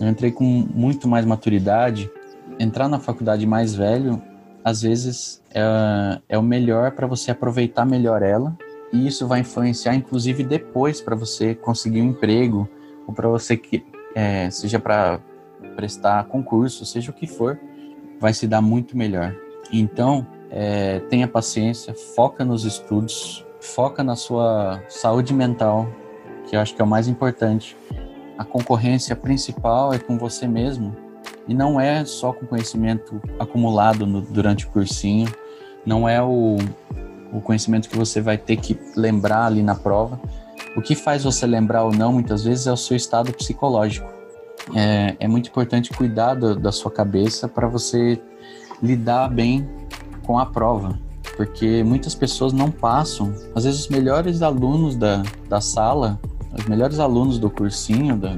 eu 0.00 0.06
entrei 0.06 0.30
com 0.30 0.44
muito 0.44 1.08
mais 1.08 1.26
maturidade. 1.26 2.08
Entrar 2.60 2.88
na 2.88 3.00
faculdade 3.00 3.44
mais 3.46 3.74
velho, 3.74 4.22
às 4.64 4.82
vezes, 4.82 5.42
é, 5.52 6.20
é 6.28 6.38
o 6.38 6.42
melhor 6.42 6.92
para 6.92 7.08
você 7.08 7.32
aproveitar 7.32 7.84
melhor 7.84 8.22
ela 8.22 8.56
e 8.92 9.06
isso 9.06 9.26
vai 9.26 9.40
influenciar, 9.40 9.94
inclusive, 9.94 10.42
depois 10.42 11.00
para 11.00 11.14
você 11.14 11.54
conseguir 11.54 12.02
um 12.02 12.10
emprego 12.10 12.68
ou 13.06 13.14
para 13.14 13.28
você 13.28 13.56
que 13.56 13.84
é, 14.14 14.50
seja 14.50 14.78
para 14.78 15.20
prestar 15.76 16.24
concurso, 16.24 16.84
seja 16.84 17.10
o 17.10 17.14
que 17.14 17.26
for, 17.26 17.58
vai 18.18 18.32
se 18.32 18.46
dar 18.46 18.60
muito 18.60 18.96
melhor. 18.96 19.34
Então, 19.72 20.26
é, 20.50 21.00
tenha 21.10 21.28
paciência, 21.28 21.94
foca 21.94 22.44
nos 22.44 22.64
estudos, 22.64 23.44
foca 23.60 24.02
na 24.02 24.16
sua 24.16 24.82
saúde 24.88 25.34
mental, 25.34 25.86
que 26.48 26.56
eu 26.56 26.60
acho 26.60 26.74
que 26.74 26.80
é 26.80 26.84
o 26.84 26.88
mais 26.88 27.08
importante. 27.08 27.76
A 28.36 28.44
concorrência 28.44 29.14
principal 29.14 29.92
é 29.92 29.98
com 29.98 30.16
você 30.16 30.46
mesmo 30.46 30.96
e 31.46 31.54
não 31.54 31.80
é 31.80 32.04
só 32.04 32.32
com 32.32 32.46
conhecimento 32.46 33.20
acumulado 33.38 34.06
no, 34.06 34.22
durante 34.22 34.66
o 34.66 34.70
cursinho, 34.70 35.28
não 35.84 36.08
é 36.08 36.22
o, 36.22 36.56
o 37.32 37.40
conhecimento 37.40 37.88
que 37.88 37.96
você 37.96 38.20
vai 38.20 38.38
ter 38.38 38.56
que 38.56 38.78
lembrar 38.96 39.46
ali 39.46 39.62
na 39.62 39.74
prova. 39.74 40.20
O 40.76 40.82
que 40.82 40.94
faz 40.94 41.24
você 41.24 41.46
lembrar 41.46 41.84
ou 41.84 41.92
não, 41.92 42.12
muitas 42.12 42.44
vezes, 42.44 42.66
é 42.66 42.72
o 42.72 42.76
seu 42.76 42.96
estado 42.96 43.32
psicológico. 43.32 44.08
É, 44.74 45.16
é 45.20 45.28
muito 45.28 45.48
importante 45.48 45.90
cuidar 45.90 46.34
do, 46.34 46.54
da 46.54 46.70
sua 46.72 46.90
cabeça 46.90 47.48
para 47.48 47.66
você 47.66 48.20
lidar 48.82 49.28
bem 49.28 49.68
com 50.24 50.38
a 50.38 50.46
prova, 50.46 50.98
porque 51.36 51.82
muitas 51.82 52.14
pessoas 52.14 52.52
não 52.52 52.70
passam. 52.70 53.32
Às 53.54 53.64
vezes, 53.64 53.80
os 53.80 53.88
melhores 53.88 54.42
alunos 54.42 54.94
da, 54.94 55.22
da 55.48 55.60
sala, 55.60 56.20
os 56.56 56.66
melhores 56.66 56.98
alunos 56.98 57.38
do 57.38 57.48
cursinho, 57.48 58.16
da, 58.16 58.36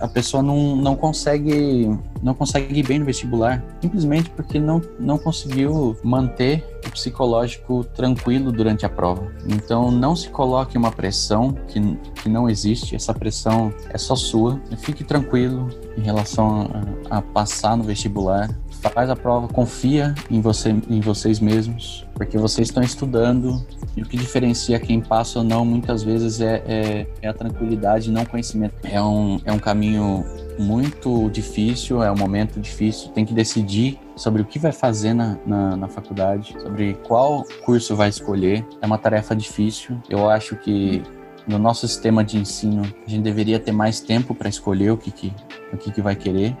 a 0.00 0.08
pessoa 0.08 0.42
não, 0.42 0.74
não 0.76 0.96
consegue 0.96 1.96
não 2.22 2.34
consegue 2.34 2.78
ir 2.78 2.86
bem 2.86 2.98
no 2.98 3.04
vestibular 3.04 3.64
simplesmente 3.80 4.28
porque 4.30 4.58
não, 4.58 4.80
não 4.98 5.16
conseguiu 5.16 5.96
manter 6.02 6.64
o 6.86 6.90
psicológico 6.90 7.84
tranquilo 7.84 8.50
durante 8.50 8.84
a 8.84 8.88
prova. 8.88 9.30
Então 9.46 9.90
não 9.90 10.16
se 10.16 10.28
coloque 10.28 10.76
uma 10.76 10.90
pressão 10.90 11.52
que, 11.68 11.80
que 12.22 12.28
não 12.28 12.48
existe, 12.48 12.96
essa 12.96 13.14
pressão 13.14 13.72
é 13.90 13.98
só 13.98 14.16
sua. 14.16 14.60
Fique 14.78 15.04
tranquilo 15.04 15.68
em 15.96 16.02
relação 16.02 16.68
a, 17.10 17.18
a 17.18 17.22
passar 17.22 17.76
no 17.76 17.84
vestibular 17.84 18.50
faz 18.88 19.10
a 19.10 19.16
prova, 19.16 19.46
confia 19.48 20.14
em, 20.30 20.40
você, 20.40 20.70
em 20.88 21.00
vocês 21.00 21.38
mesmos, 21.38 22.06
porque 22.14 22.38
vocês 22.38 22.68
estão 22.68 22.82
estudando 22.82 23.64
e 23.96 24.02
o 24.02 24.06
que 24.06 24.16
diferencia 24.16 24.78
quem 24.78 25.00
passa 25.00 25.40
ou 25.40 25.44
não 25.44 25.64
muitas 25.64 26.02
vezes 26.02 26.40
é, 26.40 26.62
é, 26.66 27.06
é 27.22 27.28
a 27.28 27.34
tranquilidade 27.34 28.10
não 28.10 28.24
conhecimento. 28.24 28.74
É 28.84 29.02
um, 29.02 29.40
é 29.44 29.52
um 29.52 29.58
caminho 29.58 30.24
muito 30.58 31.28
difícil, 31.30 32.02
é 32.02 32.10
um 32.10 32.16
momento 32.16 32.60
difícil, 32.60 33.10
tem 33.10 33.24
que 33.24 33.34
decidir 33.34 33.98
sobre 34.14 34.42
o 34.42 34.44
que 34.44 34.58
vai 34.58 34.72
fazer 34.72 35.14
na, 35.14 35.38
na, 35.46 35.76
na, 35.76 35.88
faculdade, 35.88 36.54
sobre 36.60 36.94
qual 37.06 37.44
curso 37.64 37.96
vai 37.96 38.08
escolher. 38.08 38.64
É 38.80 38.86
uma 38.86 38.98
tarefa 38.98 39.34
difícil. 39.34 39.98
Eu 40.08 40.28
acho 40.28 40.56
que 40.56 41.02
no 41.46 41.58
nosso 41.58 41.88
sistema 41.88 42.22
de 42.22 42.36
ensino 42.36 42.82
a 42.82 43.10
gente 43.10 43.22
deveria 43.22 43.58
ter 43.58 43.72
mais 43.72 44.00
tempo 44.00 44.34
para 44.34 44.48
escolher 44.48 44.90
o 44.90 44.96
que, 44.96 45.10
que, 45.10 45.32
o 45.72 45.76
que, 45.76 45.90
que 45.90 46.02
vai 46.02 46.14
querer 46.14 46.56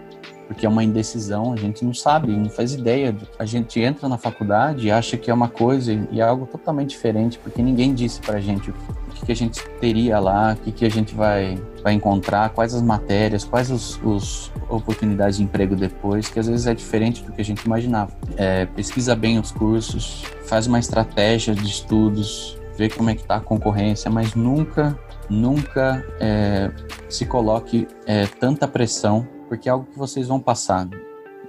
porque 0.50 0.66
é 0.66 0.68
uma 0.68 0.82
indecisão, 0.82 1.52
a 1.52 1.56
gente 1.56 1.84
não 1.84 1.94
sabe, 1.94 2.32
não 2.32 2.50
faz 2.50 2.74
ideia. 2.74 3.16
A 3.38 3.44
gente 3.44 3.78
entra 3.78 4.08
na 4.08 4.18
faculdade 4.18 4.88
e 4.88 4.90
acha 4.90 5.16
que 5.16 5.30
é 5.30 5.32
uma 5.32 5.48
coisa 5.48 5.92
e 6.10 6.20
é 6.20 6.24
algo 6.24 6.44
totalmente 6.44 6.90
diferente, 6.90 7.38
porque 7.38 7.62
ninguém 7.62 7.94
disse 7.94 8.20
pra 8.20 8.40
gente 8.40 8.70
o 8.70 8.74
que, 9.14 9.26
que 9.26 9.30
a 9.30 9.36
gente 9.36 9.62
teria 9.80 10.18
lá, 10.18 10.54
o 10.54 10.56
que, 10.64 10.72
que 10.72 10.84
a 10.84 10.88
gente 10.88 11.14
vai, 11.14 11.56
vai 11.84 11.92
encontrar, 11.92 12.50
quais 12.50 12.74
as 12.74 12.82
matérias, 12.82 13.44
quais 13.44 13.70
os, 13.70 14.00
os 14.02 14.50
oportunidades 14.68 15.36
de 15.36 15.44
emprego 15.44 15.76
depois, 15.76 16.28
que 16.28 16.40
às 16.40 16.48
vezes 16.48 16.66
é 16.66 16.74
diferente 16.74 17.22
do 17.22 17.30
que 17.30 17.40
a 17.40 17.44
gente 17.44 17.62
imaginava. 17.62 18.10
É, 18.36 18.66
pesquisa 18.66 19.14
bem 19.14 19.38
os 19.38 19.52
cursos, 19.52 20.24
faz 20.46 20.66
uma 20.66 20.80
estratégia 20.80 21.54
de 21.54 21.64
estudos, 21.64 22.58
vê 22.76 22.88
como 22.88 23.08
é 23.08 23.14
que 23.14 23.22
tá 23.22 23.36
a 23.36 23.40
concorrência, 23.40 24.10
mas 24.10 24.34
nunca, 24.34 24.98
nunca 25.28 26.04
é, 26.18 26.72
se 27.08 27.24
coloque 27.24 27.86
é, 28.04 28.26
tanta 28.26 28.66
pressão 28.66 29.28
porque 29.50 29.68
é 29.68 29.72
algo 29.72 29.84
que 29.84 29.98
vocês 29.98 30.28
vão 30.28 30.38
passar 30.38 30.88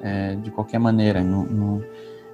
é, 0.01 0.33
de 0.33 0.49
qualquer 0.49 0.79
maneira. 0.79 1.23
Não, 1.23 1.43
não, 1.43 1.83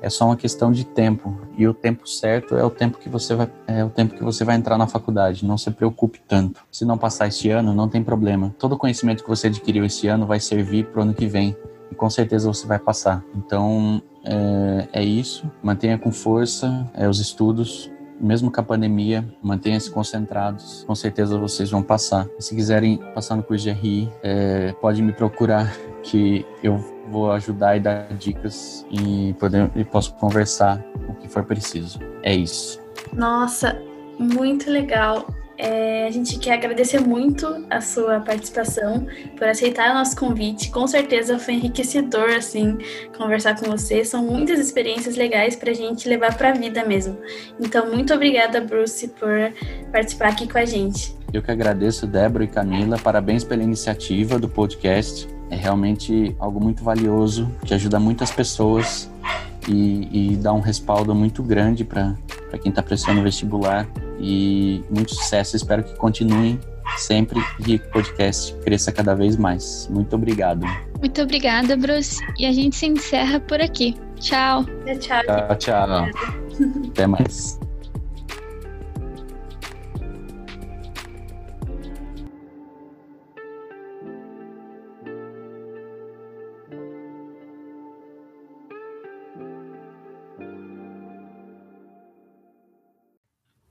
é 0.02 0.10
só 0.10 0.26
uma 0.26 0.38
questão 0.38 0.72
de 0.72 0.86
tempo 0.86 1.38
e 1.58 1.68
o 1.68 1.74
tempo 1.74 2.08
certo 2.08 2.56
é 2.56 2.64
o 2.64 2.70
tempo 2.70 2.98
que 2.98 3.10
você 3.10 3.36
vai 3.36 3.52
é 3.68 3.84
o 3.84 3.90
tempo 3.90 4.16
que 4.16 4.24
você 4.24 4.46
vai 4.46 4.56
entrar 4.56 4.78
na 4.78 4.88
faculdade. 4.88 5.46
Não 5.46 5.58
se 5.58 5.70
preocupe 5.70 6.22
tanto. 6.26 6.62
Se 6.72 6.86
não 6.86 6.98
passar 6.98 7.28
este 7.28 7.50
ano, 7.50 7.74
não 7.74 7.90
tem 7.90 8.02
problema. 8.02 8.56
Todo 8.58 8.76
o 8.76 8.78
conhecimento 8.78 9.24
que 9.24 9.30
você 9.30 9.48
adquiriu 9.48 9.84
esse 9.84 10.08
ano 10.08 10.26
vai 10.26 10.40
servir 10.40 10.86
para 10.86 11.00
o 11.00 11.04
ano 11.04 11.14
que 11.14 11.28
vem 11.28 11.54
e 11.92 11.96
com 11.96 12.10
certeza 12.10 12.48
você 12.48 12.66
vai 12.66 12.80
passar. 12.80 13.22
Então 13.36 14.02
é, 14.24 15.02
é 15.02 15.04
isso. 15.04 15.52
Mantenha 15.62 15.98
com 15.98 16.14
força 16.14 16.90
é, 16.94 17.10
os 17.10 17.20
estudos 17.20 17.92
mesmo 18.20 18.52
com 18.52 18.60
a 18.60 18.64
pandemia, 18.64 19.26
mantenham-se 19.42 19.90
concentrados. 19.92 20.84
Com 20.86 20.96
certeza 20.96 21.38
vocês 21.38 21.70
vão 21.70 21.82
passar. 21.82 22.28
Se 22.40 22.56
quiserem 22.56 22.98
passar 23.14 23.36
no 23.36 23.44
curso 23.44 23.64
de 23.64 23.72
RI, 23.72 24.10
é, 24.24 24.74
pode 24.82 25.02
me 25.02 25.14
procurar 25.14 25.74
que 26.04 26.46
eu 26.64 26.78
vou 27.10 27.32
ajudar 27.32 27.78
e 27.78 27.80
dar 27.80 28.14
dicas 28.14 28.86
e, 28.92 29.34
poder, 29.40 29.70
e 29.76 29.84
posso 29.84 30.14
conversar 30.16 30.84
o 31.08 31.14
que 31.16 31.28
for 31.28 31.44
preciso. 31.44 32.00
É 32.24 32.34
isso. 32.34 32.82
Nossa, 33.14 33.80
muito 34.20 34.70
legal. 34.70 35.26
É, 35.58 36.06
a 36.06 36.12
gente 36.12 36.38
quer 36.38 36.54
agradecer 36.54 37.00
muito 37.00 37.66
a 37.70 37.82
sua 37.82 38.20
participação, 38.20 39.08
por 39.36 39.48
aceitar 39.48 39.92
o 39.92 39.96
nosso 39.96 40.16
convite. 40.16 40.70
Com 40.70 40.86
certeza 40.86 41.40
foi 41.40 41.56
enriquecedor, 41.56 42.30
assim, 42.30 42.78
conversar 43.18 43.60
com 43.60 43.66
você. 43.66 44.06
São 44.06 44.24
muitas 44.24 44.60
experiências 44.60 45.16
legais 45.16 45.56
para 45.56 45.72
a 45.72 45.74
gente 45.74 46.08
levar 46.08 46.38
para 46.38 46.50
a 46.50 46.54
vida 46.54 46.86
mesmo. 46.86 47.18
Então, 47.60 47.92
muito 47.92 48.14
obrigada, 48.14 48.62
Bruce, 48.62 49.08
por 49.08 49.52
participar 49.92 50.30
aqui 50.30 50.48
com 50.48 50.60
a 50.60 50.66
gente. 50.66 51.16
Eu 51.34 51.42
que 51.42 51.52
agradeço, 51.52 52.06
Débora 52.06 52.44
e 52.44 52.48
Camila. 52.48 52.98
Parabéns 52.98 53.44
pela 53.44 53.64
iniciativa 53.64 54.38
do 54.38 54.48
podcast. 54.48 55.28
É 55.50 55.56
realmente 55.56 56.36
algo 56.40 56.60
muito 56.60 56.84
valioso, 56.84 57.50
que 57.66 57.74
ajuda 57.74 58.00
muitas 58.00 58.30
pessoas 58.32 59.10
e, 59.68 60.32
e 60.32 60.36
dá 60.38 60.54
um 60.54 60.60
respaldo 60.60 61.16
muito 61.16 61.42
grande 61.42 61.84
para 61.84 62.16
quem 62.62 62.70
está 62.70 62.84
prestando 62.84 63.22
vestibular. 63.24 63.88
E 64.20 64.84
muito 64.90 65.14
sucesso. 65.14 65.56
Espero 65.56 65.84
que 65.84 65.96
continuem 65.96 66.60
sempre 66.98 67.40
e 67.66 67.76
o 67.76 67.80
podcast 67.92 68.54
cresça 68.64 68.92
cada 68.92 69.14
vez 69.14 69.38
mais. 69.38 69.88
Muito 69.92 70.16
obrigado. 70.16 70.66
Muito 71.00 71.22
obrigada, 71.22 71.76
Bruce. 71.76 72.20
E 72.38 72.46
a 72.46 72.52
gente 72.52 72.76
se 72.76 72.88
encerra 72.88 73.40
por 73.40 73.62
aqui. 73.62 73.96
Tchau. 74.20 74.64
Tchau, 74.64 74.98
tchau. 74.98 75.24
Tchau, 75.24 75.56
tchau. 75.58 76.10
Até 76.90 77.06
mais. 77.06 77.60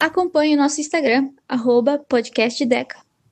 Acompanhe 0.06 0.54
o 0.54 0.58
nosso 0.58 0.80
Instagram, 0.80 1.32
podcastdeca. 1.98 3.05